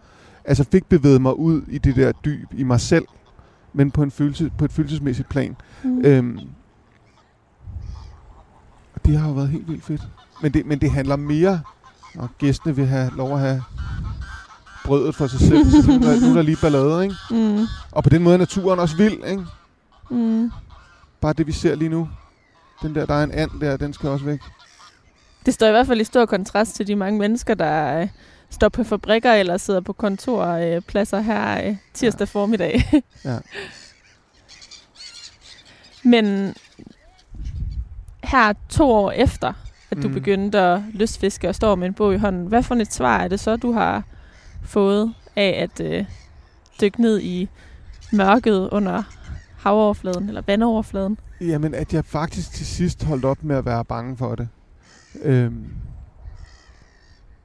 altså 0.45 0.65
fik 0.73 0.87
bevæget 0.87 1.23
mig 1.23 1.39
ud 1.39 1.63
i 1.69 1.79
det 1.79 1.97
der 1.97 2.13
dyb 2.13 2.49
i 2.53 2.63
mig 2.63 2.81
selv, 2.81 3.05
men 3.73 3.91
på, 3.91 4.03
en 4.03 4.11
følelse, 4.11 4.51
på 4.59 4.65
et 4.65 4.73
følelsesmæssigt 4.73 5.29
plan. 5.29 5.57
Mm. 5.85 6.05
Øhm, 6.05 6.39
og 8.95 9.05
det 9.05 9.19
har 9.19 9.29
jo 9.29 9.35
været 9.35 9.49
helt 9.49 9.69
vildt 9.69 9.85
fedt. 9.85 10.09
Men 10.43 10.55
det, 10.55 10.67
men 10.67 10.79
det 10.79 10.91
handler 10.91 11.17
mere, 11.17 11.61
når 12.15 12.31
gæstene 12.39 12.77
vil 12.77 12.87
have 12.87 13.11
lov 13.17 13.33
at 13.33 13.41
have 13.41 13.63
brødet 14.85 15.15
for 15.15 15.27
sig 15.27 15.41
selv, 15.41 15.71
så 15.71 15.87
nu, 15.87 15.95
er, 15.95 16.21
nu 16.21 16.31
er 16.31 16.35
der 16.35 16.43
lige 16.43 16.57
ballade, 16.57 17.03
ikke? 17.03 17.15
Mm. 17.31 17.67
Og 17.93 18.03
på 18.03 18.11
den 18.11 18.23
måde 18.23 18.35
er 18.35 18.39
naturen 18.39 18.79
også 18.79 18.97
vild, 18.97 19.25
ikke? 19.25 19.45
Mm. 20.11 20.51
Bare 21.21 21.33
det, 21.33 21.47
vi 21.47 21.53
ser 21.53 21.75
lige 21.75 21.89
nu. 21.89 22.09
Den 22.83 22.95
der, 22.95 23.07
der 23.07 23.15
er 23.15 23.25
en 23.25 23.33
and 23.33 23.51
der, 23.61 23.77
den 23.77 23.93
skal 23.93 24.09
også 24.09 24.25
væk. 24.25 24.41
Det 25.47 25.55
står 25.55 25.67
i 25.67 25.71
hvert 25.71 25.87
fald 25.87 26.01
i 26.01 26.05
stor 26.05 26.27
kontrast 26.27 26.77
til 26.77 26.87
de 26.87 26.97
mange 26.97 27.19
mennesker, 27.19 27.55
der 27.55 28.01
øh, 28.01 28.09
står 28.51 28.69
på 28.69 28.85
fabrikker 28.85 29.33
eller 29.33 29.57
sidder 29.57 29.81
på 29.81 29.93
kontorpladser 29.93 31.19
øh, 31.19 31.25
her 31.25 31.69
øh, 31.69 31.77
tirsdag 31.95 32.27
ja. 32.27 32.31
formiddag. 32.39 33.03
ja. 33.25 33.39
Men 36.03 36.55
her 38.25 38.53
to 38.69 38.91
år 38.91 39.11
efter, 39.11 39.53
at 39.91 40.03
du 40.03 40.09
mm. 40.09 40.15
begyndte 40.15 40.61
at 40.61 40.81
lystfiske 40.93 41.49
og 41.49 41.55
står 41.55 41.75
med 41.75 41.87
en 41.87 41.95
bog 41.95 42.15
i 42.15 42.19
hånden, 42.19 42.47
hvad 42.47 42.63
for 42.63 42.75
et 42.75 42.93
svar 42.93 43.19
er 43.19 43.29
det 43.29 43.41
så, 43.41 43.57
du 43.57 43.73
har 43.73 44.03
fået 44.65 45.15
af 45.37 45.69
at 45.71 45.81
øh, 45.81 46.05
dykke 46.81 47.03
ned 47.03 47.21
i 47.21 47.49
mørket 48.13 48.69
under 48.73 49.03
havoverfladen 49.59 50.29
eller 50.29 50.43
vandoverfladen? 50.47 51.19
Jamen, 51.41 51.75
at 51.75 51.95
jeg 51.95 52.05
faktisk 52.05 52.53
til 52.53 52.67
sidst 52.67 53.05
holdt 53.05 53.25
op 53.25 53.45
med 53.45 53.57
at 53.57 53.65
være 53.65 53.85
bange 53.85 54.17
for 54.17 54.35
det. 54.35 54.49
Øhm, 55.23 55.67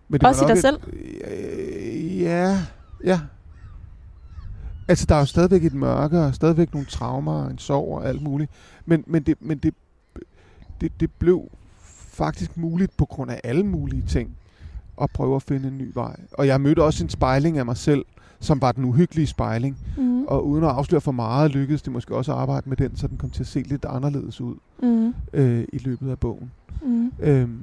men 0.08 0.20
det 0.20 0.28
Også 0.28 0.46
i 0.46 0.48
dig 0.48 0.54
et, 0.54 0.62
selv? 0.62 0.80
Øh, 1.28 2.22
ja, 2.22 2.58
ja. 3.04 3.20
Altså, 4.88 5.06
der 5.10 5.16
er 5.16 5.20
jo 5.20 5.26
stadigvæk 5.26 5.64
et 5.64 5.74
mørke, 5.74 6.20
og 6.20 6.36
stadigvæk 6.36 6.74
nogle 6.74 6.88
traumer, 6.88 7.48
en 7.48 7.58
sorg 7.58 7.98
og 7.98 8.08
alt 8.08 8.22
muligt. 8.22 8.52
Men, 8.86 9.04
men, 9.08 9.24
det, 9.24 9.38
men 9.40 9.58
det, 9.58 9.74
det, 10.82 11.00
det 11.00 11.12
blev 11.20 11.50
faktisk 12.14 12.58
muligt 12.58 12.98
på 12.98 13.06
grund 13.06 13.32
af 13.32 13.42
alle 13.44 13.64
mulige 13.64 14.04
ting 14.08 14.38
at 15.02 15.10
prøve 15.12 15.36
at 15.36 15.44
finde 15.44 15.68
en 15.68 15.78
ny 15.78 15.92
vej. 15.94 16.16
Og 16.32 16.48
jeg 16.48 16.62
mødte 16.62 16.84
også 16.84 17.04
en 17.04 17.10
spejling 17.10 17.58
af 17.58 17.66
mig 17.66 17.78
selv, 17.78 18.06
som 18.40 18.62
var 18.62 18.72
den 18.72 18.86
uhyggelige 18.86 19.28
spejling. 19.28 19.78
Mm. 19.98 20.24
Og 20.24 20.48
uden 20.48 20.64
at 20.64 20.70
afsløre 20.70 21.02
for 21.02 21.12
meget, 21.12 21.52
lykkedes 21.52 21.82
det 21.82 21.94
måske 21.94 22.16
også 22.16 22.32
at 22.32 22.38
arbejde 22.38 22.70
med 22.70 22.78
den, 22.78 22.98
så 22.98 23.08
den 23.08 23.18
kom 23.18 23.30
til 23.30 23.44
at 23.44 23.48
se 23.48 23.60
lidt 23.60 23.86
anderledes 23.86 24.42
ud 24.42 24.56
mm. 24.84 25.14
øh, 25.34 25.64
i 25.74 25.78
løbet 25.78 26.12
af 26.12 26.20
bogen. 26.20 26.52
Mm. 26.82 27.12
Øhm, 27.20 27.60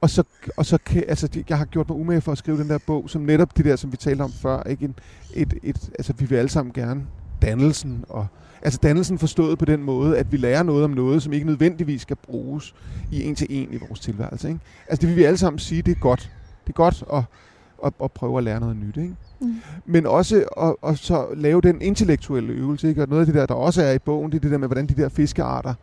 og 0.00 0.10
så, 0.10 0.22
og 0.56 0.66
så 0.66 0.78
kan, 0.86 1.04
altså, 1.08 1.42
jeg 1.48 1.58
har 1.58 1.64
gjort 1.64 1.88
mig 1.88 1.98
umage 1.98 2.20
for 2.20 2.32
at 2.32 2.38
skrive 2.38 2.58
den 2.58 2.68
der 2.68 2.78
bog, 2.86 3.10
som 3.10 3.22
netop 3.22 3.56
det 3.56 3.64
der, 3.64 3.76
som 3.76 3.92
vi 3.92 3.96
talte 3.96 4.22
om 4.22 4.32
før, 4.32 4.62
ikke? 4.62 4.84
En, 4.84 4.94
et, 5.34 5.54
et, 5.62 5.90
altså, 5.98 6.12
vi 6.18 6.24
vil 6.24 6.36
alle 6.36 6.48
sammen 6.48 6.72
gerne 6.72 7.06
dannelsen, 7.42 8.04
og 8.08 8.26
altså 8.62 8.78
dannelsen 8.82 9.18
forstået 9.18 9.58
på 9.58 9.64
den 9.64 9.82
måde, 9.82 10.18
at 10.18 10.32
vi 10.32 10.36
lærer 10.36 10.62
noget 10.62 10.84
om 10.84 10.90
noget, 10.90 11.22
som 11.22 11.32
ikke 11.32 11.46
nødvendigvis 11.46 12.02
skal 12.02 12.16
bruges 12.16 12.74
i 13.12 13.24
en 13.24 13.34
til 13.34 13.46
en 13.50 13.72
i 13.72 13.76
vores 13.76 14.00
tilværelse. 14.00 14.48
Ikke? 14.48 14.60
Altså 14.88 15.00
det 15.00 15.08
vil 15.08 15.16
vi 15.16 15.24
alle 15.24 15.38
sammen 15.38 15.58
sige, 15.58 15.82
det 15.82 15.96
er 15.96 16.00
godt. 16.00 16.30
Det 16.66 16.68
er 16.68 16.72
godt 16.72 17.04
at, 17.12 17.22
at, 17.86 17.92
at 18.04 18.12
prøve 18.12 18.38
at 18.38 18.44
lære 18.44 18.60
noget 18.60 18.76
nyt. 18.76 18.96
Ikke? 18.96 19.14
Mm. 19.40 19.60
Men 19.86 20.06
også 20.06 20.44
at, 20.56 20.90
at 20.90 20.98
så 20.98 21.26
lave 21.36 21.60
den 21.60 21.82
intellektuelle 21.82 22.52
øvelse. 22.52 22.88
Ikke? 22.88 23.02
Og 23.02 23.08
noget 23.08 23.20
af 23.20 23.26
det 23.26 23.34
der, 23.34 23.46
der 23.46 23.54
også 23.54 23.82
er 23.82 23.92
i 23.92 23.98
bogen, 23.98 24.32
det 24.32 24.36
er 24.36 24.40
det 24.40 24.50
der 24.50 24.58
med, 24.58 24.68
hvordan 24.68 24.86
de 24.86 24.94
der 24.94 25.08
fiskearter 25.08 25.74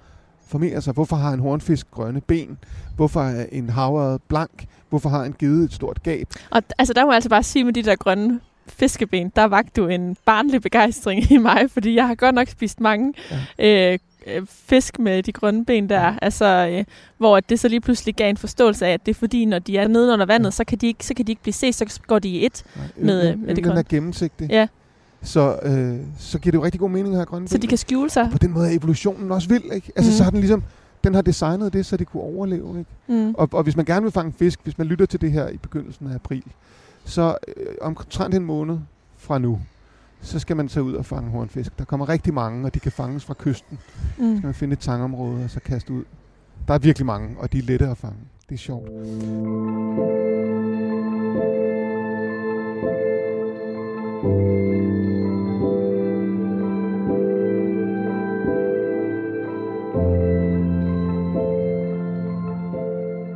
formerer 0.48 0.80
sig. 0.80 0.94
Hvorfor 0.94 1.16
har 1.16 1.34
en 1.34 1.40
hornfisk 1.40 1.92
grønne 1.92 2.22
ben? 2.22 2.58
Hvorfor 2.96 3.22
er 3.22 3.46
en 3.52 3.70
havret 3.70 4.22
blank? 4.28 4.66
Hvorfor 4.90 5.10
har 5.10 5.24
en 5.24 5.36
gede 5.40 5.66
et 5.66 5.74
stort 5.74 6.04
gab? 6.04 6.28
Og 6.50 6.64
altså, 6.78 6.94
der 6.94 7.06
må 7.06 7.12
jeg 7.12 7.16
altså 7.16 7.30
bare 7.30 7.44
sige 7.44 7.64
med 7.64 7.74
de 7.74 7.84
der 7.84 7.96
grønne 7.96 8.40
fiskeben, 8.68 9.32
der 9.36 9.44
vagt 9.44 9.76
du 9.76 9.88
en 9.88 10.18
barnlig 10.26 10.62
begejstring 10.62 11.32
i 11.32 11.38
mig, 11.38 11.72
fordi 11.72 11.96
jeg 11.96 12.08
har 12.08 12.16
godt 12.16 12.36
nok 12.36 12.48
spist 12.48 12.80
mange 12.80 13.14
ja. 13.60 13.94
øh, 13.94 14.00
øh 14.36 14.42
fisk 14.50 15.00
med 15.00 15.24
de 15.24 15.32
grønne 15.32 15.66
ben 15.66 15.90
der, 15.90 16.14
altså, 16.22 16.68
øh, 16.72 16.84
hvor 17.18 17.40
det 17.40 17.60
så 17.60 17.68
lige 17.68 17.82
pludselig 17.82 18.16
gav 18.16 18.30
en 18.30 18.38
forståelse 18.38 18.86
af, 18.86 18.92
at 18.94 19.06
det 19.06 19.12
er 19.12 19.20
fordi, 19.20 19.46
når 19.46 19.60
de 19.60 19.78
er 19.78 19.88
nede 19.88 20.14
under 20.14 20.26
vandet, 20.26 20.54
så, 20.54 20.64
kan 20.64 20.78
de 20.78 20.88
ikke, 20.88 21.06
så 21.06 21.14
kan 21.14 21.28
de 21.28 21.32
ikke 21.32 21.42
blive 21.42 21.54
set, 21.54 21.76
så 21.76 22.00
går 22.08 22.20
de 22.20 22.30
i 22.30 22.46
et 22.46 22.64
Nej, 22.76 22.86
med, 22.98 23.36
med 23.36 23.56
det 23.56 23.64
grønne. 23.64 23.80
er 23.80 23.84
gennemsigtig. 23.90 24.50
Ja. 24.50 24.68
Så, 25.22 25.60
øh, 25.64 25.98
så 26.20 26.40
giver 26.40 26.52
det 26.52 26.58
jo 26.58 26.64
rigtig 26.64 26.80
god 26.80 26.90
mening 26.90 27.14
at 27.14 27.18
have 27.18 27.26
grønne 27.26 27.48
Så 27.48 27.58
de 27.58 27.68
kan 27.68 27.78
skjule 27.78 28.10
sig. 28.10 28.24
Og 28.24 28.32
på 28.32 28.38
den 28.38 28.52
måde 28.52 28.68
er 28.74 28.78
evolutionen 28.78 29.32
også 29.32 29.50
vild, 29.50 29.64
ikke? 29.74 29.92
Altså, 29.96 30.12
mm. 30.12 30.16
så 30.16 30.24
har 30.24 30.32
den 30.32 30.40
ligesom, 30.40 30.64
den 31.04 31.14
har 31.14 31.22
designet 31.22 31.74
det, 31.74 31.86
så 31.86 31.98
det 31.98 32.08
kunne 32.08 32.24
overleve, 32.24 32.80
ikke? 32.80 32.92
Mm. 33.08 33.36
Og, 33.38 33.50
og 33.52 33.64
hvis 33.64 33.76
man 33.76 33.86
gerne 33.86 34.04
vil 34.04 34.12
fange 34.12 34.34
fisk, 34.40 34.60
hvis 34.64 34.78
man 34.78 34.88
lytter 34.88 35.06
til 35.06 35.22
det 35.22 35.32
her 35.32 35.50
i 35.50 35.58
begyndelsen 35.58 36.08
af 36.12 36.16
april, 36.16 36.44
så 37.06 37.36
øh, 37.58 37.66
omtrent 37.82 38.36
en 38.36 38.46
måned 38.46 38.78
fra 39.18 39.38
nu, 39.38 39.60
så 40.22 40.40
skal 40.40 40.56
man 40.56 40.70
så 40.70 40.82
ud 40.82 40.94
og 40.94 41.06
fange 41.06 41.30
hornfisk. 41.30 41.80
Der 41.80 41.86
kommer 41.86 42.10
rigtig 42.10 42.34
mange, 42.34 42.66
og 42.66 42.74
de 42.74 42.80
kan 42.80 42.92
fanges 42.92 43.26
fra 43.26 43.34
kysten. 43.40 43.80
Mm. 44.18 44.24
Så 44.24 44.38
skal 44.38 44.48
man 44.48 44.54
finde 44.54 44.74
et 44.74 44.80
tangområde 44.80 45.44
og 45.44 45.50
så 45.50 45.60
kaste 45.60 45.94
ud. 45.94 46.04
Der 46.68 46.74
er 46.74 46.80
virkelig 46.80 47.06
mange, 47.06 47.36
og 47.40 47.54
de 47.54 47.58
er 47.58 47.64
lette 47.64 47.88
at 47.88 47.98
fange. 47.98 48.18
Det 48.50 48.56
er 48.56 48.60
sjovt. 48.60 48.90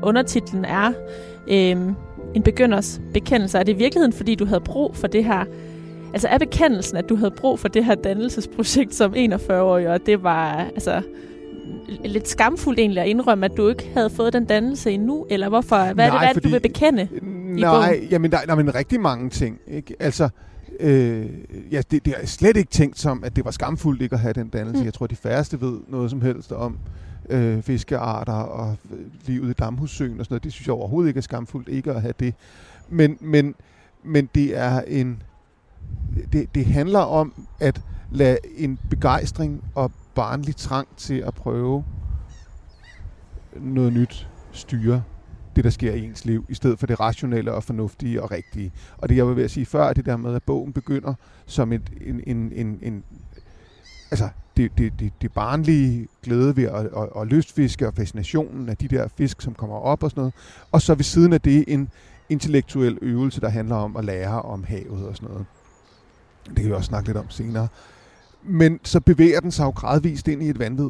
Undertitlen 0.04 0.66
er 0.66 0.94
øh, 1.48 1.94
en 2.34 2.44
begynders 2.44 3.02
bekendelse. 3.14 3.58
Er 3.58 3.64
det 3.64 3.74
i 3.74 3.78
virkeligheden, 3.78 4.14
fordi 4.14 4.36
du 4.36 4.46
havde 4.46 4.62
brug 4.62 4.96
for 4.96 5.08
det 5.08 5.26
her 5.26 5.46
Altså 6.14 6.28
er 6.28 6.38
bekendelsen, 6.38 6.98
at 6.98 7.10
du 7.10 7.16
havde 7.16 7.32
brug 7.32 7.60
for 7.60 7.68
det 7.68 7.86
her 7.86 7.96
dannelsesprojekt 7.96 8.96
som 8.96 9.14
41-årig, 9.14 9.90
og 9.90 10.06
det 10.06 10.24
var 10.24 10.54
altså 10.54 11.02
lidt 12.06 12.28
skamfuldt 12.28 12.80
egentlig 12.80 13.04
at 13.04 13.10
indrømme, 13.10 13.46
at 13.46 13.58
du 13.58 13.68
ikke 13.68 13.92
havde 13.94 14.10
fået 14.10 14.34
den 14.34 14.46
dannelse 14.46 14.92
endnu, 14.92 15.26
eller 15.30 15.50
hvorfor? 15.50 15.94
Hvad 15.94 15.94
nej, 15.96 16.06
er 16.06 16.12
det, 16.12 16.20
hvad 16.20 16.34
fordi, 16.34 16.48
du 16.48 16.52
vil 16.52 16.60
bekende 16.60 17.08
Nej, 17.56 17.92
i 17.94 18.08
jamen, 18.12 18.32
der, 18.32 18.38
der 18.46 18.56
er 18.56 18.76
rigtig 18.76 19.02
mange 19.02 19.30
ting. 19.30 19.60
Ikke? 19.68 19.96
Altså, 20.00 20.30
øh, 20.80 21.26
ja, 21.72 21.82
det, 21.92 22.06
det 22.06 22.14
er 22.22 22.26
slet 22.26 22.58
ikke 22.58 22.70
tænkt 22.70 23.00
som, 23.00 23.24
at 23.24 23.36
det 23.36 23.46
var 23.46 23.52
skamfuldt 23.52 24.02
ikke 24.02 24.14
at 24.14 24.20
have 24.20 24.34
den 24.34 24.48
dannelse. 24.48 24.80
Mm. 24.80 24.86
Jeg 24.86 24.94
tror, 24.94 25.08
de 25.08 25.16
færreste 25.16 25.62
ved 25.62 25.80
noget 25.88 26.10
som 26.10 26.22
helst 26.22 26.52
om 26.52 26.78
øh, 27.30 27.62
fiskearter 27.62 28.34
og 28.34 28.76
øh, 28.92 28.98
livet 29.26 29.50
i 29.50 29.54
Damhussøen 29.54 30.20
og 30.20 30.26
sådan 30.26 30.34
noget. 30.34 30.44
Det 30.44 30.54
synes 30.54 30.68
jeg 30.68 30.74
overhovedet 30.74 31.10
ikke 31.10 31.18
er 31.18 31.22
skamfuldt 31.22 31.70
ikke 31.70 31.92
at 31.92 32.02
have 32.02 32.14
det. 32.20 32.34
Men, 32.90 33.18
men, 33.20 33.56
men 34.04 34.30
det 34.36 34.58
er 34.58 34.82
en 34.82 35.24
det, 36.34 36.56
det 36.56 36.66
handler 36.66 37.00
om 37.00 37.48
at 37.60 37.82
lade 38.12 38.38
en 38.58 38.80
begejstring 38.90 39.64
og 39.76 39.92
barnlig 40.16 40.56
trang 40.56 40.88
til 40.98 41.18
at 41.18 41.34
prøve 41.34 41.84
noget 43.56 43.94
nyt 43.94 44.28
styre 44.52 45.04
det, 45.56 45.64
der 45.64 45.70
sker 45.70 45.94
i 45.94 46.06
ens 46.06 46.26
liv, 46.26 46.46
i 46.50 46.54
stedet 46.54 46.80
for 46.80 46.88
det 46.88 47.00
rationelle 47.00 47.54
og 47.54 47.64
fornuftige 47.64 48.24
og 48.24 48.32
rigtige. 48.32 48.72
Og 48.98 49.10
det, 49.10 49.16
jeg 49.16 49.28
vil 49.28 49.36
ved 49.36 49.44
at 49.44 49.52
sige 49.52 49.66
før, 49.66 49.84
er 49.84 49.94
det 49.94 50.06
der 50.06 50.18
med, 50.18 50.36
at 50.36 50.44
bogen 50.44 50.74
begynder 50.74 51.14
som 51.46 51.74
et, 51.74 51.92
en, 52.02 52.22
en, 52.28 52.52
en, 52.56 52.80
en 52.82 53.04
altså, 54.12 54.30
det, 54.58 54.78
det, 54.78 55.00
det, 55.00 55.14
det 55.22 55.32
barnlige 55.32 56.08
glæde 56.24 56.58
ved 56.58 56.64
at, 56.64 56.86
at, 56.86 57.22
at 57.22 57.28
lystfiske 57.28 57.88
og 57.88 57.94
fascinationen 57.94 58.70
af 58.70 58.78
de 58.78 58.88
der 58.88 59.08
fisk, 59.18 59.42
som 59.42 59.54
kommer 59.54 59.76
op 59.76 60.04
og 60.04 60.10
sådan 60.10 60.22
noget. 60.22 60.34
Og 60.72 60.82
så 60.82 60.96
ved 60.96 61.04
siden 61.04 61.34
af 61.34 61.42
det 61.42 61.64
en 61.68 61.90
intellektuel 62.30 62.98
øvelse, 63.02 63.42
der 63.42 63.50
handler 63.50 63.76
om 63.76 63.96
at 63.96 64.06
lære 64.06 64.42
om 64.42 64.64
havet 64.64 65.08
og 65.08 65.16
sådan 65.16 65.30
noget. 65.30 65.46
Det 66.56 66.60
kan 66.60 66.70
vi 66.70 66.76
også 66.76 66.88
snakke 66.88 67.10
lidt 67.10 67.18
om 67.18 67.30
senere. 67.30 67.68
Men 68.44 68.80
så 68.84 69.00
bevæger 69.00 69.40
den 69.40 69.52
sig 69.52 69.64
jo 69.64 69.70
gradvist 69.70 70.28
ind 70.28 70.44
i 70.44 70.50
et 70.50 70.60
vanvid 70.60 70.90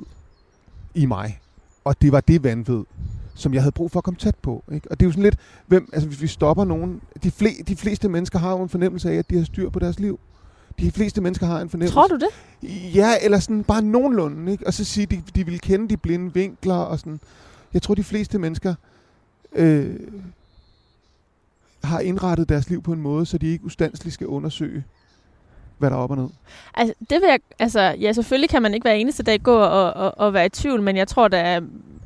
i 0.95 1.05
mig. 1.05 1.39
Og 1.83 2.01
det 2.01 2.11
var 2.11 2.21
det 2.21 2.43
vanvid, 2.43 2.83
som 3.35 3.53
jeg 3.53 3.61
havde 3.61 3.71
brug 3.71 3.91
for 3.91 3.99
at 3.99 4.03
komme 4.03 4.17
tæt 4.17 4.35
på. 4.41 4.63
Ikke? 4.71 4.91
Og 4.91 4.99
det 4.99 5.05
er 5.05 5.07
jo 5.07 5.11
sådan 5.11 5.23
lidt, 5.23 5.37
hvem, 5.67 5.89
altså 5.93 6.07
hvis 6.07 6.21
vi 6.21 6.27
stopper 6.27 6.65
nogen, 6.65 7.01
de, 7.23 7.31
fle, 7.31 7.49
de 7.67 7.75
fleste 7.75 8.09
mennesker 8.09 8.39
har 8.39 8.51
jo 8.51 8.63
en 8.63 8.69
fornemmelse 8.69 9.11
af, 9.11 9.15
at 9.15 9.29
de 9.29 9.37
har 9.37 9.45
styr 9.45 9.69
på 9.69 9.79
deres 9.79 9.99
liv. 9.99 10.19
De 10.79 10.91
fleste 10.91 11.21
mennesker 11.21 11.45
har 11.45 11.61
en 11.61 11.69
fornemmelse. 11.69 11.93
Tror 11.93 12.07
du 12.07 12.15
det? 12.15 12.63
Ja, 12.95 13.13
eller 13.21 13.39
sådan 13.39 13.63
bare 13.63 13.81
nogenlunde. 13.81 14.51
Ikke? 14.51 14.67
Og 14.67 14.73
så 14.73 14.83
sige, 14.83 15.05
de, 15.05 15.23
de 15.35 15.45
vil 15.45 15.59
kende 15.59 15.89
de 15.89 15.97
blinde 15.97 16.33
vinkler 16.33 16.75
og 16.75 16.99
sådan. 16.99 17.19
Jeg 17.73 17.81
tror, 17.81 17.95
de 17.95 18.03
fleste 18.03 18.39
mennesker 18.39 18.75
øh, 19.55 19.99
har 21.83 21.99
indrettet 21.99 22.49
deres 22.49 22.69
liv 22.69 22.83
på 22.83 22.93
en 22.93 23.01
måde, 23.01 23.25
så 23.25 23.37
de 23.37 23.47
ikke 23.47 23.65
ustandsligt 23.65 24.13
skal 24.13 24.27
undersøge 24.27 24.83
hvad 25.81 25.89
der 25.89 25.95
er 25.95 25.99
op 25.99 26.11
og 26.11 26.17
ned? 26.17 26.27
Altså, 26.73 26.93
det 26.99 27.21
vil 27.21 27.27
jeg, 27.29 27.39
altså, 27.59 27.81
ja, 27.81 28.11
selvfølgelig 28.11 28.49
kan 28.49 28.61
man 28.61 28.73
ikke 28.73 28.83
hver 28.83 28.91
eneste 28.91 29.23
dag 29.23 29.39
gå 29.43 29.55
og, 29.55 29.93
og, 29.93 30.13
og 30.17 30.33
være 30.33 30.45
i 30.45 30.49
tvivl, 30.49 30.81
men 30.81 30.97
jeg 30.97 31.07
tror, 31.07 31.29
at 31.33 31.63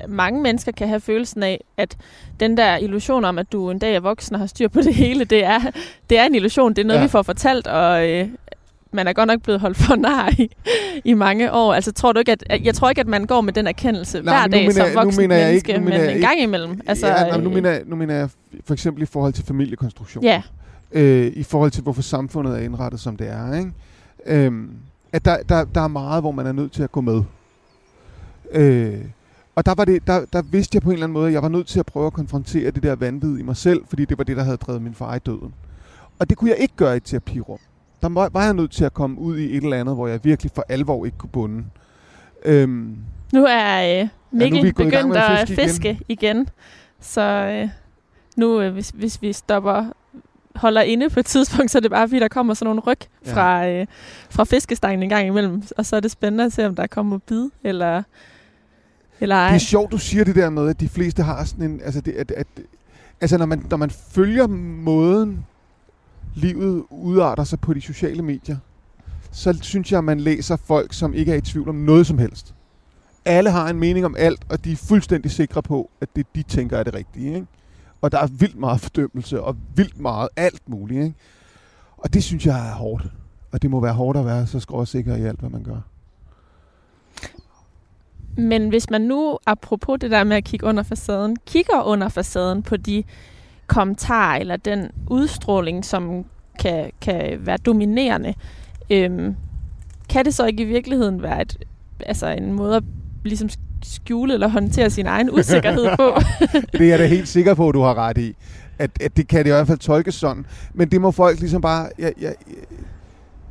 mange 0.08 0.42
mennesker 0.42 0.72
kan 0.72 0.88
have 0.88 1.00
følelsen 1.00 1.42
af, 1.42 1.64
at 1.76 1.96
den 2.40 2.56
der 2.56 2.76
illusion 2.76 3.24
om, 3.24 3.38
at 3.38 3.52
du 3.52 3.70
en 3.70 3.78
dag 3.78 3.94
er 3.94 4.00
voksen 4.00 4.34
og 4.34 4.40
har 4.40 4.46
styr 4.46 4.68
på 4.68 4.80
det 4.80 4.94
hele, 5.04 5.24
det 5.24 5.44
er, 5.44 5.60
det 6.10 6.18
er 6.18 6.24
en 6.24 6.34
illusion. 6.34 6.74
Det 6.74 6.82
er 6.82 6.86
noget, 6.86 7.00
ja. 7.00 7.04
vi 7.04 7.10
får 7.10 7.22
fortalt, 7.22 7.66
og 7.66 8.10
øh, 8.10 8.28
man 8.92 9.08
er 9.08 9.12
godt 9.12 9.26
nok 9.26 9.42
blevet 9.42 9.60
holdt 9.60 9.76
for 9.76 9.96
nar 9.96 10.30
i, 10.38 10.50
i 11.04 11.14
mange 11.14 11.52
år. 11.52 11.74
Altså, 11.74 11.92
tror 11.92 12.12
du 12.12 12.18
ikke, 12.18 12.32
at, 12.32 12.64
jeg 12.64 12.74
tror 12.74 12.88
ikke, 12.88 13.00
at 13.00 13.06
man 13.06 13.24
går 13.24 13.40
med 13.40 13.52
den 13.52 13.66
erkendelse 13.66 14.22
Nej, 14.22 14.40
hver 14.40 14.46
dag 14.46 14.72
som 14.72 14.86
voksen 14.94 15.22
nu 15.22 15.28
mener 15.28 15.36
jeg 15.36 15.46
menneske, 15.46 15.72
ikke, 15.72 15.80
nu 15.80 15.90
mener 15.90 16.06
men 16.06 16.16
en 16.16 16.20
gang 16.20 16.40
imellem. 16.40 16.80
Altså, 16.86 17.06
ja, 17.06 17.12
nej, 17.12 17.38
nu, 17.38 17.48
øh, 17.48 17.54
mener 17.54 17.70
jeg, 17.70 17.82
nu 17.86 17.96
mener 17.96 18.14
jeg 18.14 18.28
for 18.64 18.74
eksempel 18.74 19.02
i 19.02 19.06
forhold 19.06 19.32
til 19.32 19.44
familiekonstruktion. 19.44 20.24
Ja 20.24 20.42
øh, 20.92 21.32
i 21.36 21.42
forhold 21.42 21.70
til, 21.70 21.82
hvorfor 21.82 22.02
samfundet 22.02 22.58
er 22.58 22.62
indrettet, 22.62 23.00
som 23.00 23.16
det 23.16 23.28
er. 23.28 23.54
Ikke? 23.54 23.72
Øhm, 24.26 24.70
at 25.12 25.24
der, 25.24 25.42
der, 25.42 25.64
der 25.64 25.80
er 25.80 25.88
meget, 25.88 26.22
hvor 26.22 26.32
man 26.32 26.46
er 26.46 26.52
nødt 26.52 26.72
til 26.72 26.82
at 26.82 26.92
gå 26.92 27.00
med. 27.00 27.22
Øh, 28.52 29.04
og 29.54 29.66
der, 29.66 29.74
var 29.74 29.84
det, 29.84 30.06
der, 30.06 30.24
der 30.32 30.42
vidste 30.42 30.76
jeg 30.76 30.82
på 30.82 30.88
en 30.88 30.92
eller 30.92 31.06
anden 31.06 31.14
måde, 31.14 31.26
at 31.26 31.32
jeg 31.32 31.42
var 31.42 31.48
nødt 31.48 31.66
til 31.66 31.80
at 31.80 31.86
prøve 31.86 32.06
at 32.06 32.12
konfrontere 32.12 32.70
det 32.70 32.82
der 32.82 32.96
vanvid 32.96 33.38
i 33.38 33.42
mig 33.42 33.56
selv, 33.56 33.80
fordi 33.88 34.04
det 34.04 34.18
var 34.18 34.24
det, 34.24 34.36
der 34.36 34.42
havde 34.42 34.56
drevet 34.56 34.82
min 34.82 34.94
far 34.94 35.14
i 35.14 35.18
døden. 35.18 35.54
Og 36.18 36.28
det 36.28 36.38
kunne 36.38 36.50
jeg 36.50 36.58
ikke 36.58 36.74
gøre 36.76 36.94
i 36.94 36.96
et 36.96 37.04
terapirum. 37.04 37.58
Der 38.02 38.08
var, 38.08 38.28
var 38.32 38.44
jeg 38.44 38.54
nødt 38.54 38.70
til 38.70 38.84
at 38.84 38.94
komme 38.94 39.18
ud 39.18 39.38
i 39.38 39.56
et 39.56 39.64
eller 39.64 39.76
andet, 39.76 39.94
hvor 39.94 40.06
jeg 40.06 40.20
virkelig 40.24 40.52
for 40.54 40.64
alvor 40.68 41.04
ikke 41.04 41.18
kunne 41.18 41.30
bunde. 41.30 41.64
Øhm, 42.44 42.96
nu 43.32 43.44
er 43.48 44.00
øh, 44.00 44.08
Mikkel 44.30 44.56
ja, 44.56 44.62
nu 44.62 44.68
er 44.68 44.72
begyndt 44.72 45.16
at 45.16 45.48
fiske, 45.48 45.62
fiske 45.62 45.88
igen. 45.90 46.02
igen. 46.08 46.48
Så 47.00 47.22
øh, 47.22 47.68
nu, 48.36 48.60
øh, 48.60 48.72
hvis, 48.72 48.90
hvis 48.90 49.22
vi 49.22 49.32
stopper 49.32 49.84
holder 50.56 50.80
inde 50.82 51.10
på 51.10 51.20
et 51.20 51.26
tidspunkt, 51.26 51.70
så 51.70 51.78
er 51.78 51.80
det 51.80 51.90
bare 51.90 52.08
fordi, 52.08 52.20
der 52.20 52.28
kommer 52.28 52.54
sådan 52.54 52.66
nogle 52.66 52.80
ryg 52.80 52.98
ja. 53.26 53.34
fra, 53.34 53.68
øh, 53.68 53.86
fra 54.30 54.44
fiskestangen 54.44 55.02
en 55.02 55.08
gang 55.08 55.26
imellem. 55.26 55.62
Og 55.78 55.86
så 55.86 55.96
er 55.96 56.00
det 56.00 56.10
spændende 56.10 56.44
at 56.44 56.52
se, 56.52 56.66
om 56.66 56.74
der 56.74 56.86
kommer 56.86 57.18
bid, 57.18 57.50
eller, 57.64 58.02
eller 59.20 59.34
ej. 59.36 59.48
Det 59.48 59.54
er 59.54 59.58
sjovt, 59.58 59.92
du 59.92 59.98
siger 59.98 60.24
det 60.24 60.34
der 60.34 60.50
med, 60.50 60.68
at 60.68 60.80
de 60.80 60.88
fleste 60.88 61.22
har 61.22 61.44
sådan 61.44 61.70
en... 61.70 61.80
Altså, 61.84 62.00
det, 62.00 62.12
at, 62.12 62.30
at, 62.30 62.46
altså 63.20 63.38
når, 63.38 63.46
man, 63.46 63.66
når 63.70 63.76
man 63.76 63.90
følger 63.90 64.46
måden, 64.46 65.46
livet 66.34 66.84
udarter 66.90 67.44
sig 67.44 67.60
på 67.60 67.74
de 67.74 67.80
sociale 67.80 68.22
medier, 68.22 68.56
så 69.32 69.58
synes 69.62 69.92
jeg, 69.92 69.98
at 69.98 70.04
man 70.04 70.20
læser 70.20 70.56
folk, 70.56 70.92
som 70.92 71.14
ikke 71.14 71.32
er 71.32 71.36
i 71.36 71.40
tvivl 71.40 71.68
om 71.68 71.74
noget 71.74 72.06
som 72.06 72.18
helst. 72.18 72.54
alle 73.24 73.50
har 73.50 73.68
en 73.68 73.78
mening 73.78 74.06
om 74.06 74.14
alt, 74.18 74.40
og 74.48 74.64
de 74.64 74.72
er 74.72 74.76
fuldstændig 74.76 75.30
sikre 75.30 75.62
på, 75.62 75.90
at 76.00 76.08
det 76.16 76.26
de 76.34 76.42
tænker 76.42 76.78
er 76.78 76.82
det 76.82 76.94
rigtige. 76.94 77.34
Ikke? 77.34 77.46
Og 78.00 78.12
der 78.12 78.18
er 78.18 78.26
vildt 78.26 78.56
meget 78.56 78.80
fordømmelse, 78.80 79.42
og 79.42 79.56
vildt 79.74 80.00
meget 80.00 80.28
alt 80.36 80.68
muligt. 80.68 81.04
Ikke? 81.04 81.14
Og 81.96 82.14
det 82.14 82.24
synes 82.24 82.46
jeg 82.46 82.68
er 82.68 82.74
hårdt. 82.74 83.06
Og 83.52 83.62
det 83.62 83.70
må 83.70 83.80
være 83.80 83.92
hårdt 83.92 84.18
at 84.18 84.26
være 84.26 84.46
så 84.46 84.60
skråsikker 84.60 85.16
i 85.16 85.22
alt, 85.22 85.40
hvad 85.40 85.50
man 85.50 85.62
gør. 85.62 85.80
Men 88.36 88.68
hvis 88.68 88.90
man 88.90 89.00
nu, 89.00 89.38
apropos 89.46 89.98
det 90.00 90.10
der 90.10 90.24
med 90.24 90.36
at 90.36 90.44
kigge 90.44 90.66
under 90.66 90.82
facaden, 90.82 91.36
kigger 91.46 91.82
under 91.82 92.08
facaden 92.08 92.62
på 92.62 92.76
de 92.76 93.04
kommentarer 93.66 94.38
eller 94.40 94.56
den 94.56 94.90
udstråling, 95.10 95.84
som 95.84 96.24
kan, 96.58 96.90
kan 97.00 97.46
være 97.46 97.56
dominerende, 97.56 98.34
øhm, 98.90 99.36
kan 100.08 100.24
det 100.24 100.34
så 100.34 100.46
ikke 100.46 100.62
i 100.62 100.66
virkeligheden 100.66 101.22
være 101.22 101.42
et, 101.42 101.64
altså 102.00 102.26
en 102.26 102.52
måde 102.52 102.76
at 102.76 102.82
ligesom 103.24 103.48
skjule 103.82 104.34
eller 104.34 104.48
håndtere 104.48 104.90
sin 104.90 105.06
egen 105.06 105.30
usikkerhed 105.30 105.96
på? 105.96 106.20
det 106.72 106.80
er 106.80 106.88
jeg 106.88 106.98
da 106.98 107.06
helt 107.06 107.28
sikker 107.28 107.54
på, 107.54 107.68
at 107.68 107.74
du 107.74 107.80
har 107.80 107.94
ret 107.94 108.18
i. 108.18 108.36
At, 108.78 108.90
at 109.00 109.16
det 109.16 109.28
kan 109.28 109.38
det 109.38 109.46
i 109.46 109.52
hvert 109.52 109.66
fald 109.66 109.78
tolkes 109.78 110.14
sådan. 110.14 110.46
Men 110.74 110.88
det 110.88 111.00
må 111.00 111.10
folk 111.10 111.40
ligesom 111.40 111.60
bare... 111.60 111.88
Ja, 111.98 112.10
ja, 112.20 112.30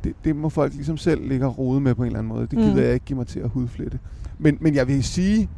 det, 0.04 0.14
det 0.24 0.36
må 0.36 0.48
folk 0.48 0.74
ligesom 0.74 0.96
selv 0.96 1.28
ligge 1.28 1.46
og 1.46 1.58
rode 1.58 1.80
med 1.80 1.94
på 1.94 2.02
en 2.02 2.06
eller 2.06 2.18
anden 2.18 2.28
måde. 2.28 2.42
Det 2.42 2.58
gider 2.58 2.74
mm. 2.74 2.80
jeg 2.80 2.94
ikke 2.94 3.06
give 3.06 3.16
mig 3.16 3.26
til 3.26 3.40
at 3.40 3.48
hudflette. 3.48 3.98
Men, 4.38 4.58
men 4.60 4.74
jeg 4.74 4.88
vil 4.88 5.04
sige, 5.04 5.48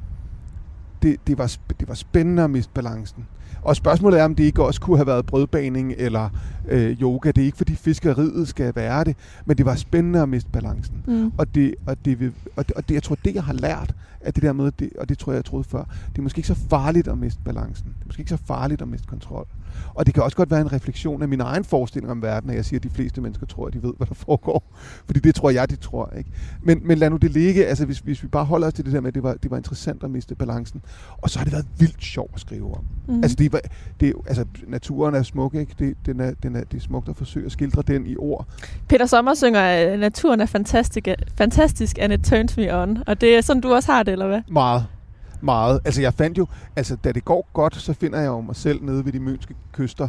det, 1.02 1.16
det, 1.26 1.38
var, 1.38 1.56
det 1.80 1.88
var 1.88 1.94
spændende 1.94 2.44
at 2.44 2.50
miste 2.50 2.72
balancen. 2.74 3.26
Og 3.68 3.76
spørgsmålet 3.76 4.20
er, 4.20 4.24
om 4.24 4.34
det 4.34 4.44
ikke 4.44 4.64
også 4.64 4.80
kunne 4.80 4.96
have 4.96 5.06
været 5.06 5.26
brødbaning 5.26 5.94
eller 5.96 6.28
øh, 6.68 7.02
yoga. 7.02 7.30
Det 7.30 7.40
er 7.40 7.44
ikke, 7.44 7.56
fordi 7.56 7.74
fiskeriet 7.74 8.48
skal 8.48 8.72
være 8.76 9.04
det, 9.04 9.16
men 9.46 9.58
det 9.58 9.66
var 9.66 9.74
spændende 9.74 10.22
at 10.22 10.28
miste 10.28 10.50
balancen. 10.50 11.04
Mm. 11.06 11.32
Og, 11.38 11.54
det, 11.54 11.74
og, 11.86 12.04
det, 12.04 12.32
og, 12.56 12.68
det, 12.68 12.76
og 12.76 12.88
det, 12.88 12.94
jeg 12.94 13.02
tror, 13.02 13.16
det 13.24 13.34
jeg 13.34 13.44
har 13.44 13.52
lært 13.52 13.94
af 14.20 14.34
det 14.34 14.42
der 14.42 14.52
med, 14.52 14.70
det, 14.78 14.90
og 14.98 15.08
det 15.08 15.18
tror 15.18 15.32
jeg, 15.32 15.36
jeg 15.36 15.44
troede 15.44 15.64
før, 15.64 15.84
det 16.12 16.18
er 16.18 16.22
måske 16.22 16.38
ikke 16.38 16.48
så 16.48 16.58
farligt 16.70 17.08
at 17.08 17.18
miste 17.18 17.40
balancen. 17.44 17.86
Det 17.86 18.02
er 18.02 18.06
måske 18.06 18.20
ikke 18.20 18.30
så 18.30 18.38
farligt 18.46 18.82
at 18.82 18.88
miste 18.88 19.06
kontrol. 19.06 19.46
Og 19.94 20.06
det 20.06 20.14
kan 20.14 20.22
også 20.22 20.36
godt 20.36 20.50
være 20.50 20.60
en 20.60 20.72
refleksion 20.72 21.22
af 21.22 21.28
min 21.28 21.40
egen 21.40 21.64
forestilling 21.64 22.10
om 22.10 22.22
verden, 22.22 22.50
at 22.50 22.56
jeg 22.56 22.64
siger, 22.64 22.78
at 22.78 22.82
de 22.84 22.90
fleste 22.90 23.20
mennesker 23.20 23.46
tror, 23.46 23.66
at 23.66 23.72
de 23.72 23.82
ved, 23.82 23.92
hvad 23.96 24.06
der 24.06 24.14
foregår. 24.14 24.76
Fordi 25.06 25.20
det 25.20 25.34
tror 25.34 25.50
jeg, 25.50 25.70
de 25.70 25.76
tror. 25.76 26.12
Ikke? 26.18 26.30
Men, 26.62 26.80
men 26.84 26.98
lad 26.98 27.10
nu 27.10 27.16
det 27.16 27.30
ligge. 27.30 27.66
Altså, 27.66 27.84
hvis, 27.84 27.98
hvis 27.98 28.22
vi 28.22 28.28
bare 28.28 28.44
holder 28.44 28.66
os 28.66 28.72
til 28.72 28.84
det 28.84 28.92
der 28.92 29.00
med, 29.00 29.08
at 29.08 29.14
det 29.14 29.22
var, 29.22 29.34
det 29.34 29.50
var 29.50 29.56
interessant 29.56 30.04
at 30.04 30.10
miste 30.10 30.34
balancen. 30.34 30.82
Og 31.18 31.30
så 31.30 31.38
har 31.38 31.44
det 31.44 31.52
været 31.52 31.66
vildt 31.78 32.04
sjovt 32.04 32.30
at 32.34 32.40
skrive 32.40 32.74
om. 32.74 32.84
Mm. 33.08 33.22
Altså, 33.22 33.36
det, 33.36 33.60
det, 34.00 34.14
altså, 34.26 34.44
naturen 34.66 35.14
er 35.14 35.22
smuk, 35.22 35.54
ikke? 35.54 35.74
Det, 35.78 35.96
den 36.06 36.20
er, 36.20 36.32
den 36.42 36.56
er, 36.56 36.64
det 36.64 36.76
er 36.76 36.82
smukt 36.82 37.08
at 37.08 37.16
forsøge 37.16 37.46
at 37.46 37.52
skildre 37.52 37.82
den 37.82 38.06
i 38.06 38.16
ord. 38.16 38.46
Peter 38.88 39.06
Sommer 39.06 39.34
synger, 39.34 39.60
at 39.60 39.98
naturen 39.98 40.40
er 40.40 40.46
fantastisk, 40.46 41.08
fantastisk, 41.36 41.98
and 42.00 42.12
it 42.12 42.20
turns 42.24 42.56
me 42.56 42.74
on. 42.74 42.98
Og 43.06 43.20
det 43.20 43.36
er 43.36 43.40
sådan, 43.40 43.60
du 43.60 43.72
også 43.72 43.92
har 43.92 44.02
det, 44.02 44.12
eller 44.12 44.26
hvad? 44.26 44.40
Meget 44.50 44.86
meget. 45.40 45.80
Altså 45.84 46.02
jeg 46.02 46.14
fandt 46.14 46.38
jo, 46.38 46.46
altså 46.76 46.96
da 46.96 47.12
det 47.12 47.24
går 47.24 47.48
godt, 47.52 47.76
så 47.76 47.92
finder 47.92 48.18
jeg 48.18 48.26
jo 48.26 48.40
mig 48.40 48.56
selv 48.56 48.82
nede 48.82 49.04
ved 49.04 49.12
de 49.12 49.20
mønske 49.20 49.54
kyster 49.72 50.08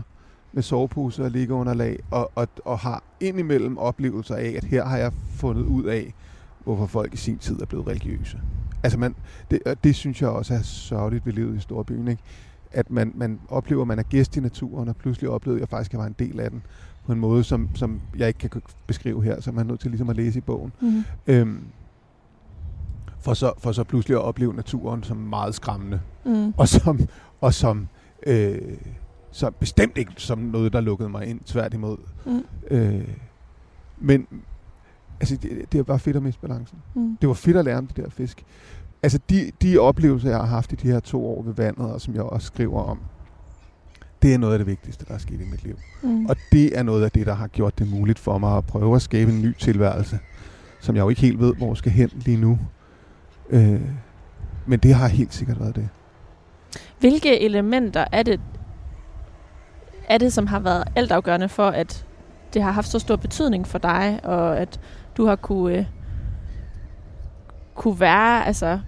med 0.53 0.63
sovepose 0.63 1.23
og 1.23 1.31
ligge 1.31 1.53
under 1.53 1.73
lag, 1.73 1.99
og, 2.11 2.31
og, 2.35 2.47
og 2.65 2.79
har 2.79 3.03
indimellem 3.19 3.77
oplevelser 3.77 4.35
af, 4.35 4.53
at 4.57 4.63
her 4.63 4.85
har 4.85 4.97
jeg 4.97 5.11
fundet 5.35 5.65
ud 5.65 5.83
af, 5.83 6.13
hvorfor 6.63 6.85
folk 6.85 7.13
i 7.13 7.17
sin 7.17 7.37
tid 7.37 7.61
er 7.61 7.65
blevet 7.65 7.87
religiøse. 7.87 8.39
Altså 8.83 8.99
man, 8.99 9.15
det, 9.51 9.59
det 9.83 9.95
synes 9.95 10.21
jeg 10.21 10.29
også 10.29 10.53
er 10.53 10.61
sørgeligt 10.61 11.25
ved 11.25 11.33
livet 11.33 11.57
i 11.57 11.59
storbyen, 11.59 12.07
ikke? 12.07 12.23
at 12.71 12.91
man, 12.91 13.11
man 13.15 13.39
oplever, 13.49 13.81
at 13.81 13.87
man 13.87 13.99
er 13.99 14.03
gæst 14.03 14.37
i 14.37 14.39
naturen, 14.39 14.89
og 14.89 14.95
pludselig 14.95 15.29
oplevede 15.29 15.61
jeg 15.61 15.69
faktisk, 15.69 15.89
at 15.89 15.93
jeg 15.93 15.99
var 15.99 16.07
en 16.07 16.15
del 16.19 16.39
af 16.39 16.49
den 16.49 16.61
på 17.05 17.11
en 17.11 17.19
måde, 17.19 17.43
som, 17.43 17.69
som 17.75 18.01
jeg 18.17 18.27
ikke 18.27 18.49
kan 18.49 18.61
beskrive 18.87 19.23
her, 19.23 19.41
så 19.41 19.51
man 19.51 19.65
er 19.65 19.69
nødt 19.69 19.79
til 19.79 19.91
ligesom 19.91 20.09
at 20.09 20.15
læse 20.15 20.37
i 20.37 20.41
bogen. 20.41 20.71
Mm. 20.81 21.03
Øhm, 21.27 21.63
for 23.21 23.33
så, 23.33 23.53
for 23.57 23.71
så 23.71 23.83
pludselig 23.83 24.17
at 24.17 24.21
opleve 24.21 24.53
naturen 24.53 25.03
som 25.03 25.17
meget 25.17 25.55
skræmmende. 25.55 26.01
Mm. 26.25 26.53
Og 26.57 26.67
som, 26.67 26.99
og 27.41 27.53
som, 27.53 27.87
øh, 28.27 28.57
som 29.31 29.55
bestemt 29.59 29.97
ikke 29.97 30.11
som 30.17 30.37
noget, 30.37 30.73
der 30.73 30.81
lukkede 30.81 31.09
mig 31.09 31.27
ind, 31.27 31.39
tværtimod. 31.39 31.97
Mm. 32.25 32.43
Øh, 32.71 33.07
men 33.97 34.27
altså, 35.19 35.35
det, 35.35 35.71
det 35.71 35.77
var 35.77 35.83
bare 35.83 35.99
fedt 35.99 36.15
at 36.15 36.23
miste 36.23 36.41
balancen. 36.41 36.77
Mm. 36.95 37.17
Det 37.21 37.27
var 37.27 37.35
fedt 37.35 37.57
at 37.57 37.65
lære 37.65 37.77
om 37.77 37.87
de 37.87 38.01
der 38.01 38.09
fisk. 38.09 38.43
Altså 39.03 39.19
de, 39.29 39.51
de 39.61 39.77
oplevelser, 39.77 40.29
jeg 40.29 40.39
har 40.39 40.45
haft 40.45 40.71
i 40.71 40.75
de 40.75 40.87
her 40.87 40.99
to 40.99 41.27
år 41.27 41.43
ved 41.43 41.53
vandet, 41.53 41.91
og 41.93 42.01
som 42.01 42.13
jeg 42.15 42.23
også 42.23 42.47
skriver 42.47 42.83
om, 42.83 42.99
det 44.21 44.33
er 44.33 44.37
noget 44.37 44.53
af 44.53 44.59
det 44.59 44.67
vigtigste, 44.67 45.05
der 45.05 45.13
er 45.13 45.17
sket 45.17 45.41
i 45.41 45.45
mit 45.51 45.63
liv. 45.63 45.75
Mm. 46.03 46.25
Og 46.25 46.35
det 46.51 46.77
er 46.77 46.83
noget 46.83 47.03
af 47.03 47.11
det, 47.11 47.25
der 47.25 47.33
har 47.33 47.47
gjort 47.47 47.79
det 47.79 47.91
muligt 47.91 48.19
for 48.19 48.37
mig 48.37 48.57
at 48.57 48.65
prøve 48.65 48.95
at 48.95 49.01
skabe 49.01 49.31
en 49.31 49.41
ny 49.41 49.55
tilværelse, 49.57 50.19
som 50.79 50.95
jeg 50.95 51.01
jo 51.01 51.09
ikke 51.09 51.21
helt 51.21 51.39
ved, 51.39 51.55
hvor 51.55 51.73
skal 51.73 51.91
hen 51.91 52.09
lige 52.15 52.37
nu. 52.37 52.59
Øh, 53.49 53.81
men 54.65 54.79
det 54.79 54.95
har 54.95 55.07
helt 55.07 55.33
sikkert 55.33 55.59
været 55.59 55.75
det. 55.75 55.89
Hvilke 56.99 57.41
elementer 57.41 58.05
er 58.11 58.23
det, 58.23 58.39
er 60.07 60.17
det, 60.17 60.33
som 60.33 60.47
har 60.47 60.59
været 60.59 60.83
altafgørende 60.95 61.49
for, 61.49 61.67
at 61.67 62.05
det 62.53 62.63
har 62.63 62.71
haft 62.71 62.87
så 62.87 62.99
stor 62.99 63.15
betydning 63.15 63.67
for 63.67 63.77
dig, 63.77 64.19
og 64.23 64.57
at 64.57 64.79
du 65.17 65.25
har 65.25 65.35
kunne, 65.35 65.77
øh, 65.77 65.85
kunne 67.75 67.99
være, 67.99 68.45
altså 68.45 68.79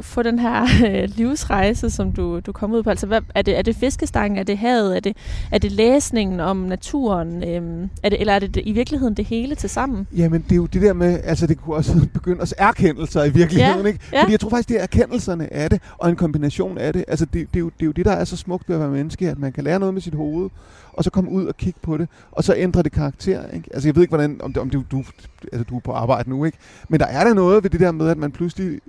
få 0.00 0.22
den 0.22 0.38
her 0.38 0.62
øh, 0.88 1.08
livsrejse, 1.16 1.90
som 1.90 2.12
du, 2.12 2.40
du 2.40 2.52
kom 2.52 2.72
ud 2.72 2.82
på? 2.82 2.90
Altså, 2.90 3.06
hvad, 3.06 3.20
er, 3.34 3.42
det, 3.42 3.58
er 3.58 3.62
det 3.62 3.76
fiskestangen? 3.76 4.38
Er 4.38 4.42
det 4.42 4.58
havet? 4.58 4.96
Er 4.96 5.00
det, 5.00 5.16
er 5.52 5.58
det 5.58 5.72
læsningen 5.72 6.40
om 6.40 6.56
naturen? 6.56 7.48
Øhm, 7.48 7.90
er 8.02 8.08
det, 8.08 8.20
eller 8.20 8.32
er 8.32 8.38
det, 8.38 8.54
det 8.54 8.62
i 8.66 8.72
virkeligheden 8.72 9.14
det 9.14 9.24
hele 9.24 9.54
til 9.54 9.70
sammen? 9.70 10.06
Jamen, 10.16 10.42
det 10.42 10.52
er 10.52 10.56
jo 10.56 10.66
det 10.66 10.82
der 10.82 10.92
med, 10.92 11.20
altså 11.24 11.46
det 11.46 11.58
kunne 11.58 11.76
også 11.76 12.06
begynde 12.14 12.40
os 12.40 12.54
erkendelser 12.58 13.24
i 13.24 13.30
virkeligheden, 13.30 13.82
ja, 13.82 13.86
ikke? 13.86 14.00
Ja. 14.12 14.22
Fordi 14.22 14.32
jeg 14.32 14.40
tror 14.40 14.50
faktisk, 14.50 14.68
det 14.68 14.78
er 14.78 14.82
erkendelserne 14.82 15.52
af 15.52 15.70
det, 15.70 15.80
og 15.98 16.10
en 16.10 16.16
kombination 16.16 16.78
af 16.78 16.92
det. 16.92 17.04
Altså, 17.08 17.24
det, 17.24 17.32
det, 17.34 17.56
er 17.56 17.60
jo, 17.60 17.66
det 17.66 17.82
er 17.82 17.86
jo 17.86 17.92
det, 17.92 18.04
der 18.04 18.12
er 18.12 18.24
så 18.24 18.36
smukt 18.36 18.68
ved 18.68 18.76
at 18.76 18.80
være 18.80 18.90
menneske, 18.90 19.30
at 19.30 19.38
man 19.38 19.52
kan 19.52 19.64
lære 19.64 19.78
noget 19.78 19.94
med 19.94 20.02
sit 20.02 20.14
hoved, 20.14 20.50
og 20.92 21.04
så 21.04 21.10
komme 21.10 21.30
ud 21.30 21.46
og 21.46 21.56
kigge 21.56 21.80
på 21.82 21.96
det, 21.96 22.08
og 22.32 22.44
så 22.44 22.54
ændrer 22.56 22.82
det 22.82 22.92
karakter, 22.92 23.48
ikke? 23.48 23.68
Altså, 23.74 23.88
jeg 23.88 23.94
ved 23.94 24.02
ikke, 24.02 24.10
hvordan, 24.10 24.40
om, 24.42 24.52
det, 24.52 24.62
om 24.62 24.70
det, 24.70 24.84
du, 24.90 25.04
altså, 25.52 25.64
du 25.64 25.76
er 25.76 25.80
på 25.80 25.92
arbejde 25.92 26.30
nu, 26.30 26.44
ikke? 26.44 26.58
Men 26.88 27.00
der 27.00 27.06
er 27.06 27.24
der 27.24 27.34
noget 27.34 27.62
ved 27.62 27.70
det 27.70 27.80
der 27.80 27.92
med, 27.92 28.08
at 28.08 28.18
man 28.18 28.32
pludselig 28.32 28.80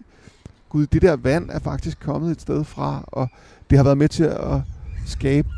gud, 0.69 0.87
det 0.87 1.01
der 1.01 1.15
vand 1.15 1.49
er 1.49 1.59
faktisk 1.59 1.99
kommet 1.99 2.31
et 2.31 2.41
sted 2.41 2.63
fra, 2.63 3.03
og 3.07 3.27
det 3.69 3.77
har 3.77 3.83
været 3.83 3.97
med 3.97 4.09
til 4.09 4.23
at 4.23 4.61
skabe 5.05 5.49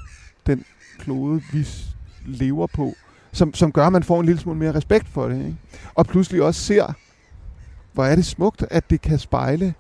den 0.47 0.65
klode, 0.99 1.41
vi 1.53 1.67
lever 2.25 2.67
på, 2.67 2.93
som, 3.31 3.53
som 3.53 3.71
gør, 3.71 3.85
at 3.85 3.93
man 3.93 4.03
får 4.03 4.19
en 4.19 4.25
lille 4.25 4.41
smule 4.41 4.59
mere 4.59 4.75
respekt 4.75 5.07
for 5.07 5.27
det. 5.27 5.37
Ikke? 5.37 5.57
Og 5.95 6.05
pludselig 6.05 6.43
også 6.43 6.61
ser, 6.61 6.93
hvor 7.93 8.05
er 8.05 8.15
det 8.15 8.25
smukt, 8.25 8.65
at 8.71 8.89
det 8.89 9.01
kan 9.01 9.19
spejle 9.19 9.73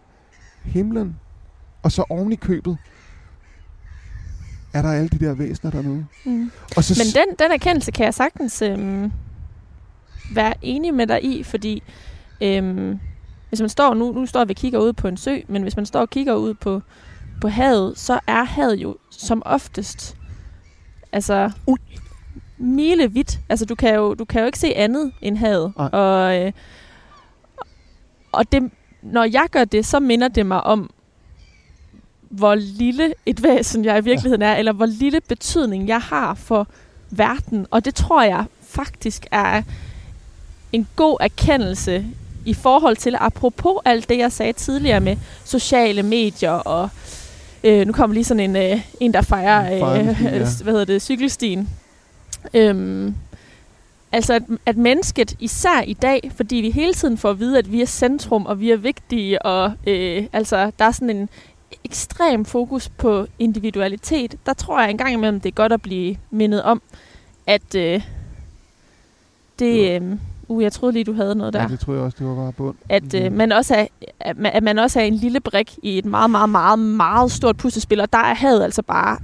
himlen. 0.63 1.15
Og 1.83 1.91
så 1.91 2.03
oven 2.09 2.31
i 2.31 2.35
købet, 2.35 2.77
er 4.73 4.81
der 4.81 4.89
alle 4.91 5.09
de 5.09 5.25
der 5.25 5.33
væsener 5.33 5.71
dernede. 5.71 6.05
Mm. 6.25 6.51
Og 6.77 6.83
så 6.83 7.03
Men 7.03 7.23
den, 7.23 7.35
den 7.39 7.51
erkendelse 7.51 7.91
kan 7.91 8.05
jeg 8.05 8.13
sagtens 8.13 8.61
øhm, 8.61 9.11
være 10.35 10.53
enig 10.61 10.93
med 10.93 11.07
dig 11.07 11.23
i, 11.23 11.43
fordi 11.43 11.83
øhm, 12.41 12.99
hvis 13.51 13.59
man 13.59 13.69
står, 13.69 13.93
nu, 13.93 14.11
nu 14.11 14.25
står 14.25 14.45
vi 14.45 14.51
og 14.51 14.55
kigger 14.55 14.79
ud 14.79 14.93
på 14.93 15.07
en 15.07 15.17
sø, 15.17 15.37
men 15.47 15.61
hvis 15.61 15.75
man 15.75 15.85
står 15.85 15.99
og 15.99 16.09
kigger 16.09 16.33
ud 16.33 16.53
på, 16.53 16.81
på 17.41 17.47
havet, 17.47 17.99
så 17.99 18.19
er 18.27 18.43
havet 18.43 18.75
jo 18.75 18.97
som 19.09 19.41
oftest 19.45 20.17
altså 21.11 21.51
Ui. 21.67 21.77
milevidt. 22.57 23.39
Altså 23.49 23.65
du 23.65 23.75
kan, 23.75 23.95
jo, 23.95 24.13
du 24.13 24.25
kan 24.25 24.39
jo 24.39 24.45
ikke 24.45 24.59
se 24.59 24.75
andet 24.75 25.11
end 25.21 25.37
havet. 25.37 25.73
Ej. 25.79 25.89
Og, 25.91 26.39
øh, 26.39 26.51
og 28.31 28.51
det, 28.51 28.71
når 29.01 29.23
jeg 29.23 29.47
gør 29.51 29.63
det, 29.63 29.85
så 29.85 29.99
minder 29.99 30.27
det 30.27 30.45
mig 30.45 30.63
om, 30.63 30.89
hvor 32.29 32.55
lille 32.55 33.13
et 33.25 33.43
væsen 33.43 33.85
jeg 33.85 33.97
i 33.97 34.03
virkeligheden 34.03 34.41
ja. 34.41 34.47
er, 34.47 34.55
eller 34.55 34.73
hvor 34.73 34.85
lille 34.85 35.21
betydning 35.21 35.87
jeg 35.87 36.01
har 36.01 36.33
for 36.33 36.67
verden. 37.09 37.67
Og 37.71 37.85
det 37.85 37.95
tror 37.95 38.23
jeg 38.23 38.45
faktisk 38.61 39.27
er 39.31 39.61
en 40.71 40.87
god 40.95 41.17
erkendelse 41.19 42.05
i 42.45 42.53
forhold 42.53 42.95
til, 42.95 43.15
apropos 43.19 43.77
alt 43.85 44.09
det, 44.09 44.17
jeg 44.17 44.31
sagde 44.31 44.53
tidligere 44.53 44.99
med 44.99 45.15
sociale 45.45 46.03
medier 46.03 46.51
og 46.51 46.89
øh, 47.63 47.87
nu 47.87 47.93
kommer 47.93 48.13
lige 48.13 48.23
sådan 48.23 48.55
en, 48.55 48.55
øh, 48.55 48.81
en 48.99 49.13
der 49.13 49.21
fejrer, 49.21 49.73
øh, 49.73 50.05
ja. 50.23 50.45
hvad 50.63 50.73
hedder 50.73 50.85
det, 50.85 51.01
cykelstien. 51.01 51.69
Øhm, 52.53 53.15
altså 54.11 54.33
at, 54.33 54.43
at 54.65 54.77
mennesket 54.77 55.35
især 55.39 55.81
i 55.81 55.93
dag, 55.93 56.31
fordi 56.35 56.55
vi 56.55 56.69
hele 56.69 56.93
tiden 56.93 57.17
får 57.17 57.29
at 57.29 57.39
vide, 57.39 57.57
at 57.57 57.71
vi 57.71 57.81
er 57.81 57.85
centrum, 57.85 58.45
og 58.45 58.59
vi 58.59 58.71
er 58.71 58.77
vigtige, 58.77 59.41
og 59.41 59.73
øh, 59.87 60.25
altså 60.33 60.71
der 60.79 60.85
er 60.85 60.91
sådan 60.91 61.09
en 61.09 61.29
ekstrem 61.83 62.45
fokus 62.45 62.89
på 62.89 63.27
individualitet, 63.39 64.35
der 64.45 64.53
tror 64.53 64.81
jeg 64.81 64.89
engang 64.89 65.13
imellem, 65.13 65.39
det 65.39 65.49
er 65.49 65.53
godt 65.55 65.73
at 65.73 65.81
blive 65.81 66.15
mindet 66.29 66.63
om, 66.63 66.81
at 67.47 67.75
øh, 67.75 68.01
det, 69.59 70.01
øh, 70.01 70.17
Uh, 70.51 70.63
jeg 70.63 70.71
troede 70.71 70.93
lige, 70.93 71.03
du 71.03 71.13
havde 71.13 71.35
noget 71.35 71.53
der. 71.53 71.61
Ja, 71.61 71.67
det 71.67 71.79
tror 71.79 71.93
jeg 71.93 72.03
også, 72.03 72.17
det 72.19 72.27
var 72.27 72.35
bare 72.35 72.51
bund. 72.51 72.75
At, 72.89 73.13
øh, 73.13 73.31
man 73.31 73.51
også 73.51 73.75
er, 73.75 73.85
at, 74.19 74.37
man, 74.37 74.51
at 74.53 74.63
man 74.63 74.79
også 74.79 74.99
er 74.99 75.03
en 75.03 75.13
lille 75.13 75.39
brik 75.39 75.75
i 75.83 75.97
et 75.97 76.05
meget, 76.05 76.29
meget, 76.31 76.49
meget, 76.49 76.79
meget 76.79 77.31
stort 77.31 77.57
puslespil, 77.57 78.01
og 78.01 78.13
der 78.13 78.19
er 78.19 78.33
havet 78.33 78.63
altså 78.63 78.81
bare 78.81 79.17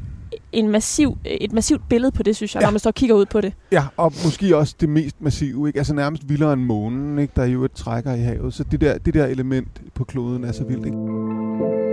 en 0.51 0.69
massiv, 0.69 1.17
et 1.25 1.53
massivt 1.53 1.81
billede 1.89 2.11
på 2.11 2.23
det, 2.23 2.35
synes 2.35 2.55
jeg, 2.55 2.61
ja. 2.61 2.67
når 2.67 2.71
man 2.71 2.79
står 2.79 2.89
og 2.91 2.95
kigger 2.95 3.15
ud 3.15 3.25
på 3.25 3.41
det. 3.41 3.53
Ja, 3.71 3.83
og 3.97 4.13
måske 4.23 4.57
også 4.57 4.75
det 4.79 4.89
mest 4.89 5.15
massive, 5.19 5.67
ikke? 5.67 5.79
Altså 5.79 5.93
nærmest 5.93 6.29
vildere 6.29 6.53
end 6.53 6.61
månen, 6.61 7.19
ikke? 7.19 7.33
Der 7.35 7.41
er 7.41 7.47
jo 7.47 7.65
et 7.65 7.71
trækker 7.71 8.13
i 8.13 8.19
havet. 8.19 8.53
Så 8.53 8.63
det 8.63 8.81
der, 8.81 8.97
det 8.97 9.13
der 9.13 9.25
element 9.25 9.81
på 9.93 10.03
kloden 10.03 10.43
er 10.43 10.51
så 10.51 10.63
vildt, 10.63 10.85
ikke? 10.85 11.86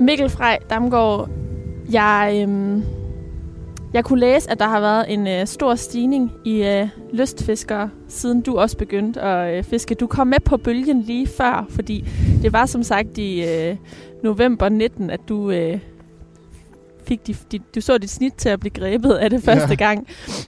Mikkel 0.00 0.28
Frej 0.28 0.58
Damgaard, 0.70 1.28
jeg, 1.92 2.40
øhm, 2.42 2.82
jeg 3.92 4.04
kunne 4.04 4.20
læse, 4.20 4.50
at 4.50 4.58
der 4.58 4.68
har 4.68 4.80
været 4.80 5.12
en 5.12 5.26
øh, 5.26 5.46
stor 5.46 5.74
stigning 5.74 6.32
i 6.44 6.62
øh, 6.64 6.88
lystfiskere, 7.12 7.90
siden 8.08 8.40
du 8.40 8.58
også 8.58 8.76
begyndte 8.76 9.20
at 9.20 9.58
øh, 9.58 9.64
fiske. 9.64 9.94
Du 9.94 10.06
kom 10.06 10.26
med 10.26 10.40
på 10.40 10.56
bølgen 10.56 11.02
lige 11.02 11.26
før, 11.26 11.66
fordi 11.70 12.04
det 12.42 12.52
var 12.52 12.66
som 12.66 12.82
sagt 12.82 13.18
i 13.18 13.44
øh, 13.44 13.76
november 14.22 14.68
19, 14.68 15.10
at 15.10 15.20
du... 15.28 15.50
Øh, 15.50 15.78
fik 17.08 17.26
de, 17.26 17.34
de, 17.52 17.58
du 17.74 17.80
så 17.80 17.98
dit 17.98 18.10
snit 18.10 18.34
til 18.34 18.48
at 18.48 18.60
blive 18.60 18.70
grebet 18.70 19.12
af 19.12 19.30
det 19.30 19.42
første 19.42 19.68
ja. 19.70 19.74
gang. 19.74 20.06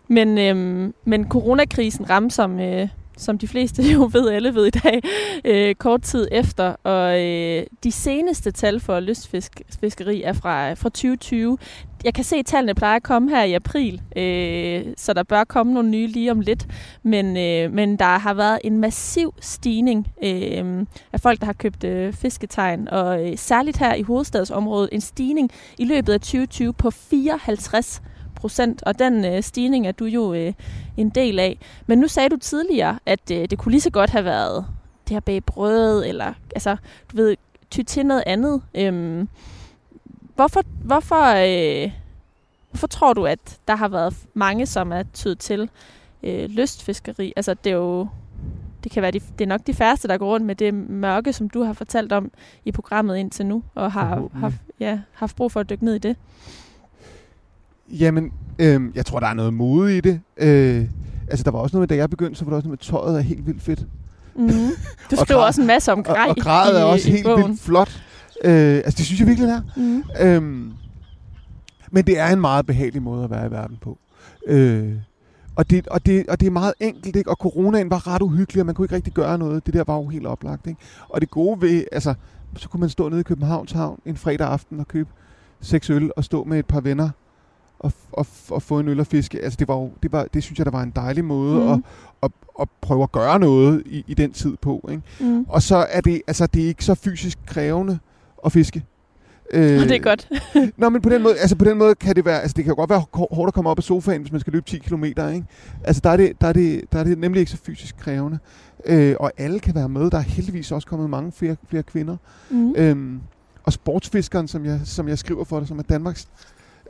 Men, 0.09 0.38
øhm, 0.38 0.94
men 1.05 1.28
coronakrisen 1.28 2.11
ramte 2.11 2.34
som, 2.34 2.61
øh, 2.61 2.88
som 3.21 3.39
de 3.39 3.49
fleste 3.49 3.83
jo 3.93 4.11
ved, 4.12 4.29
alle 4.29 4.55
ved 4.55 4.66
i 4.66 4.71
dag, 4.71 5.03
øh, 5.45 5.75
kort 5.75 6.03
tid 6.03 6.29
efter. 6.31 6.77
Og 6.85 7.25
øh, 7.25 7.62
de 7.85 7.93
seneste 7.93 8.51
tal 8.51 8.81
for 8.81 9.01
lystfiskeri 9.01 10.23
er 10.23 10.33
fra, 10.33 10.73
fra 10.73 10.89
2020. 10.89 11.59
Jeg 12.05 12.14
kan 12.14 12.25
se, 12.25 12.37
at 12.37 12.47
tallene 12.47 12.75
plejer 12.75 12.97
at 12.97 13.03
komme 13.03 13.31
her 13.31 13.45
i 13.45 13.53
april, 13.53 14.03
øh, 14.16 14.85
så 14.97 15.12
der 15.12 15.23
bør 15.23 15.45
komme 15.45 15.75
nogle 15.75 15.91
nye 15.91 16.07
lige 16.07 16.31
om 16.31 16.41
lidt. 16.41 16.66
Men, 17.03 17.37
øh, 17.37 17.73
men 17.73 17.97
der 17.97 18.18
har 18.18 18.35
været 18.35 18.59
en 18.64 18.79
massiv 18.79 19.35
stigning 19.41 20.09
øh, 20.25 20.87
af 21.12 21.21
folk, 21.21 21.41
der 21.41 21.47
har 21.47 21.53
købt 21.53 21.85
øh, 21.85 22.12
fisketegn. 22.12 22.89
Og 22.89 23.31
øh, 23.31 23.39
særligt 23.39 23.79
her 23.79 23.95
i 23.95 24.03
hovedstadsområdet 24.03 24.89
en 24.93 25.01
stigning 25.01 25.51
i 25.79 25.85
løbet 25.85 26.12
af 26.12 26.21
2020 26.21 26.73
på 26.73 26.91
54 26.91 28.03
procent, 28.41 28.82
og 28.82 28.99
den 28.99 29.24
øh, 29.24 29.43
stigning 29.43 29.86
er 29.86 29.93
du 29.93 30.05
jo 30.05 30.34
øh, 30.34 30.53
en 30.97 31.09
del 31.11 31.38
af. 31.38 31.59
Men 31.86 31.99
nu 31.99 32.09
sagde 32.09 32.28
du 32.28 32.36
tidligere, 32.36 32.99
at 33.07 33.30
øh, 33.32 33.51
det 33.51 33.59
kunne 33.59 33.72
lige 33.72 33.80
så 33.80 33.91
godt 33.91 34.11
have 34.11 34.24
været 34.24 34.66
det 35.09 35.14
her 35.14 35.20
bag 35.20 35.45
brød, 35.45 36.05
eller 36.07 36.32
altså, 36.55 36.76
du 37.12 37.16
ved, 37.16 37.36
ty 37.70 37.82
til 37.82 38.07
noget 38.07 38.22
andet. 38.26 38.62
Øhm, 38.74 39.28
hvorfor, 40.34 40.62
hvorfor, 40.84 41.24
øh, 41.24 41.93
hvorfor 42.70 42.86
tror 42.86 43.12
du, 43.12 43.26
at 43.26 43.59
der 43.68 43.76
har 43.76 43.88
været 43.88 44.14
mange, 44.34 44.66
som 44.66 44.93
er 44.93 45.03
tydet 45.14 45.38
til 45.38 45.70
øh, 46.22 46.51
lystfiskeri? 46.51 47.32
Altså, 47.36 47.55
det 47.55 47.70
er 47.70 47.76
jo 47.76 48.09
det 48.84 48.93
kan 48.93 49.03
være 49.03 49.11
de, 49.11 49.20
det 49.20 49.41
er 49.41 49.47
nok 49.47 49.66
de 49.66 49.74
færreste, 49.74 50.09
der 50.09 50.18
går 50.18 50.26
rundt 50.26 50.47
med 50.47 50.55
det 50.55 50.74
mørke, 50.74 51.32
som 51.32 51.51
du 51.51 51.62
har 51.62 51.72
fortalt 51.72 52.12
om 52.12 52.30
i 52.64 52.72
programmet 52.72 53.16
indtil 53.16 53.47
nu, 53.47 53.62
og 53.74 53.93
har 53.93 54.28
haft, 54.34 54.57
ja, 54.80 55.01
haft 55.12 55.36
brug 55.36 55.53
for 55.53 55.61
at 55.61 55.70
dykke 55.70 55.84
ned 55.84 55.95
i 55.95 55.99
det. 55.99 56.16
Jamen, 57.91 58.32
øh, 58.59 58.80
jeg 58.95 59.07
tror, 59.07 59.20
der 59.20 59.26
er 59.26 59.34
noget 59.34 59.55
mode 59.55 59.97
i 59.97 60.01
det. 60.01 60.20
Øh, 60.36 60.84
altså, 61.30 61.45
der 61.45 61.51
var 61.51 61.59
også 61.59 61.76
noget 61.76 61.91
med, 61.91 61.97
da 61.97 62.01
jeg 62.01 62.11
begyndte, 62.11 62.38
så 62.38 62.45
var 62.45 62.51
der 62.51 62.57
også 62.57 62.68
noget 62.68 62.80
med, 62.80 63.01
tøjet 63.01 63.16
er 63.16 63.20
helt 63.20 63.47
vildt 63.47 63.62
fedt. 63.62 63.86
Mm. 64.36 64.49
Du 65.11 65.16
skriver 65.24 65.41
også 65.41 65.61
en 65.61 65.66
masse 65.66 65.93
om 65.93 66.03
grej 66.03 66.24
Og, 66.24 66.28
og 66.28 66.36
gradet 66.36 66.80
er 66.80 66.84
også 66.84 67.09
i 67.09 67.12
helt 67.12 67.24
bogen. 67.24 67.47
vildt 67.47 67.61
flot. 67.61 68.03
Øh, 68.45 68.74
altså, 68.76 68.97
det 68.99 69.07
synes 69.07 69.20
jeg 69.20 69.28
virkelig, 69.28 69.49
det 69.49 69.55
er. 69.57 69.62
Mm. 69.76 70.05
Øhm, 70.20 70.72
men 71.91 72.07
det 72.07 72.18
er 72.18 72.26
en 72.28 72.41
meget 72.41 72.66
behagelig 72.66 73.03
måde 73.03 73.24
at 73.24 73.30
være 73.30 73.47
i 73.47 73.51
verden 73.51 73.78
på. 73.82 73.99
Øh, 74.47 74.93
og 75.57 75.70
det, 75.70 75.88
og, 75.88 76.07
det, 76.07 76.26
og 76.28 76.41
det 76.41 76.47
er 76.47 76.51
meget 76.51 76.72
enkelt, 76.80 77.16
ikke? 77.16 77.30
Og 77.30 77.36
coronaen 77.36 77.91
var 77.91 78.07
ret 78.07 78.22
uhyggelig, 78.22 78.61
og 78.62 78.66
man 78.66 78.74
kunne 78.74 78.84
ikke 78.84 78.95
rigtig 78.95 79.12
gøre 79.12 79.38
noget. 79.38 79.66
Det 79.66 79.74
der 79.74 79.84
var 79.86 79.97
jo 79.97 80.09
helt 80.09 80.26
oplagt, 80.26 80.66
ikke? 80.66 80.80
Og 81.09 81.20
det 81.20 81.30
gode 81.30 81.61
ved, 81.61 81.84
altså, 81.93 82.14
så 82.57 82.68
kunne 82.68 82.80
man 82.80 82.88
stå 82.88 83.09
nede 83.09 83.20
i 83.20 83.22
Københavns 83.22 83.72
Havn 83.72 83.99
en 84.07 84.16
fredag 84.16 84.49
aften 84.49 84.80
og 84.80 84.88
købe 84.88 85.09
seks 85.61 85.91
øl 85.91 86.11
og 86.16 86.24
stå 86.24 86.45
med 86.45 86.59
et 86.59 86.66
par 86.66 86.80
venner 86.80 87.11
at, 87.85 87.93
at, 88.18 88.26
at 88.55 88.62
få 88.62 88.78
en 88.78 88.89
øl 88.89 89.01
og 89.01 89.07
fiske. 89.07 89.41
Altså 89.45 89.57
det, 89.57 89.68
var 89.68 89.74
jo, 89.74 89.91
det, 90.03 90.12
var, 90.12 90.26
det 90.35 90.43
synes 90.43 90.59
jeg, 90.59 90.66
der 90.66 90.72
var 90.72 90.83
en 90.83 90.93
dejlig 90.97 91.24
måde 91.24 91.61
mm. 91.64 91.70
at, 91.72 91.81
at, 92.22 92.31
at 92.61 92.68
prøve 92.81 93.03
at 93.03 93.12
gøre 93.12 93.39
noget 93.39 93.83
i, 93.87 94.05
i 94.07 94.14
den 94.14 94.33
tid 94.33 94.57
på. 94.57 94.89
Ikke? 94.91 95.03
Mm. 95.20 95.47
Og 95.49 95.62
så 95.62 95.87
er 95.91 96.01
det, 96.01 96.22
altså, 96.26 96.47
det 96.47 96.62
er 96.62 96.66
ikke 96.66 96.85
så 96.85 96.95
fysisk 96.95 97.39
krævende 97.47 97.99
at 98.45 98.53
fiske. 98.53 98.85
Øh, 99.53 99.81
det 99.81 99.91
er 99.91 99.99
godt. 99.99 100.28
nå, 100.78 100.89
men 100.89 101.03
på 101.03 101.09
den 101.09 101.22
måde, 101.22 101.39
altså 101.39 101.57
på 101.57 101.64
den 101.64 101.78
måde 101.78 101.95
kan 101.95 102.16
det 102.16 102.24
være, 102.24 102.41
altså 102.41 102.55
det 102.57 102.64
kan 102.64 102.70
jo 102.70 102.76
godt 102.76 102.91
være 102.91 103.05
hårdt 103.12 103.49
at 103.49 103.55
komme 103.55 103.70
op 103.70 103.78
af 103.78 103.85
sofaen, 103.85 104.20
hvis 104.20 104.33
man 104.33 104.41
skal 104.41 104.53
løbe 104.53 104.66
10 104.66 104.78
km, 104.78 105.05
ikke? 105.05 105.45
Altså 105.85 106.01
der 106.05 106.11
er 106.11 106.16
det, 106.16 106.41
der 106.41 106.47
er 106.47 106.53
det, 106.53 106.85
der 106.93 106.99
er 106.99 107.05
det 107.05 107.18
nemlig 107.18 107.41
ikke 107.41 107.51
så 107.51 107.59
fysisk 107.64 107.97
krævende. 107.97 108.39
Øh, 108.87 109.16
og 109.20 109.33
alle 109.39 109.61
kan 109.61 109.74
være 109.74 109.89
med. 109.89 110.11
Der 110.11 110.18
er 110.18 110.22
heldigvis 110.22 110.72
også 110.72 110.89
kommet 110.89 111.11
mange 111.11 111.33
flere, 111.33 111.57
flere 111.68 111.83
kvinder. 111.83 112.16
Mm. 112.51 112.74
Øhm, 112.76 113.20
og 113.64 113.72
sportsfiskeren, 113.72 114.49
som 114.49 114.64
jeg, 114.64 114.81
som 114.85 115.09
jeg 115.09 115.18
skriver 115.18 115.45
for 115.45 115.59
dig, 115.59 115.68
som 115.68 115.78
er 115.78 115.83
Danmarks 115.83 116.28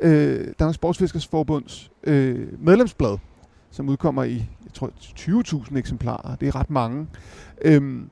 øh, 0.00 0.46
Danmarks 0.58 0.74
Sportsfiskers 0.74 1.26
Forbunds 1.26 1.90
øh, 2.04 2.48
medlemsblad, 2.58 3.18
som 3.70 3.88
udkommer 3.88 4.24
i, 4.24 4.34
jeg 4.34 4.72
tror, 4.74 4.90
20.000 5.18 5.78
eksemplarer. 5.78 6.36
Det 6.36 6.48
er 6.48 6.56
ret 6.56 6.70
mange. 6.70 7.06
Øhm, 7.62 8.10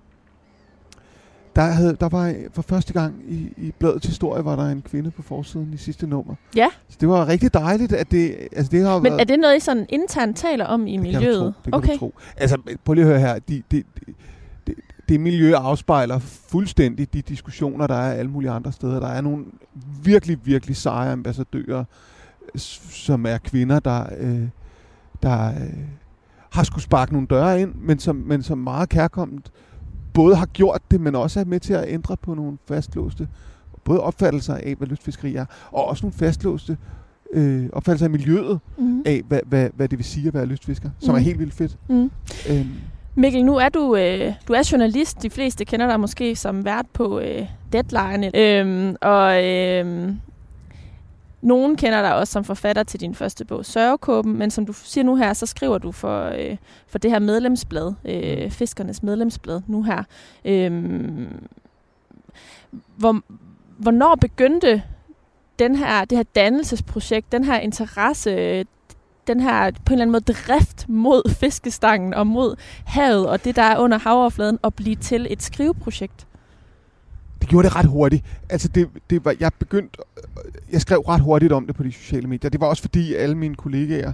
der, 1.56 1.64
havde, 1.64 1.96
der 2.00 2.08
var 2.08 2.34
for 2.52 2.62
første 2.62 2.92
gang 2.92 3.14
i, 3.28 3.52
i 3.56 3.72
bladets 3.78 4.06
historie, 4.06 4.44
var 4.44 4.56
der 4.56 4.68
en 4.68 4.82
kvinde 4.82 5.10
på 5.10 5.22
forsiden 5.22 5.70
i 5.74 5.76
sidste 5.76 6.06
nummer. 6.06 6.34
Ja. 6.56 6.68
Så 6.88 6.96
det 7.00 7.08
var 7.08 7.28
rigtig 7.28 7.54
dejligt, 7.54 7.92
at 7.92 8.10
det... 8.10 8.36
Altså 8.52 8.70
det 8.70 8.86
har 8.86 8.94
Men 8.98 9.04
været, 9.04 9.20
er 9.20 9.24
det 9.24 9.38
noget, 9.38 9.56
I 9.56 9.60
sådan 9.60 9.86
internt 9.88 10.36
taler 10.36 10.64
om 10.64 10.86
i 10.86 10.92
det 10.92 11.00
miljøet? 11.00 11.22
Kan 11.22 11.32
du 11.32 11.40
tro, 11.40 11.46
det 11.46 11.64
kan 11.64 11.74
okay. 11.74 11.92
du 11.92 11.98
tro. 11.98 12.14
Altså, 12.36 12.58
prøv 12.84 12.94
lige 12.94 13.04
at 13.04 13.10
høre 13.10 13.20
her. 13.20 13.38
De, 13.38 13.62
de, 13.70 13.82
de, 14.06 14.14
det 15.08 15.20
miljø 15.20 15.54
afspejler 15.54 16.18
fuldstændig 16.18 17.12
de 17.12 17.22
diskussioner, 17.22 17.86
der 17.86 17.94
er 17.94 18.12
alle 18.12 18.30
mulige 18.30 18.50
andre 18.50 18.72
steder. 18.72 19.00
Der 19.00 19.08
er 19.08 19.20
nogle 19.20 19.44
virkelig, 20.02 20.38
virkelig 20.44 20.76
seje 20.76 21.12
ambassadører, 21.12 21.84
som 22.90 23.26
er 23.26 23.38
kvinder, 23.38 23.80
der, 23.80 24.06
øh, 24.18 24.48
der 25.22 25.48
øh, 25.48 25.78
har 26.50 26.62
skulle 26.62 26.82
sparke 26.82 27.12
nogle 27.12 27.26
døre 27.26 27.60
ind, 27.60 27.74
men 27.74 27.98
som, 27.98 28.16
men 28.16 28.42
som 28.42 28.58
meget 28.58 28.88
kærkommet 28.88 29.50
både 30.14 30.36
har 30.36 30.46
gjort 30.46 30.82
det, 30.90 31.00
men 31.00 31.14
også 31.14 31.40
er 31.40 31.44
med 31.44 31.60
til 31.60 31.72
at 31.72 31.84
ændre 31.88 32.16
på 32.16 32.34
nogle 32.34 32.58
fastlåste 32.68 33.28
både 33.84 34.00
opfattelser 34.00 34.54
af, 34.54 34.74
hvad 34.78 34.88
lystfiskeri 34.88 35.34
er, 35.34 35.44
og 35.70 35.84
også 35.84 36.06
nogle 36.06 36.14
fastlåste 36.14 36.76
øh, 37.32 37.68
opfattelser 37.72 38.06
af 38.06 38.10
miljøet 38.10 38.60
mm. 38.78 39.02
af, 39.06 39.22
hvad, 39.28 39.40
hvad, 39.46 39.70
hvad 39.76 39.88
det 39.88 39.98
vil 39.98 40.04
sige 40.04 40.28
at 40.28 40.34
være 40.34 40.46
lystfisker, 40.46 40.90
som 40.98 41.14
mm. 41.14 41.16
er 41.16 41.20
helt 41.20 41.38
vildt 41.38 41.54
fedt. 41.54 41.78
Mm. 41.88 42.10
Øhm, 42.50 42.68
Mikkel, 43.18 43.44
nu 43.44 43.56
er 43.56 43.68
du, 43.68 43.96
øh, 43.96 44.34
du 44.48 44.52
er 44.52 44.68
journalist. 44.72 45.22
De 45.22 45.30
fleste 45.30 45.64
kender 45.64 45.86
dig 45.86 46.00
måske 46.00 46.36
som 46.36 46.64
vært 46.64 46.86
på 46.92 47.20
øh, 47.20 47.46
Deadline. 47.72 48.36
Øhm, 48.36 48.96
og 49.00 49.44
øh, 49.44 50.12
nogen 51.42 51.76
kender 51.76 52.02
dig 52.02 52.14
også 52.14 52.32
som 52.32 52.44
forfatter 52.44 52.82
til 52.82 53.00
din 53.00 53.14
første 53.14 53.44
bog, 53.44 53.64
Sørgekåben. 53.64 54.38
Men 54.38 54.50
som 54.50 54.66
du 54.66 54.72
siger 54.72 55.04
nu 55.04 55.16
her, 55.16 55.32
så 55.32 55.46
skriver 55.46 55.78
du 55.78 55.92
for, 55.92 56.24
øh, 56.24 56.56
for 56.86 56.98
det 56.98 57.10
her 57.10 57.18
medlemsblad, 57.18 57.92
øh, 58.04 58.50
Fiskernes 58.50 59.02
medlemsblad 59.02 59.60
nu 59.66 59.82
her. 59.82 60.02
Øh, 60.44 60.72
hvor, 62.96 63.20
hvornår 63.78 64.14
begyndte 64.14 64.82
den 65.58 65.76
her, 65.76 66.04
det 66.04 66.18
her 66.18 66.24
dannelsesprojekt, 66.34 67.32
den 67.32 67.44
her 67.44 67.58
interesse, 67.58 68.64
den 69.28 69.40
her 69.40 69.70
på 69.70 69.92
en 69.92 69.92
eller 69.92 70.02
anden 70.02 70.12
måde 70.12 70.24
drift 70.48 70.88
mod 70.88 71.34
fiskestangen 71.34 72.14
og 72.14 72.26
mod 72.26 72.56
havet 72.84 73.28
og 73.28 73.44
det, 73.44 73.56
der 73.56 73.62
er 73.62 73.78
under 73.78 73.98
havoverfladen, 73.98 74.58
at 74.64 74.74
blive 74.74 74.96
til 74.96 75.26
et 75.30 75.42
skriveprojekt? 75.42 76.26
Det 77.40 77.48
gjorde 77.48 77.68
det 77.68 77.76
ret 77.76 77.86
hurtigt. 77.86 78.24
Altså 78.48 78.68
det, 78.68 78.88
det 79.10 79.24
var, 79.24 79.34
jeg 79.40 79.52
begyndte, 79.58 79.98
jeg 80.72 80.80
skrev 80.80 81.00
ret 81.00 81.20
hurtigt 81.20 81.52
om 81.52 81.66
det 81.66 81.76
på 81.76 81.82
de 81.82 81.92
sociale 81.92 82.28
medier. 82.28 82.50
Det 82.50 82.60
var 82.60 82.66
også 82.66 82.82
fordi 82.82 83.14
alle 83.14 83.34
mine 83.34 83.54
kollegaer 83.54 84.12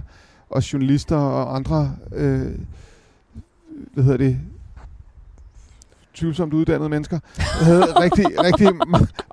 og 0.49 0.73
journalister 0.73 1.15
og 1.15 1.55
andre, 1.55 1.95
øh, 2.15 2.51
hvad 3.93 4.03
hedder 4.03 4.17
det, 4.17 4.39
tvivlsomt 6.15 6.53
uddannede 6.53 6.89
mennesker, 6.89 7.19
havde 7.37 7.83
rigtig, 8.03 8.25
rigtig... 8.43 8.69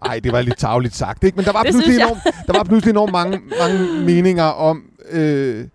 Ej, 0.03 0.18
det 0.18 0.33
var 0.33 0.41
lidt 0.41 0.59
tavligt 0.59 0.95
sagt, 0.95 1.24
ikke? 1.24 1.37
Men 1.37 1.45
der 1.45 1.53
var, 1.53 1.62
pludselig 1.62 1.97
enormt, 1.97 2.20
der 2.47 2.53
var 2.53 2.64
pludselig 2.64 2.91
enormt 2.91 3.12
mange, 3.12 3.41
mange 3.61 4.05
meninger 4.07 4.45
om 4.45 4.83
øh, 5.11 5.68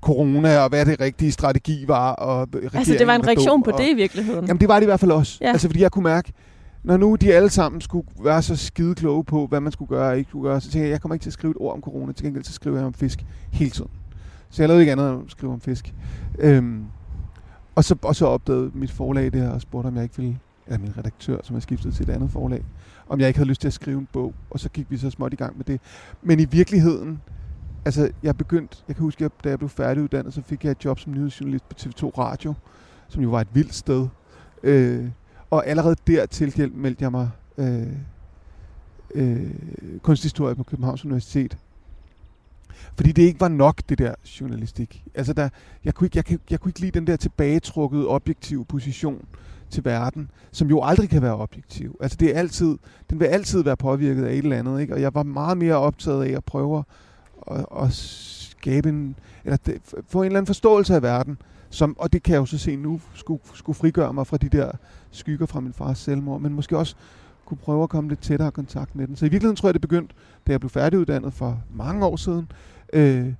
corona, 0.00 0.58
og 0.58 0.68
hvad 0.68 0.86
det 0.86 1.00
rigtige 1.00 1.32
strategi 1.32 1.84
var. 1.88 2.12
Og 2.12 2.48
altså, 2.74 2.94
det 2.98 3.06
var 3.06 3.14
en 3.14 3.26
reaktion 3.26 3.62
på 3.62 3.70
og, 3.70 3.78
det 3.78 3.88
i 3.88 3.94
virkeligheden? 3.94 4.46
Jamen, 4.46 4.60
det 4.60 4.68
var 4.68 4.74
det 4.74 4.82
i 4.82 4.86
hvert 4.86 5.00
fald 5.00 5.10
også. 5.10 5.38
Ja. 5.40 5.48
Altså, 5.48 5.68
fordi 5.68 5.80
jeg 5.80 5.90
kunne 5.90 6.02
mærke, 6.02 6.32
når 6.84 6.96
nu 6.96 7.14
de 7.14 7.34
alle 7.34 7.50
sammen 7.50 7.80
skulle 7.80 8.06
være 8.24 8.42
så 8.42 8.56
skide 8.56 8.94
kloge 8.94 9.24
på, 9.24 9.46
hvad 9.46 9.60
man 9.60 9.72
skulle 9.72 9.88
gøre 9.88 10.10
og 10.10 10.18
ikke 10.18 10.28
skulle 10.28 10.48
gøre, 10.48 10.60
så 10.60 10.70
tænkte 10.70 10.80
jeg, 10.80 10.90
jeg 10.90 11.00
kommer 11.00 11.14
ikke 11.14 11.22
til 11.24 11.30
at 11.30 11.34
skrive 11.34 11.50
et 11.50 11.56
ord 11.60 11.74
om 11.74 11.80
corona, 11.80 12.12
til 12.12 12.24
gengæld 12.24 12.44
så 12.44 12.52
skriver 12.52 12.76
jeg 12.76 12.86
om 12.86 12.94
fisk 12.94 13.24
hele 13.52 13.70
tiden. 13.70 13.90
Så 14.50 14.62
jeg 14.62 14.68
lavede 14.68 14.82
ikke 14.82 14.92
andet 14.92 15.10
end 15.10 15.22
at 15.24 15.30
skrive 15.30 15.52
om 15.52 15.60
fisk. 15.60 15.94
Øhm, 16.38 16.84
og 17.74 17.84
så, 17.84 17.96
og 18.02 18.16
så 18.16 18.26
opdagede 18.26 18.70
mit 18.74 18.90
forlag 18.90 19.24
det 19.24 19.40
her 19.40 19.50
og 19.50 19.60
spurgte, 19.60 19.86
om 19.86 19.94
jeg 19.94 20.02
ikke 20.02 20.16
ville, 20.16 20.38
eller 20.66 20.78
min 20.78 20.98
redaktør, 20.98 21.38
som 21.42 21.56
er 21.56 21.60
skiftet 21.60 21.94
til 21.94 22.08
et 22.08 22.14
andet 22.14 22.30
forlag, 22.30 22.64
om 23.08 23.20
jeg 23.20 23.28
ikke 23.28 23.38
havde 23.38 23.48
lyst 23.48 23.60
til 23.60 23.68
at 23.68 23.74
skrive 23.74 23.98
en 23.98 24.08
bog. 24.12 24.34
Og 24.50 24.60
så 24.60 24.68
gik 24.68 24.86
vi 24.90 24.96
så 24.96 25.10
småt 25.10 25.32
i 25.32 25.36
gang 25.36 25.56
med 25.56 25.64
det. 25.64 25.80
Men 26.22 26.40
i 26.40 26.44
virkeligheden, 26.44 27.20
altså, 27.84 28.10
jeg 28.22 28.36
begyndte, 28.36 28.78
jeg 28.88 28.96
kan 28.96 29.02
huske, 29.02 29.24
at 29.24 29.32
da 29.44 29.48
jeg 29.48 29.58
blev 29.58 29.68
færdiguddannet, 29.68 30.34
så 30.34 30.42
fik 30.42 30.64
jeg 30.64 30.70
et 30.70 30.84
job 30.84 30.98
som 30.98 31.12
nyhedsjournalist 31.12 31.68
på 31.68 31.74
TV2 31.80 32.10
Radio, 32.18 32.54
som 33.08 33.22
jo 33.22 33.30
var 33.30 33.40
et 33.40 33.48
vildt 33.52 33.74
sted. 33.74 34.08
Øh, 34.62 35.08
og 35.50 35.66
allerede 35.66 35.96
der 36.06 36.26
tilmeldte 36.26 37.02
jeg 37.02 37.10
mig 37.10 37.30
øh, 37.58 37.86
øh, 39.14 39.50
kunsthistorie 40.02 40.54
på 40.54 40.62
Københavns 40.62 41.04
Universitet. 41.04 41.58
Fordi 42.96 43.12
det 43.12 43.22
ikke 43.22 43.40
var 43.40 43.48
nok, 43.48 43.82
det 43.88 43.98
der 43.98 44.14
journalistik. 44.40 45.04
Altså, 45.14 45.32
der, 45.32 45.48
jeg, 45.84 45.94
kunne 45.94 46.06
ikke, 46.06 46.16
jeg, 46.16 46.30
jeg, 46.30 46.38
jeg 46.50 46.60
kunne 46.60 46.70
ikke 46.70 46.80
lide 46.80 46.98
den 46.98 47.06
der 47.06 47.16
tilbagetrukket 47.16 48.06
objektive 48.06 48.64
position 48.64 49.24
til 49.70 49.84
verden, 49.84 50.30
som 50.52 50.68
jo 50.68 50.82
aldrig 50.82 51.08
kan 51.08 51.22
være 51.22 51.36
objektiv. 51.36 51.96
Altså, 52.00 52.16
det 52.20 52.34
er 52.34 52.38
altid, 52.38 52.78
den 53.10 53.20
vil 53.20 53.26
altid 53.26 53.62
være 53.62 53.76
påvirket 53.76 54.24
af 54.24 54.32
et 54.32 54.38
eller 54.38 54.58
andet, 54.58 54.80
ikke? 54.80 54.94
Og 54.94 55.00
jeg 55.00 55.14
var 55.14 55.22
meget 55.22 55.58
mere 55.58 55.74
optaget 55.74 56.24
af 56.24 56.36
at 56.36 56.44
prøve 56.44 56.78
at, 56.78 56.84
at 57.82 57.92
skabe 57.92 58.88
en, 58.88 59.16
eller 59.44 59.58
få 60.08 60.22
en 60.22 60.26
eller 60.26 60.38
anden 60.38 60.46
forståelse 60.46 60.94
af 60.94 61.02
verden, 61.02 61.38
som, 61.70 61.96
og 61.98 62.12
det 62.12 62.22
kan 62.22 62.32
jeg 62.32 62.40
jo 62.40 62.46
så 62.46 62.58
se 62.58 62.76
nu, 62.76 63.00
skulle, 63.14 63.42
skulle 63.54 63.76
frigøre 63.76 64.12
mig 64.12 64.26
fra 64.26 64.36
de 64.36 64.48
der 64.48 64.70
skygger 65.10 65.46
fra 65.46 65.60
min 65.60 65.72
fars 65.72 65.98
selvmord, 65.98 66.40
men 66.40 66.54
måske 66.54 66.78
også 66.78 66.96
kunne 67.46 67.58
prøve 67.58 67.82
at 67.82 67.88
komme 67.88 68.08
lidt 68.08 68.20
tættere 68.20 68.48
i 68.48 68.50
kontakt 68.50 68.96
med 68.96 69.06
den. 69.06 69.16
Så 69.16 69.26
i 69.26 69.28
virkeligheden 69.28 69.56
tror 69.56 69.68
jeg, 69.68 69.74
det 69.74 69.80
begyndte, 69.80 70.14
da 70.46 70.52
jeg 70.52 70.60
blev 70.60 70.70
færdiguddannet 70.70 71.32
for 71.32 71.62
mange 71.74 72.06
år 72.06 72.16
siden. 72.16 72.50
Øh, 72.92 73.32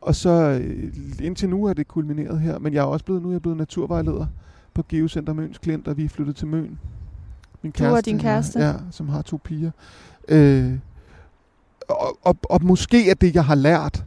og 0.00 0.14
så 0.14 0.30
øh, 0.30 0.92
indtil 1.20 1.48
nu 1.48 1.64
er 1.64 1.72
det 1.72 1.88
kulmineret 1.88 2.40
her, 2.40 2.58
men 2.58 2.72
jeg 2.74 2.80
er 2.80 2.84
også 2.84 3.04
blevet, 3.04 3.22
nu 3.22 3.28
er 3.28 3.32
jeg 3.32 3.42
blevet 3.42 3.58
naturvejleder 3.58 4.26
på 4.74 4.84
Geocenter 4.88 5.32
Møns 5.32 5.58
Klint, 5.58 5.88
og 5.88 5.96
vi 5.96 6.04
er 6.04 6.08
flyttet 6.08 6.36
til 6.36 6.46
Møn. 6.46 6.78
Min 7.62 7.72
kæreste, 7.72 7.90
du 7.90 7.96
og 7.96 8.04
din 8.04 8.18
kæreste? 8.18 8.60
Ja, 8.60 8.74
som 8.90 9.08
har 9.08 9.22
to 9.22 9.40
piger. 9.44 9.70
Øh, 10.28 10.72
og, 11.88 12.18
og, 12.22 12.36
og 12.50 12.64
måske 12.64 13.10
er 13.10 13.14
det, 13.14 13.34
jeg 13.34 13.44
har 13.44 13.54
lært 13.54 14.04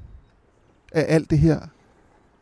af 0.92 1.06
alt 1.08 1.30
det 1.30 1.40
her, 1.40 1.60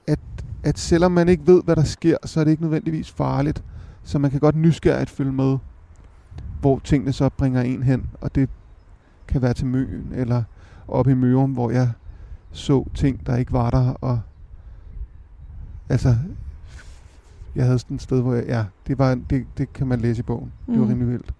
at, 0.07 0.19
at 0.63 0.79
selvom 0.79 1.11
man 1.11 1.29
ikke 1.29 1.47
ved, 1.47 1.63
hvad 1.63 1.75
der 1.75 1.83
sker, 1.83 2.17
så 2.25 2.39
er 2.39 2.43
det 2.43 2.51
ikke 2.51 2.63
nødvendigvis 2.63 3.11
farligt. 3.11 3.63
Så 4.03 4.19
man 4.19 4.31
kan 4.31 4.39
godt 4.39 4.55
nysgerrigt 4.55 5.09
følge 5.09 5.31
med, 5.31 5.57
hvor 6.61 6.79
tingene 6.79 7.13
så 7.13 7.29
bringer 7.29 7.61
en 7.61 7.83
hen. 7.83 8.09
Og 8.21 8.35
det 8.35 8.49
kan 9.27 9.41
være 9.41 9.53
til 9.53 9.67
Møen, 9.67 10.11
eller 10.15 10.43
op 10.87 11.07
i 11.07 11.13
Mørum, 11.13 11.51
hvor 11.51 11.71
jeg 11.71 11.91
så 12.51 12.85
ting, 12.95 13.25
der 13.27 13.35
ikke 13.35 13.51
var 13.51 13.69
der. 13.69 13.93
Og 13.93 14.19
altså, 15.89 16.15
jeg 17.55 17.65
havde 17.65 17.79
sådan 17.79 17.95
et 17.95 18.01
sted, 18.01 18.21
hvor 18.21 18.33
jeg, 18.33 18.45
ja, 18.47 18.65
det, 18.87 18.99
var, 18.99 19.15
det, 19.29 19.45
det 19.57 19.73
kan 19.73 19.87
man 19.87 19.99
læse 20.01 20.19
i 20.19 20.23
bogen. 20.23 20.51
Mm. 20.67 20.73
Det 20.73 20.79
var 20.79 20.85
mm. 20.85 20.91
rimelig 20.91 21.11
vildt. 21.11 21.33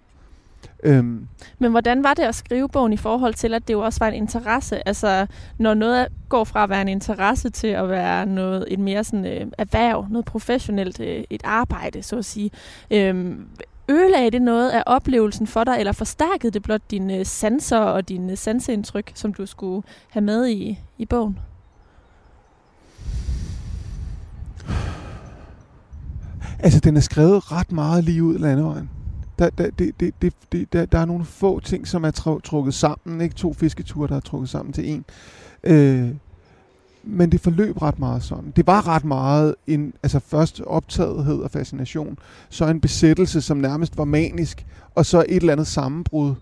Øhm. 0.84 1.27
Men 1.59 1.71
hvordan 1.71 2.03
var 2.03 2.13
det 2.13 2.23
at 2.23 2.36
skrive 2.36 2.69
bogen 2.69 2.93
i 2.93 2.97
forhold 2.97 3.34
til, 3.34 3.53
at 3.53 3.67
det 3.67 3.73
jo 3.73 3.80
også 3.80 3.99
var 3.99 4.07
en 4.07 4.13
interesse? 4.13 4.88
Altså, 4.88 5.27
når 5.57 5.73
noget 5.73 6.07
går 6.30 6.43
fra 6.43 6.63
at 6.63 6.69
være 6.69 6.82
en 6.82 6.88
interesse 6.88 7.49
til 7.49 7.67
at 7.67 7.89
være 7.89 8.25
noget, 8.25 8.65
et 8.67 8.80
mere 8.80 9.03
sådan 9.03 9.25
øh, 9.25 9.47
erhverv, 9.57 10.07
noget 10.09 10.25
professionelt, 10.25 10.99
øh, 10.99 11.23
et 11.30 11.41
arbejde, 11.43 12.03
så 12.03 12.17
at 12.17 12.25
sige. 12.25 12.51
Øhm, 12.91 13.47
ødelagde 13.89 14.32
det 14.32 14.41
noget 14.41 14.69
af 14.69 14.84
oplevelsen 14.86 15.47
for 15.47 15.63
dig, 15.63 15.75
eller 15.80 15.91
forstærkede 15.91 16.51
det 16.51 16.63
blot 16.63 16.82
dine 16.91 17.25
sanser 17.25 17.77
og 17.77 18.09
dine 18.09 18.36
sanseindtryk, 18.36 19.11
som 19.15 19.34
du 19.34 19.45
skulle 19.45 19.84
have 20.09 20.23
med 20.23 20.47
i, 20.47 20.80
i 20.97 21.05
bogen? 21.05 21.39
Altså, 26.59 26.80
den 26.80 26.97
er 26.97 27.01
skrevet 27.01 27.51
ret 27.51 27.71
meget 27.71 28.03
lige 28.03 28.23
ud 28.23 28.38
landevejen. 28.38 28.89
Der, 29.39 29.49
der, 29.49 29.69
det, 29.79 29.99
det, 29.99 30.13
det, 30.21 30.33
det, 30.51 30.73
der, 30.73 30.85
der 30.85 30.99
er 30.99 31.05
nogle 31.05 31.25
få 31.25 31.59
ting, 31.59 31.87
som 31.87 32.03
er 32.03 32.39
trukket 32.43 32.73
sammen. 32.73 33.21
Ikke 33.21 33.35
to 33.35 33.53
fisketure, 33.53 34.07
der 34.07 34.15
er 34.15 34.19
trukket 34.19 34.49
sammen 34.49 34.73
til 34.73 34.89
en. 34.89 35.05
Øh, 35.63 36.09
men 37.03 37.31
det 37.31 37.41
forløb 37.41 37.81
ret 37.81 37.99
meget 37.99 38.23
sådan. 38.23 38.53
Det 38.55 38.67
var 38.67 38.87
ret 38.87 39.05
meget 39.05 39.55
en, 39.67 39.93
altså 40.03 40.19
først 40.19 40.61
optagethed 40.61 41.39
og 41.39 41.51
fascination, 41.51 42.17
så 42.49 42.67
en 42.67 42.81
besættelse, 42.81 43.41
som 43.41 43.57
nærmest 43.57 43.97
var 43.97 44.05
manisk, 44.05 44.65
og 44.95 45.05
så 45.05 45.25
et 45.29 45.35
eller 45.35 45.53
andet 45.53 45.67
sammenbrud, 45.67 46.35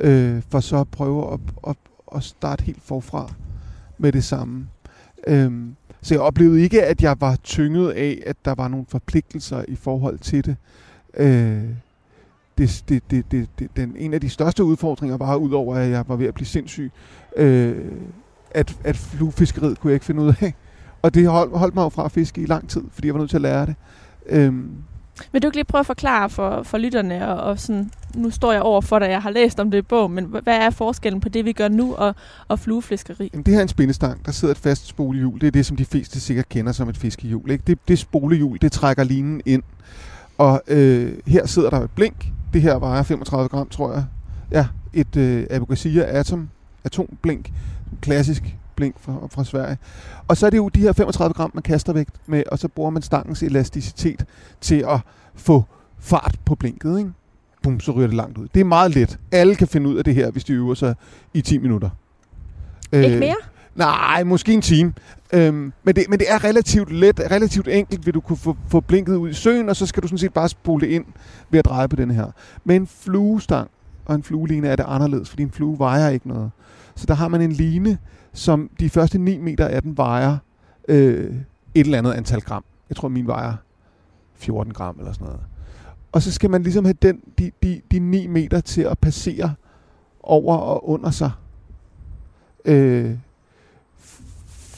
øh, 0.00 0.42
for 0.48 0.60
så 0.60 0.80
at 0.80 0.88
prøve 0.88 1.32
at, 1.32 1.40
at, 1.66 1.76
at 2.16 2.22
starte 2.22 2.64
helt 2.64 2.82
forfra 2.82 3.32
med 3.98 4.12
det 4.12 4.24
samme. 4.24 4.66
Øh, 5.26 5.52
så 6.02 6.14
jeg 6.14 6.20
oplevede 6.20 6.62
ikke, 6.62 6.82
at 6.82 7.02
jeg 7.02 7.16
var 7.20 7.36
tynget 7.36 7.90
af, 7.90 8.22
at 8.26 8.36
der 8.44 8.54
var 8.54 8.68
nogle 8.68 8.86
forpligtelser 8.88 9.64
i 9.68 9.76
forhold 9.76 10.18
til 10.18 10.44
det. 10.44 10.56
Øh, 11.16 11.64
det, 12.58 12.84
det, 12.88 13.10
det, 13.10 13.32
det, 13.32 13.48
det 13.58 13.76
den, 13.76 13.94
en 13.98 14.14
af 14.14 14.20
de 14.20 14.28
største 14.28 14.64
udfordringer 14.64 15.16
var, 15.16 15.36
udover 15.36 15.76
at 15.76 15.90
jeg 15.90 16.04
var 16.08 16.16
ved 16.16 16.26
at 16.26 16.34
blive 16.34 16.46
sindssyg, 16.46 16.92
øh, 17.36 17.76
at, 18.50 18.76
at 18.84 18.96
fluefiskeriet 18.96 19.80
kunne 19.80 19.90
jeg 19.90 19.94
ikke 19.94 20.06
finde 20.06 20.22
ud 20.22 20.32
af. 20.40 20.54
Og 21.02 21.14
det 21.14 21.28
hold, 21.28 21.56
holdt 21.56 21.74
mig 21.74 21.84
jo 21.84 21.88
fra 21.88 22.04
at 22.04 22.12
fiske 22.12 22.40
i 22.40 22.46
lang 22.46 22.68
tid, 22.68 22.82
fordi 22.92 23.06
jeg 23.06 23.14
var 23.14 23.20
nødt 23.20 23.30
til 23.30 23.36
at 23.36 23.42
lære 23.42 23.66
det. 23.66 23.74
Øhm. 24.26 24.70
Vil 25.32 25.42
du 25.42 25.48
ikke 25.48 25.56
lige 25.56 25.64
prøve 25.64 25.80
at 25.80 25.86
forklare 25.86 26.30
for, 26.30 26.62
for 26.62 26.78
lytterne, 26.78 27.28
og, 27.28 27.50
og 27.50 27.58
sådan, 27.58 27.90
nu 28.14 28.30
står 28.30 28.52
jeg 28.52 28.62
over 28.62 28.80
for 28.80 28.98
dig, 28.98 29.10
jeg 29.10 29.22
har 29.22 29.30
læst 29.30 29.60
om 29.60 29.70
det 29.70 29.78
i 29.78 29.82
bog, 29.82 30.10
men 30.10 30.24
hvad 30.24 30.56
er 30.56 30.70
forskellen 30.70 31.20
på 31.20 31.28
det, 31.28 31.44
vi 31.44 31.52
gør 31.52 31.68
nu, 31.68 31.94
og, 31.94 32.14
og 32.48 32.58
fluefiskeri? 32.58 33.30
Jamen, 33.32 33.44
det 33.44 33.52
her 33.52 33.58
er 33.58 33.62
en 33.62 33.68
spændestang, 33.68 34.26
der 34.26 34.32
sidder 34.32 34.54
et 34.54 34.58
fast 34.58 34.86
spolehjul. 34.86 35.40
Det 35.40 35.46
er 35.46 35.50
det, 35.50 35.66
som 35.66 35.76
de 35.76 35.84
fleste 35.84 36.20
sikkert 36.20 36.48
kender 36.48 36.72
som 36.72 36.88
et 36.88 36.96
fiskehjul. 36.96 37.50
Ikke? 37.50 37.64
Det, 37.66 37.78
det 37.88 37.98
spolehjul, 37.98 38.58
det 38.62 38.72
trækker 38.72 39.04
linen 39.04 39.40
ind. 39.46 39.62
Og 40.38 40.62
øh, 40.68 41.12
her 41.26 41.46
sidder 41.46 41.70
der 41.70 41.80
et 41.80 41.90
blink. 41.90 42.26
Det 42.54 42.62
her 42.62 42.78
vejer 42.78 43.02
35 43.02 43.48
gram, 43.48 43.68
tror 43.68 43.92
jeg. 43.92 44.04
Ja, 44.50 44.66
et 44.92 45.16
øh, 45.16 45.46
Abogacia 45.50 46.02
Atom 46.18 46.48
atomblink 46.84 47.52
klassisk 48.00 48.56
blink 48.76 48.94
fra, 49.00 49.12
fra 49.30 49.44
Sverige. 49.44 49.78
Og 50.28 50.36
så 50.36 50.46
er 50.46 50.50
det 50.50 50.56
jo 50.56 50.68
de 50.68 50.80
her 50.80 50.92
35 50.92 51.34
gram, 51.34 51.50
man 51.54 51.62
kaster 51.62 51.92
væk 51.92 52.06
med, 52.26 52.42
og 52.52 52.58
så 52.58 52.68
bruger 52.68 52.90
man 52.90 53.02
stangens 53.02 53.42
elasticitet 53.42 54.24
til 54.60 54.84
at 54.88 55.00
få 55.34 55.64
fart 55.98 56.36
på 56.44 56.54
blinket. 56.54 56.98
Ikke? 56.98 57.10
Bum, 57.62 57.80
så 57.80 57.92
ryger 57.92 58.06
det 58.06 58.16
langt 58.16 58.38
ud. 58.38 58.48
Det 58.54 58.60
er 58.60 58.64
meget 58.64 58.94
let. 58.94 59.18
Alle 59.32 59.56
kan 59.56 59.68
finde 59.68 59.88
ud 59.90 59.96
af 59.96 60.04
det 60.04 60.14
her, 60.14 60.30
hvis 60.30 60.44
de 60.44 60.52
øver 60.52 60.74
sig 60.74 60.94
i 61.34 61.40
10 61.40 61.58
minutter. 61.58 61.90
Ikke 62.92 63.14
øh, 63.14 63.18
mere? 63.18 63.36
Nej, 63.74 64.24
måske 64.24 64.52
en 64.52 64.62
time. 64.62 64.94
Øhm, 65.32 65.72
men, 65.84 65.96
det, 65.96 66.04
men 66.08 66.18
det 66.18 66.26
er 66.30 66.44
relativt 66.44 66.92
let, 66.92 67.20
relativt 67.30 67.68
enkelt, 67.68 68.06
vil 68.06 68.14
du 68.14 68.20
kunne 68.20 68.36
få, 68.36 68.56
få 68.68 68.80
blinket 68.80 69.16
ud 69.16 69.30
i 69.30 69.32
søen, 69.32 69.68
og 69.68 69.76
så 69.76 69.86
skal 69.86 70.02
du 70.02 70.08
sådan 70.08 70.18
set 70.18 70.32
bare 70.32 70.48
spole 70.48 70.88
ind 70.88 71.04
ved 71.50 71.58
at 71.58 71.64
dreje 71.64 71.88
på 71.88 71.96
den 71.96 72.10
her. 72.10 72.30
Med 72.64 72.76
en 72.76 72.86
fluestang 72.86 73.70
og 74.04 74.14
en 74.14 74.22
flueline 74.22 74.68
er 74.68 74.76
det 74.76 74.84
anderledes, 74.88 75.30
fordi 75.30 75.42
en 75.42 75.50
flue 75.50 75.78
vejer 75.78 76.08
ikke 76.08 76.28
noget. 76.28 76.50
Så 76.94 77.06
der 77.06 77.14
har 77.14 77.28
man 77.28 77.40
en 77.40 77.52
line, 77.52 77.98
som 78.32 78.70
de 78.80 78.90
første 78.90 79.18
9 79.18 79.38
meter 79.38 79.66
af 79.66 79.82
den 79.82 79.96
vejer 79.96 80.36
øh, 80.88 81.34
et 81.74 81.84
eller 81.84 81.98
andet 81.98 82.12
antal 82.12 82.40
gram. 82.40 82.64
Jeg 82.88 82.96
tror, 82.96 83.08
min 83.08 83.26
vejer 83.26 83.54
14 84.34 84.72
gram 84.72 84.96
eller 84.98 85.12
sådan 85.12 85.26
noget. 85.26 85.40
Og 86.12 86.22
så 86.22 86.32
skal 86.32 86.50
man 86.50 86.62
ligesom 86.62 86.84
have 86.84 86.96
den, 87.02 87.20
de, 87.38 87.50
de, 87.62 87.80
de 87.90 87.98
9 87.98 88.26
meter 88.26 88.60
til 88.60 88.82
at 88.82 88.98
passere 88.98 89.54
over 90.22 90.56
og 90.56 90.88
under 90.88 91.10
sig. 91.10 91.30
Øh, 92.64 93.14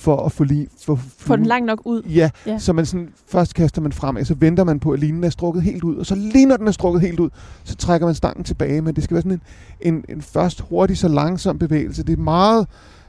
for 0.07 0.27
at 0.27 0.33
få 0.33 0.45
lige... 0.45 0.69
For, 0.85 0.97
få 1.19 1.37
den 1.37 1.47
langt 1.47 1.67
nok 1.67 1.83
ud. 1.85 2.03
Ja, 2.03 2.31
ja, 2.47 2.59
så 2.59 2.73
man 2.73 2.87
sådan, 2.87 3.09
først 3.29 3.55
kaster 3.55 3.83
man 3.83 3.93
fremad, 3.93 4.25
så 4.25 4.35
venter 4.35 4.65
man 4.65 4.81
på, 4.81 4.91
at 4.91 5.01
linen 5.01 5.25
er 5.25 5.31
strukket 5.31 5.63
helt 5.63 5.85
ud, 5.85 5.97
og 5.97 6.07
så 6.07 6.15
lige 6.15 6.47
når 6.47 6.57
den 6.57 6.69
er 6.69 6.73
strukket 6.73 7.03
helt 7.03 7.21
ud, 7.21 7.31
så 7.65 7.77
trækker 7.77 8.07
man 8.07 8.15
stangen 8.15 8.45
tilbage, 8.45 8.81
men 8.83 8.97
det 8.97 9.05
skal 9.05 9.15
være 9.15 9.23
sådan 9.23 9.41
en, 9.81 9.95
en, 9.95 10.05
en 10.09 10.23
først 10.23 10.61
hurtig, 10.61 10.99
så 10.99 11.09
langsom 11.09 11.59
bevægelse. 11.59 12.03
Det 12.03 12.19
er 12.19 12.23
meget... 12.23 12.67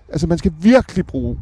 Altså, 0.10 0.28
man 0.28 0.38
skal 0.38 0.54
virkelig 0.62 1.06
bruge 1.06 1.38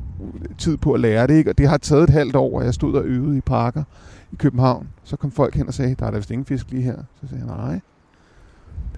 tid 0.58 0.78
på 0.78 0.94
at 0.94 1.00
lære 1.00 1.28
det, 1.28 1.34
ikke? 1.34 1.50
Og 1.50 1.58
det 1.58 1.70
har 1.70 1.78
taget 1.78 2.04
et 2.04 2.10
halvt 2.10 2.36
år, 2.36 2.60
og 2.60 2.66
jeg 2.66 2.74
stod 2.74 2.94
og 2.94 3.04
øvede 3.04 3.38
i 3.38 3.42
parker 3.42 3.84
i 4.32 4.36
København. 4.36 4.88
Så 5.04 5.18
kom 5.18 5.32
folk 5.32 5.56
hen 5.56 5.68
og 5.68 5.74
sagde, 5.74 5.96
der 6.00 6.06
er 6.06 6.12
der 6.12 6.18
vist 6.18 6.32
ingen 6.32 6.46
fisk 6.46 6.72
lige 6.72 6.84
her. 6.84 6.98
Så 7.22 7.28
sagde 7.30 7.44
jeg, 7.48 7.56
nej, 7.58 7.80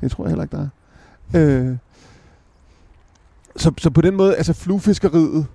det 0.02 0.12
tror 0.12 0.24
jeg 0.24 0.30
heller 0.30 0.44
ikke, 0.44 0.58
der 0.58 0.68
er. 1.34 1.70
Øh, 1.70 1.78
så, 3.56 3.72
så 3.78 3.90
på 3.90 4.02
den 4.02 4.16
måde, 4.16 4.36
altså 4.36 4.54
fluefiskeriet, 4.54 5.46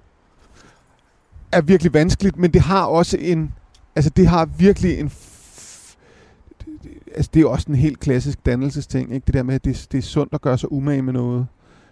er 1.53 1.61
virkelig 1.61 1.95
vanskeligt, 1.95 2.37
men 2.37 2.53
det 2.53 2.61
har 2.61 2.85
også 2.85 3.17
en, 3.21 3.53
altså 3.97 4.11
det 4.11 4.27
har 4.27 4.45
virkelig 4.59 4.99
en, 4.99 5.13
altså 7.15 7.31
det 7.35 7.43
er 7.43 7.47
også 7.47 7.67
en 7.69 7.75
helt 7.75 8.01
klassisk 8.01 8.47
dannelsesting, 8.47 9.15
ikke? 9.15 9.27
Det 9.27 9.35
der 9.35 9.43
med, 9.43 9.55
at 9.55 9.65
det, 9.65 9.87
det 9.93 9.99
er 9.99 10.03
sundt 10.03 10.35
at 10.35 10.41
gøre 10.41 10.59
sig 10.59 10.73
umage 10.73 11.03
med 11.03 11.13
noget. 11.13 11.47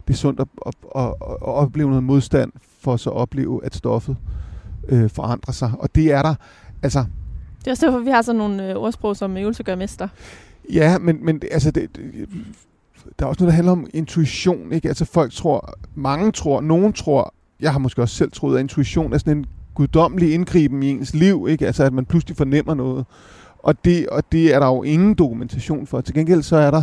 Det 0.09 0.15
er 0.15 0.19
sundt 0.19 0.41
at, 0.41 0.49
at, 0.67 0.75
at, 0.97 1.07
at 1.27 1.39
opleve 1.43 1.89
noget 1.89 2.05
modstand, 2.05 2.53
for 2.81 2.97
så 2.97 3.11
at 3.11 3.17
opleve, 3.17 3.65
at 3.65 3.75
stoffet 3.75 4.17
øh, 4.89 5.11
forandrer 5.11 5.53
sig. 5.53 5.73
Og 5.79 5.95
det 5.95 6.13
er 6.13 6.23
der, 6.23 6.35
altså... 6.83 7.05
Det 7.59 7.67
er 7.67 7.71
også 7.71 7.87
derfor, 7.87 7.99
vi 7.99 8.11
har 8.11 8.23
sådan 8.23 8.39
nogle 8.39 8.71
øh, 8.71 8.77
ordsprog 8.77 9.17
som 9.17 9.37
øvelse 9.37 9.63
gør 9.63 9.75
mester. 9.75 10.09
Ja, 10.73 10.99
men, 10.99 11.25
men 11.25 11.43
altså, 11.51 11.71
det, 11.71 11.97
det, 11.97 12.29
der 13.19 13.25
er 13.25 13.29
også 13.29 13.43
noget, 13.43 13.51
der 13.51 13.57
handler 13.57 13.73
om 13.73 13.87
intuition, 13.95 14.73
ikke? 14.73 14.89
Altså 14.89 15.05
folk 15.05 15.33
tror, 15.33 15.75
mange 15.95 16.33
tror, 16.33 16.61
nogen 16.61 16.93
tror, 16.93 17.35
jeg 17.63 17.73
har 17.73 17.79
måske 17.79 18.03
også 18.03 18.15
selv 18.15 18.33
troet, 18.33 18.57
at 18.57 18.61
intuition 18.61 19.13
er 19.13 19.19
sådan 19.19 19.37
en 19.37 19.47
guddommelig 19.75 20.35
indgriben 20.35 20.83
i 20.83 20.91
ens 20.91 21.15
liv, 21.15 21.47
ikke? 21.49 21.67
Altså, 21.67 21.85
at 21.85 21.93
man 21.93 22.05
pludselig 22.05 22.37
fornemmer 22.37 22.75
noget. 22.75 23.07
Og 23.59 23.85
det, 23.85 24.09
og 24.09 24.23
det 24.33 24.55
er 24.55 24.59
der 24.59 24.67
jo 24.67 24.83
ingen 24.83 25.15
dokumentation 25.15 25.87
for. 25.87 26.01
Til 26.01 26.15
gengæld 26.15 26.43
så 26.43 26.57
er 26.57 26.71
der 26.71 26.83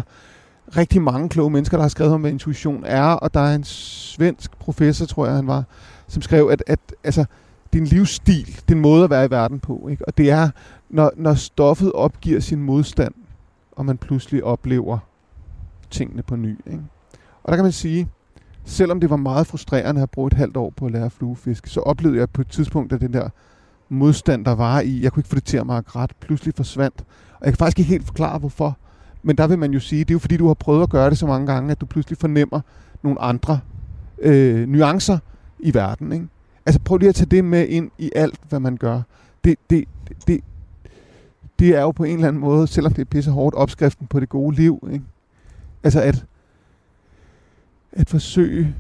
rigtig 0.78 1.02
mange 1.02 1.30
kloge 1.30 1.52
mennesker, 1.52 1.78
der 1.78 1.82
har 1.82 1.90
skrevet 1.90 2.14
om, 2.14 2.22
hvad 2.22 2.32
intuition 2.32 2.84
er, 2.86 3.04
og 3.04 3.34
der 3.34 3.40
er 3.40 3.56
en 3.56 3.64
svensk 3.64 4.60
professor, 4.60 5.06
tror 5.06 5.26
jeg 5.26 5.36
han 5.36 5.48
var, 5.48 5.64
som 6.08 6.22
skrev, 6.22 6.50
at, 6.52 6.64
at 6.68 6.80
altså, 7.04 7.26
din 7.74 7.86
livsstil, 7.86 8.62
din 8.70 8.80
måde 8.80 9.04
at 9.04 9.10
være 9.10 9.26
i 9.26 9.30
verden 9.30 9.60
på, 9.60 9.88
ikke? 9.92 10.08
og 10.08 10.18
det 10.18 10.32
er, 10.32 10.50
når, 10.90 11.12
når 11.16 11.34
stoffet 11.34 11.92
opgiver 11.92 12.40
sin 12.40 12.64
modstand, 12.64 13.14
og 13.72 13.86
man 13.86 13.98
pludselig 13.98 14.44
oplever 14.44 14.98
tingene 15.90 16.24
på 16.24 16.36
ny. 16.36 16.58
Ikke? 16.66 16.84
Og 17.44 17.52
der 17.52 17.56
kan 17.56 17.66
man 17.66 17.72
sige, 17.72 18.10
selvom 18.68 19.00
det 19.00 19.10
var 19.10 19.16
meget 19.16 19.48
frustrerende 19.48 20.02
at 20.02 20.10
bruge 20.10 20.28
et 20.28 20.34
halvt 20.34 20.58
år 20.58 20.74
på 20.78 20.86
at 20.86 20.92
lære 20.92 21.10
fluefisk, 21.10 21.68
så 21.68 21.80
oplevede 21.80 22.20
jeg 22.20 22.30
på 22.30 22.42
et 22.42 22.48
tidspunkt, 22.48 22.94
at 22.94 23.02
den 23.02 23.14
der 23.14 23.30
modstand, 23.90 24.46
der 24.46 24.56
var 24.56 24.80
i, 24.80 25.02
jeg 25.02 25.12
kunne 25.12 25.20
ikke 25.22 25.30
få 25.30 25.36
det 25.36 25.44
til 25.44 25.58
at 25.58 25.66
markere 25.66 26.02
ret, 26.04 26.12
pludselig 26.20 26.54
forsvandt. 26.56 27.04
Og 27.40 27.46
jeg 27.46 27.54
kan 27.54 27.58
faktisk 27.58 27.80
ikke 27.80 27.90
helt 27.90 28.06
forklare, 28.06 28.40
hvorfor. 28.40 28.78
Men 29.24 29.38
der 29.38 29.48
vil 29.48 29.60
man 29.60 29.72
jo 29.72 29.80
sige, 29.80 30.00
det 30.00 30.12
er 30.12 30.16
jo 30.16 30.20
fordi, 30.20 30.38
du 30.38 30.48
har 30.48 30.54
prøvet 30.54 30.84
at 30.84 30.90
gøre 30.90 31.10
det 31.10 31.18
så 31.18 31.28
mange 31.28 31.48
gange, 31.48 31.72
at 31.72 31.82
du 31.82 31.86
pludselig 31.86 32.18
fornemmer 32.18 32.62
nogle 33.04 33.22
andre 33.22 33.60
øh, 34.20 34.68
nuancer 34.68 35.18
i 35.60 35.74
verden. 35.74 36.12
Ikke? 36.12 36.28
Altså 36.66 36.80
prøv 36.80 36.98
lige 36.98 37.10
at 37.10 37.16
tage 37.16 37.30
det 37.30 37.46
med 37.46 37.68
ind 37.68 37.92
i 37.98 38.12
alt, 38.16 38.40
hvad 38.50 38.60
man 38.60 38.78
gør. 38.78 39.02
Det, 39.44 39.58
det, 39.70 39.86
det, 40.28 40.42
det 41.60 41.70
er 41.70 41.82
jo 41.82 41.92
på 41.92 42.04
en 42.04 42.16
eller 42.16 42.28
anden 42.28 42.42
måde, 42.42 42.68
selvom 42.68 42.94
det 42.94 43.02
er 43.02 43.06
pisse 43.06 43.32
hårdt, 43.32 43.56
opskriften 43.56 44.08
på 44.08 44.20
det 44.20 44.30
gode 44.30 44.56
liv. 44.56 44.90
Ikke? 44.94 45.06
Altså 45.84 46.02
at, 46.02 46.26
at 47.98 48.10
forsøge 48.10 48.76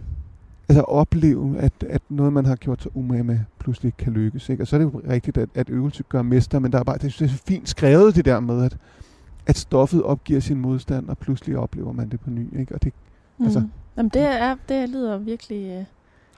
altså 0.69 0.81
at 0.81 0.87
opleve, 0.87 1.57
at, 1.59 1.73
at 1.89 2.01
noget, 2.09 2.33
man 2.33 2.45
har 2.45 2.55
gjort 2.55 2.81
sig 2.81 2.97
umage 2.97 3.23
med, 3.23 3.39
pludselig 3.59 3.97
kan 3.97 4.13
lykkes. 4.13 4.49
Ikke? 4.49 4.63
Og 4.63 4.67
så 4.67 4.75
er 4.75 4.77
det 4.77 4.93
jo 4.93 5.01
rigtigt, 5.09 5.37
at, 5.37 5.49
at 5.55 5.69
øvelse 5.69 6.03
gør 6.09 6.21
mester, 6.21 6.59
men 6.59 6.71
der 6.71 6.79
er 6.79 6.83
bare, 6.83 6.97
det, 6.97 7.15
det 7.19 7.21
er 7.21 7.27
så 7.27 7.43
fint 7.47 7.69
skrevet 7.69 8.15
det 8.15 8.25
der 8.25 8.39
med, 8.39 8.63
at, 8.63 8.77
at 9.47 9.57
stoffet 9.57 10.03
opgiver 10.03 10.39
sin 10.39 10.57
modstand, 10.57 11.09
og 11.09 11.17
pludselig 11.17 11.57
oplever 11.57 11.91
man 11.91 12.09
det 12.09 12.19
på 12.19 12.29
ny. 12.29 12.59
Ikke? 12.59 12.75
Og 12.75 12.83
det, 12.83 12.93
mm. 13.37 13.45
altså, 13.45 13.63
Jamen, 13.97 14.09
det, 14.09 14.21
er, 14.21 14.55
det 14.69 14.89
lyder 14.89 15.17
virkelig... 15.17 15.87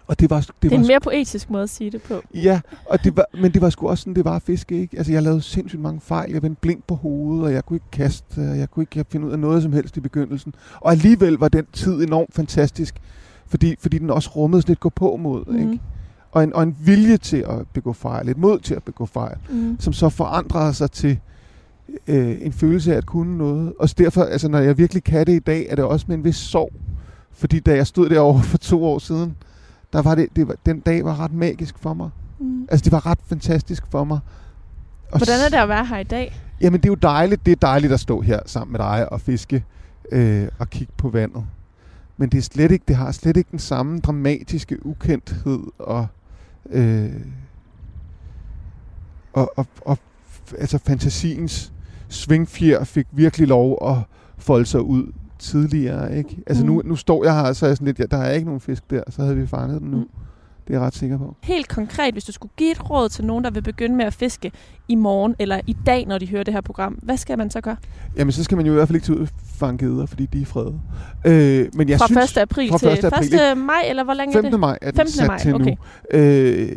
Og 0.09 0.19
det 0.19 0.29
var, 0.29 0.39
det, 0.39 0.51
det 0.61 0.67
er 0.67 0.75
var, 0.75 0.81
en 0.81 0.87
mere 0.87 0.99
poetisk 0.99 1.49
måde 1.49 1.63
at 1.63 1.69
sige 1.69 1.91
det 1.91 2.01
på. 2.01 2.21
Ja, 2.33 2.61
og 2.85 3.03
det 3.03 3.17
var, 3.17 3.25
men 3.41 3.51
det 3.51 3.61
var 3.61 3.69
sgu 3.69 3.89
også 3.89 4.01
sådan, 4.01 4.15
det 4.15 4.25
var 4.25 4.35
at 4.35 4.41
fiske, 4.41 4.81
ikke? 4.81 4.97
Altså, 4.97 5.11
jeg 5.11 5.23
lavede 5.23 5.41
sindssygt 5.41 5.81
mange 5.81 6.01
fejl. 6.01 6.31
Jeg 6.31 6.43
vendte 6.43 6.61
blink 6.61 6.83
på 6.87 6.95
hovedet, 6.95 7.45
og 7.45 7.53
jeg 7.53 7.65
kunne 7.65 7.75
ikke 7.75 7.91
kaste, 7.91 8.37
og 8.37 8.57
jeg 8.57 8.71
kunne 8.71 8.83
ikke 8.83 9.05
finde 9.09 9.27
ud 9.27 9.31
af 9.31 9.39
noget 9.39 9.63
som 9.63 9.73
helst 9.73 9.97
i 9.97 9.99
begyndelsen. 9.99 10.55
Og 10.79 10.91
alligevel 10.91 11.33
var 11.33 11.47
den 11.47 11.65
tid 11.73 12.03
enormt 12.03 12.33
fantastisk, 12.33 12.95
fordi, 13.47 13.75
fordi 13.79 13.97
den 13.97 14.09
også 14.09 14.29
rummede 14.29 14.61
sådan 14.61 14.71
lidt 14.71 14.79
gå 14.79 14.89
på 14.89 15.15
mod, 15.15 15.45
mm. 15.45 15.59
ikke? 15.59 15.79
Og 16.31 16.43
en, 16.43 16.53
og 16.53 16.63
en 16.63 16.77
vilje 16.79 17.17
til 17.17 17.37
at 17.37 17.67
begå 17.73 17.93
fejl, 17.93 18.29
et 18.29 18.37
mod 18.37 18.59
til 18.59 18.75
at 18.75 18.83
begå 18.83 19.05
fejl, 19.05 19.37
mm. 19.49 19.77
som 19.79 19.93
så 19.93 20.09
forandrede 20.09 20.73
sig 20.73 20.91
til 20.91 21.19
øh, 22.07 22.37
en 22.41 22.53
følelse 22.53 22.93
af 22.93 22.97
at 22.97 23.05
kunne 23.05 23.37
noget. 23.37 23.73
Og 23.79 23.97
derfor, 23.97 24.23
altså 24.23 24.47
når 24.47 24.59
jeg 24.59 24.77
virkelig 24.77 25.03
kan 25.03 25.27
det 25.27 25.33
i 25.33 25.39
dag, 25.39 25.67
er 25.69 25.75
det 25.75 25.85
også 25.85 26.05
med 26.09 26.17
en 26.17 26.23
vis 26.23 26.35
sorg. 26.35 26.71
Fordi 27.31 27.59
da 27.59 27.75
jeg 27.75 27.87
stod 27.87 28.09
derovre 28.09 28.43
for 28.43 28.57
to 28.57 28.85
år 28.85 28.99
siden, 28.99 29.35
der 29.93 30.01
var 30.01 30.15
det, 30.15 30.27
det 30.35 30.47
var, 30.47 30.55
den 30.65 30.79
dag 30.79 31.05
var 31.05 31.19
ret 31.19 31.33
magisk 31.33 31.79
for 31.79 31.93
mig. 31.93 32.09
Mm. 32.39 32.67
Altså 32.71 32.83
det 32.83 32.91
var 32.91 33.05
ret 33.05 33.19
fantastisk 33.25 33.83
for 33.91 34.03
mig. 34.03 34.19
Og 35.11 35.17
Hvordan 35.17 35.39
er 35.45 35.49
det 35.49 35.57
at 35.57 35.69
være 35.69 35.85
her 35.85 35.97
i 35.97 36.03
dag? 36.03 36.39
Jamen 36.61 36.79
det 36.79 36.85
er 36.85 36.91
jo 36.91 36.95
dejligt. 36.95 37.45
Det 37.45 37.51
er 37.51 37.55
dejligt 37.55 37.93
at 37.93 37.99
stå 37.99 38.21
her 38.21 38.39
sammen 38.45 38.71
med 38.71 38.79
dig 38.79 39.11
og 39.11 39.21
fiske 39.21 39.65
øh, 40.11 40.47
og 40.59 40.69
kigge 40.69 40.93
på 40.97 41.09
vandet. 41.09 41.45
Men 42.17 42.29
det 42.29 42.37
er 42.37 42.41
slet 42.41 42.71
ikke, 42.71 42.85
det 42.87 42.95
har 42.95 43.11
slet 43.11 43.37
ikke 43.37 43.51
den 43.51 43.59
samme 43.59 43.99
dramatiske 43.99 44.85
ukendthed 44.85 45.59
og, 45.79 46.07
øh, 46.69 47.11
og, 49.33 49.53
og, 49.57 49.67
og 49.81 49.97
altså 50.57 50.77
fantasiens 50.77 51.73
svingfjer 52.09 52.83
fik 52.83 53.07
virkelig 53.11 53.47
lov 53.47 53.89
at 53.89 53.95
folde 54.37 54.65
sig 54.65 54.81
ud 54.81 55.11
tidligere. 55.39 56.17
Ikke? 56.17 56.37
Altså 56.47 56.63
mm. 56.63 56.71
nu, 56.71 56.81
nu 56.85 56.95
står 56.95 57.23
jeg 57.23 57.35
her, 57.35 57.53
så 57.53 57.65
er 57.65 57.69
jeg 57.69 57.77
sådan 57.77 57.85
lidt, 57.85 57.99
ja, 57.99 58.05
der 58.11 58.17
er 58.17 58.31
ikke 58.31 58.45
nogen 58.45 58.61
fisk 58.61 58.89
der, 58.89 59.03
så 59.09 59.21
havde 59.21 59.35
vi 59.35 59.47
fanget 59.47 59.81
den 59.81 59.91
nu. 59.91 59.97
Mm. 59.97 60.09
Det 60.67 60.75
er 60.75 60.79
jeg 60.79 60.87
ret 60.87 60.95
sikker 60.95 61.17
på. 61.17 61.35
Helt 61.43 61.67
konkret, 61.67 62.13
hvis 62.13 62.23
du 62.23 62.31
skulle 62.31 62.51
give 62.57 62.71
et 62.71 62.89
råd 62.89 63.09
til 63.09 63.25
nogen, 63.25 63.43
der 63.43 63.51
vil 63.51 63.61
begynde 63.61 63.95
med 63.95 64.05
at 64.05 64.13
fiske 64.13 64.51
i 64.87 64.95
morgen 64.95 65.35
eller 65.39 65.61
i 65.67 65.75
dag, 65.85 66.05
når 66.05 66.17
de 66.17 66.27
hører 66.27 66.43
det 66.43 66.53
her 66.53 66.61
program, 66.61 66.93
hvad 66.93 67.17
skal 67.17 67.37
man 67.37 67.51
så 67.51 67.61
gøre? 67.61 67.75
Jamen, 68.17 68.31
så 68.31 68.43
skal 68.43 68.57
man 68.57 68.65
jo 68.65 68.71
i 68.71 68.75
hvert 68.75 68.87
fald 68.87 68.95
ikke 68.95 69.05
tage 69.05 69.17
ud 69.17 69.21
og 69.21 69.29
fange 69.45 69.77
geder, 69.77 70.05
fordi 70.05 70.25
de 70.25 70.41
er 70.41 70.45
fredet. 70.45 70.81
Øh, 71.25 71.67
men 71.73 71.89
jeg 71.89 71.99
fra 71.99 72.07
synes, 72.07 72.31
1. 72.31 72.37
april 72.37 72.69
fra 72.69 72.77
til 72.77 72.89
1. 72.89 73.03
april, 73.03 73.33
1. 73.33 73.57
maj, 73.57 73.81
eller 73.85 74.03
hvor 74.03 74.13
længe 74.13 74.33
5. 74.33 74.45
er 74.45 74.49
det? 74.49 74.59
maj 74.59 74.77
er 74.81 74.91
den 74.91 74.97
15. 74.97 75.13
sat 75.13 75.27
maj, 75.27 75.39
til 75.39 75.55
okay. 75.55 75.75
nu. 76.13 76.19
Øh, 76.19 76.69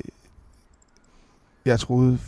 jeg 1.66 1.80
troede 1.80 2.18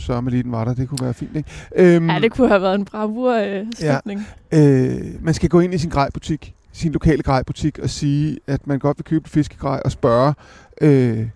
sørme 0.00 0.30
lige 0.30 0.42
den 0.42 0.52
var 0.52 0.64
der. 0.64 0.74
Det 0.74 0.88
kunne 0.88 0.98
være 1.02 1.14
fint, 1.14 1.36
ikke? 1.36 1.50
Øhm, 1.76 2.10
ja, 2.10 2.18
det 2.18 2.32
kunne 2.32 2.48
have 2.48 2.62
været 2.62 2.74
en 2.74 2.84
bravur 2.84 3.34
øh, 3.34 3.66
slutning. 3.74 4.26
Ja, 4.52 4.58
øh, 4.60 5.24
man 5.24 5.34
skal 5.34 5.48
gå 5.48 5.60
ind 5.60 5.74
i 5.74 5.78
sin 5.78 5.90
grejbutik, 5.90 6.54
sin 6.72 6.92
lokale 6.92 7.22
grejbutik, 7.22 7.78
og 7.78 7.90
sige, 7.90 8.38
at 8.46 8.66
man 8.66 8.78
godt 8.78 8.98
vil 8.98 9.04
købe 9.04 9.28
fiskegrej, 9.28 9.82
og 9.84 9.92
spørge, 9.92 10.34
øh, 10.80 11.28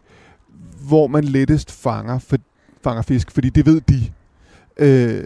hvor 0.89 1.07
man 1.07 1.25
lettest 1.25 1.73
fanger, 1.73 2.19
for, 2.19 2.37
fanger 2.85 3.03
fisk, 3.03 3.31
fordi 3.31 3.51
det 3.51 3.67
ved 3.67 3.81
de. 3.81 4.11
Øh, 4.77 5.25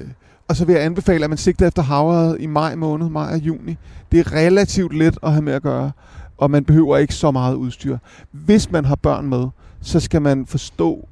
og 0.49 0.57
så 0.57 0.64
vil 0.64 0.72
jeg 0.72 0.84
anbefale, 0.84 1.24
at 1.24 1.30
man 1.30 1.39
sigter 1.39 1.66
efter 1.66 1.82
havret 1.82 2.36
i 2.41 2.47
maj 2.47 2.74
måned, 2.74 3.09
maj 3.09 3.32
og 3.32 3.39
juni. 3.39 3.76
Det 4.12 4.20
er 4.20 4.32
relativt 4.32 4.97
let 4.97 5.18
at 5.22 5.32
have 5.32 5.43
med 5.43 5.53
at 5.53 5.62
gøre, 5.62 5.93
og 6.39 6.51
man 6.51 6.64
behøver 6.64 6.97
ikke 6.97 7.14
så 7.14 7.30
meget 7.30 7.55
udstyr. 7.55 7.99
Hvis 8.30 8.70
man 8.70 8.84
har 8.84 8.97
børn 8.97 9.26
med, 9.26 9.47
så 9.80 10.01
skal 10.01 10.22
man 10.22 10.47
forstå 10.47 11.08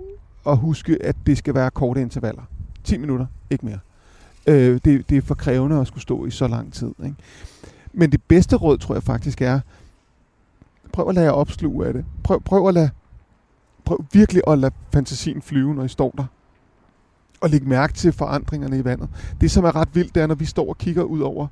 at 0.48 0.56
huske, 0.56 0.98
at 1.04 1.16
det 1.26 1.38
skal 1.38 1.54
være 1.54 1.70
korte 1.70 2.00
intervaller. 2.00 2.42
10 2.84 2.98
minutter, 2.98 3.26
ikke 3.50 3.66
mere. 3.66 3.78
Øh, 4.46 4.80
det, 4.84 5.10
det 5.10 5.16
er 5.16 5.22
for 5.22 5.34
krævende 5.34 5.80
at 5.80 5.86
skulle 5.86 6.02
stå 6.02 6.26
i 6.26 6.30
så 6.30 6.48
lang 6.48 6.72
tid. 6.72 6.92
Ikke? 7.04 7.16
Men 7.92 8.12
det 8.12 8.22
bedste 8.28 8.56
råd, 8.56 8.78
tror 8.78 8.94
jeg 8.94 9.02
faktisk 9.02 9.42
er, 9.42 9.60
prøv 10.92 11.08
at 11.08 11.14
lade 11.14 11.26
jer 11.26 11.32
opsluge 11.32 11.86
af 11.86 11.92
det. 11.92 12.04
Prøv, 12.22 12.40
prøv 12.40 12.68
at 12.68 12.74
lade, 12.74 12.90
prøv 13.84 14.04
virkelig 14.12 14.42
at 14.46 14.58
lade 14.58 14.74
fantasien 14.92 15.42
flyve, 15.42 15.74
når 15.74 15.84
I 15.84 15.88
står 15.88 16.14
der. 16.16 16.24
Og 17.40 17.50
lægge 17.50 17.68
mærke 17.68 17.92
til 17.92 18.12
forandringerne 18.12 18.78
i 18.78 18.84
vandet. 18.84 19.08
Det, 19.40 19.50
som 19.50 19.64
er 19.64 19.76
ret 19.76 19.88
vildt, 19.92 20.14
det 20.14 20.22
er, 20.22 20.26
når 20.26 20.34
vi 20.34 20.44
står 20.44 20.68
og 20.68 20.78
kigger 20.78 21.02
ud 21.02 21.20
over, 21.20 21.46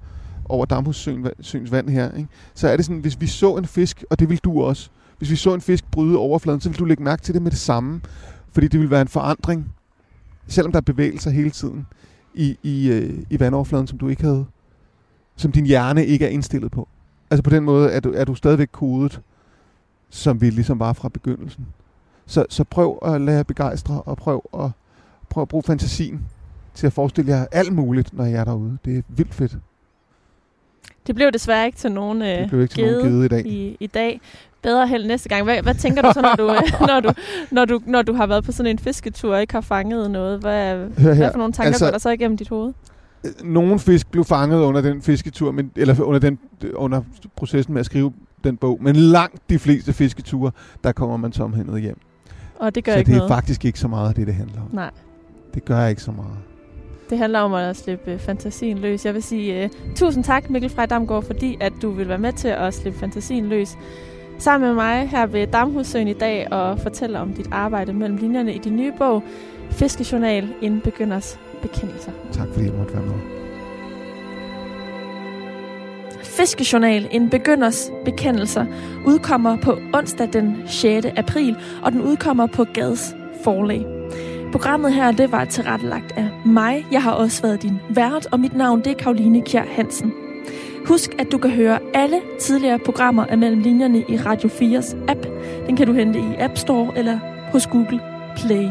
over 0.49 0.65
Damhussøens 0.67 1.73
vand 1.73 1.89
her, 1.89 2.13
ikke? 2.13 2.29
så 2.55 2.69
er 2.69 2.77
det 2.77 2.85
sådan, 2.85 3.01
hvis 3.01 3.21
vi 3.21 3.27
så 3.27 3.57
en 3.57 3.67
fisk, 3.67 4.05
og 4.11 4.19
det 4.19 4.29
vil 4.29 4.39
du 4.39 4.63
også, 4.63 4.91
hvis 5.19 5.31
vi 5.31 5.37
så 5.37 5.55
en 5.55 5.61
fisk 5.61 5.85
bryde 5.91 6.19
overfladen, 6.19 6.61
så 6.61 6.69
vil 6.69 6.79
du 6.79 6.85
lægge 6.85 7.03
mærke 7.03 7.23
til 7.23 7.35
det 7.35 7.43
med 7.43 7.51
det 7.51 7.59
samme. 7.59 8.01
Fordi 8.55 8.69
det 8.69 8.81
vil 8.81 8.91
være 8.91 9.03
en 9.03 9.09
forandring, 9.09 9.75
selvom 10.47 10.73
der 10.73 10.79
er 10.79 10.83
bevægelser 10.83 11.31
hele 11.31 11.51
tiden 11.51 11.87
i, 12.35 12.59
i, 12.63 12.91
øh, 12.91 13.25
i 13.31 13.41
vandoverfladen, 13.41 13.87
som 13.87 13.99
du 13.99 14.09
ikke 14.09 14.23
havde, 14.23 14.47
som 15.37 15.53
din 15.53 15.67
hjerne 15.67 16.07
ikke 16.07 16.25
er 16.25 16.29
indstillet 16.29 16.73
på. 16.73 16.89
Altså 17.31 17.43
på 17.43 17.51
den 17.51 17.65
måde 17.65 17.91
er 17.91 18.01
du, 18.01 18.13
er 18.13 18.25
du 18.25 18.35
stadigvæk 18.35 18.69
kodet, 18.73 19.21
som 20.11 20.41
vi 20.41 20.51
ligesom 20.51 20.79
var 20.79 20.93
fra 20.93 21.09
begyndelsen. 21.09 21.67
Så, 22.27 22.47
så 22.49 22.65
prøv 22.65 22.99
at 23.03 23.21
lade 23.21 23.37
jer 23.37 23.43
begejstre, 23.43 24.03
og 24.03 24.17
prøv 24.17 24.43
at, 24.55 24.71
prøv 25.31 25.43
at 25.43 25.49
bruge 25.49 25.63
fantasien 25.63 26.27
til 26.75 26.87
at 26.87 26.93
forestille 26.93 27.31
jer 27.31 27.47
alt 27.53 27.73
muligt, 27.73 28.13
når 28.13 28.25
jeg 28.25 28.41
er 28.41 28.45
derude. 28.45 28.79
Det 28.85 28.99
er 28.99 29.03
vildt 29.09 29.35
fedt. 29.35 29.59
Det 31.07 31.15
blev 31.15 31.33
desværre 31.33 31.67
ikke 31.67 31.79
til 31.79 31.93
nogen, 31.93 32.23
øh, 32.23 32.29
det 32.29 32.49
blev 32.49 32.63
ikke 32.63 32.75
til 32.75 32.85
nogen 32.93 33.09
gede 33.09 33.25
i 33.25 33.29
dag. 33.29 33.47
I, 33.47 33.77
i 33.81 33.87
dag 33.87 34.21
bedre 34.63 34.87
held 34.89 35.07
næste 35.07 35.29
gang. 35.29 35.45
Hvad, 35.45 35.63
hvad 35.63 35.75
tænker 35.75 36.03
du 36.03 36.11
så, 36.15 36.21
når 36.21 36.35
du, 36.37 36.47
når, 36.91 37.01
du, 37.01 37.13
når, 37.51 37.65
du, 37.65 37.81
når 37.87 38.03
du 38.03 38.13
har 38.13 38.27
været 38.27 38.45
på 38.45 38.53
sådan 38.53 38.71
en 38.71 38.79
fisketur 38.79 39.35
og 39.35 39.41
ikke 39.41 39.55
har 39.55 39.61
fanget 39.61 40.11
noget? 40.11 40.41
Hvad, 40.41 40.77
hvad 40.77 41.31
for 41.31 41.39
nogle 41.39 41.53
tanker 41.53 41.67
altså, 41.67 41.85
går 41.85 41.91
der 41.91 41.99
så 41.99 42.11
igennem 42.11 42.37
dit 42.37 42.49
hoved? 42.49 42.73
Øh, 43.25 43.31
nogle 43.45 43.79
fisk 43.79 44.11
blev 44.11 44.25
fanget 44.25 44.61
under 44.61 44.81
den 44.81 45.03
fisketur, 45.03 45.53
men, 45.53 45.71
eller 45.77 46.03
under, 46.03 46.21
den, 46.21 46.39
under 46.75 47.03
processen 47.37 47.75
med 47.75 47.81
at 47.81 47.87
skrive 47.87 48.13
den 48.45 48.57
bog. 48.57 48.79
Men 48.83 48.97
langt 48.97 49.51
de 49.51 49.59
fleste 49.59 49.93
fisketure, 49.93 50.51
der 50.85 50.93
kommer 50.93 51.17
man 51.17 51.33
tomhændet 51.33 51.81
hjem. 51.81 51.99
Og 52.59 52.75
det 52.75 52.85
gør 52.85 52.93
så 52.93 52.99
ikke 52.99 53.09
det 53.09 53.15
er 53.15 53.19
noget. 53.19 53.31
faktisk 53.31 53.65
ikke 53.65 53.79
så 53.81 53.89
meget 53.89 54.17
det, 54.17 54.27
det 54.27 54.35
handler 54.35 54.61
om. 54.61 54.69
Nej. 54.73 54.91
Det 55.55 55.65
gør 55.65 55.87
ikke 55.87 56.03
så 56.03 56.13
meget. 56.13 56.37
Det 57.11 57.19
handler 57.19 57.41
om 57.41 57.55
at 57.55 57.77
slippe 57.77 58.19
fantasien 58.19 58.79
løs. 58.79 59.07
Jeg 59.07 59.15
vil 59.15 59.23
sige 59.23 59.65
uh, 59.65 59.95
tusind 59.95 60.25
tak, 60.25 60.51
Mikkel 60.51 60.71
Frej 60.71 60.87
Damgaard, 60.87 61.25
fordi 61.25 61.57
at 61.61 61.73
du 61.83 61.91
vil 61.91 62.09
være 62.09 62.19
med 62.19 62.33
til 62.33 62.49
at 62.49 62.75
slippe 62.75 62.99
fantasien 62.99 63.47
løs 63.47 63.77
sammen 64.39 64.69
med 64.69 64.75
mig 64.75 65.09
her 65.09 65.27
ved 65.27 65.47
Damhussøen 65.47 66.09
i 66.09 66.13
dag 66.13 66.53
og 66.53 66.79
fortælle 66.79 67.19
om 67.19 67.33
dit 67.33 67.49
arbejde 67.51 67.93
mellem 67.93 68.17
linjerne 68.17 68.55
i 68.55 68.59
din 68.59 68.77
nye 68.77 68.93
bog, 68.99 69.23
Fiskejournal, 69.71 70.49
en 70.63 70.81
begynders 70.81 71.41
bekendelser. 71.63 72.13
Tak 72.33 72.49
fordi 72.53 72.67
jeg 72.67 72.75
måtte 72.75 72.95
være 72.95 73.03
med. 73.03 73.15
Fiskejournal, 76.23 77.09
en 77.11 77.31
begynders 77.31 77.91
bekendelser, 78.05 78.67
udkommer 79.07 79.57
på 79.57 79.79
onsdag 79.95 80.29
den 80.33 80.63
6. 80.67 81.07
april, 81.17 81.57
og 81.83 81.93
den 81.93 82.03
udkommer 82.03 82.47
på 82.47 82.65
Gads 82.65 83.15
forlag. 83.45 83.87
Programmet 84.55 84.95
her, 84.95 85.13
det 85.13 85.33
var 85.33 85.45
tilrettelagt 85.45 86.13
af 86.17 86.29
mig. 86.45 86.87
Jeg 86.93 87.03
har 87.03 87.13
også 87.13 87.43
været 87.43 87.63
din 87.63 87.81
vært, 87.89 88.27
og 88.33 88.41
mit 88.41 88.57
navn 88.57 88.81
det 88.81 88.87
er 88.87 88.95
Karoline 88.95 89.43
Kjær 89.43 89.65
Hansen. 89.65 90.13
Husk, 90.87 91.15
at 91.19 91.33
du 91.33 91.39
kan 91.39 91.51
høre 91.51 91.79
alle 91.95 92.21
tidligere 92.41 92.79
programmer 92.79 93.25
af 93.27 93.39
Mellem 93.39 93.61
Linjerne 93.61 94.05
i 94.09 94.17
Radio 94.17 94.49
4's 94.49 94.97
app. 95.09 95.27
Den 95.67 95.77
kan 95.77 95.87
du 95.87 95.93
hente 95.93 96.19
i 96.19 96.35
App 96.39 96.59
Store 96.59 96.99
eller 96.99 97.19
hos 97.53 97.67
Google 97.67 98.01
Play. 98.37 98.69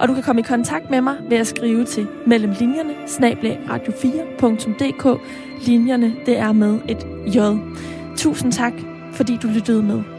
Og 0.00 0.08
du 0.08 0.14
kan 0.14 0.22
komme 0.22 0.40
i 0.40 0.44
kontakt 0.44 0.90
med 0.90 1.00
mig 1.00 1.14
ved 1.28 1.36
at 1.36 1.46
skrive 1.46 1.84
til 1.84 2.06
mellemlinjerne 2.26 2.92
radio4.dk. 3.70 5.20
Linjerne, 5.66 6.14
det 6.26 6.38
er 6.38 6.52
med 6.52 6.78
et 6.88 7.06
J. 7.34 7.38
Tusind 8.16 8.52
tak, 8.52 8.72
fordi 9.12 9.38
du 9.42 9.48
lyttede 9.48 9.82
med. 9.82 10.15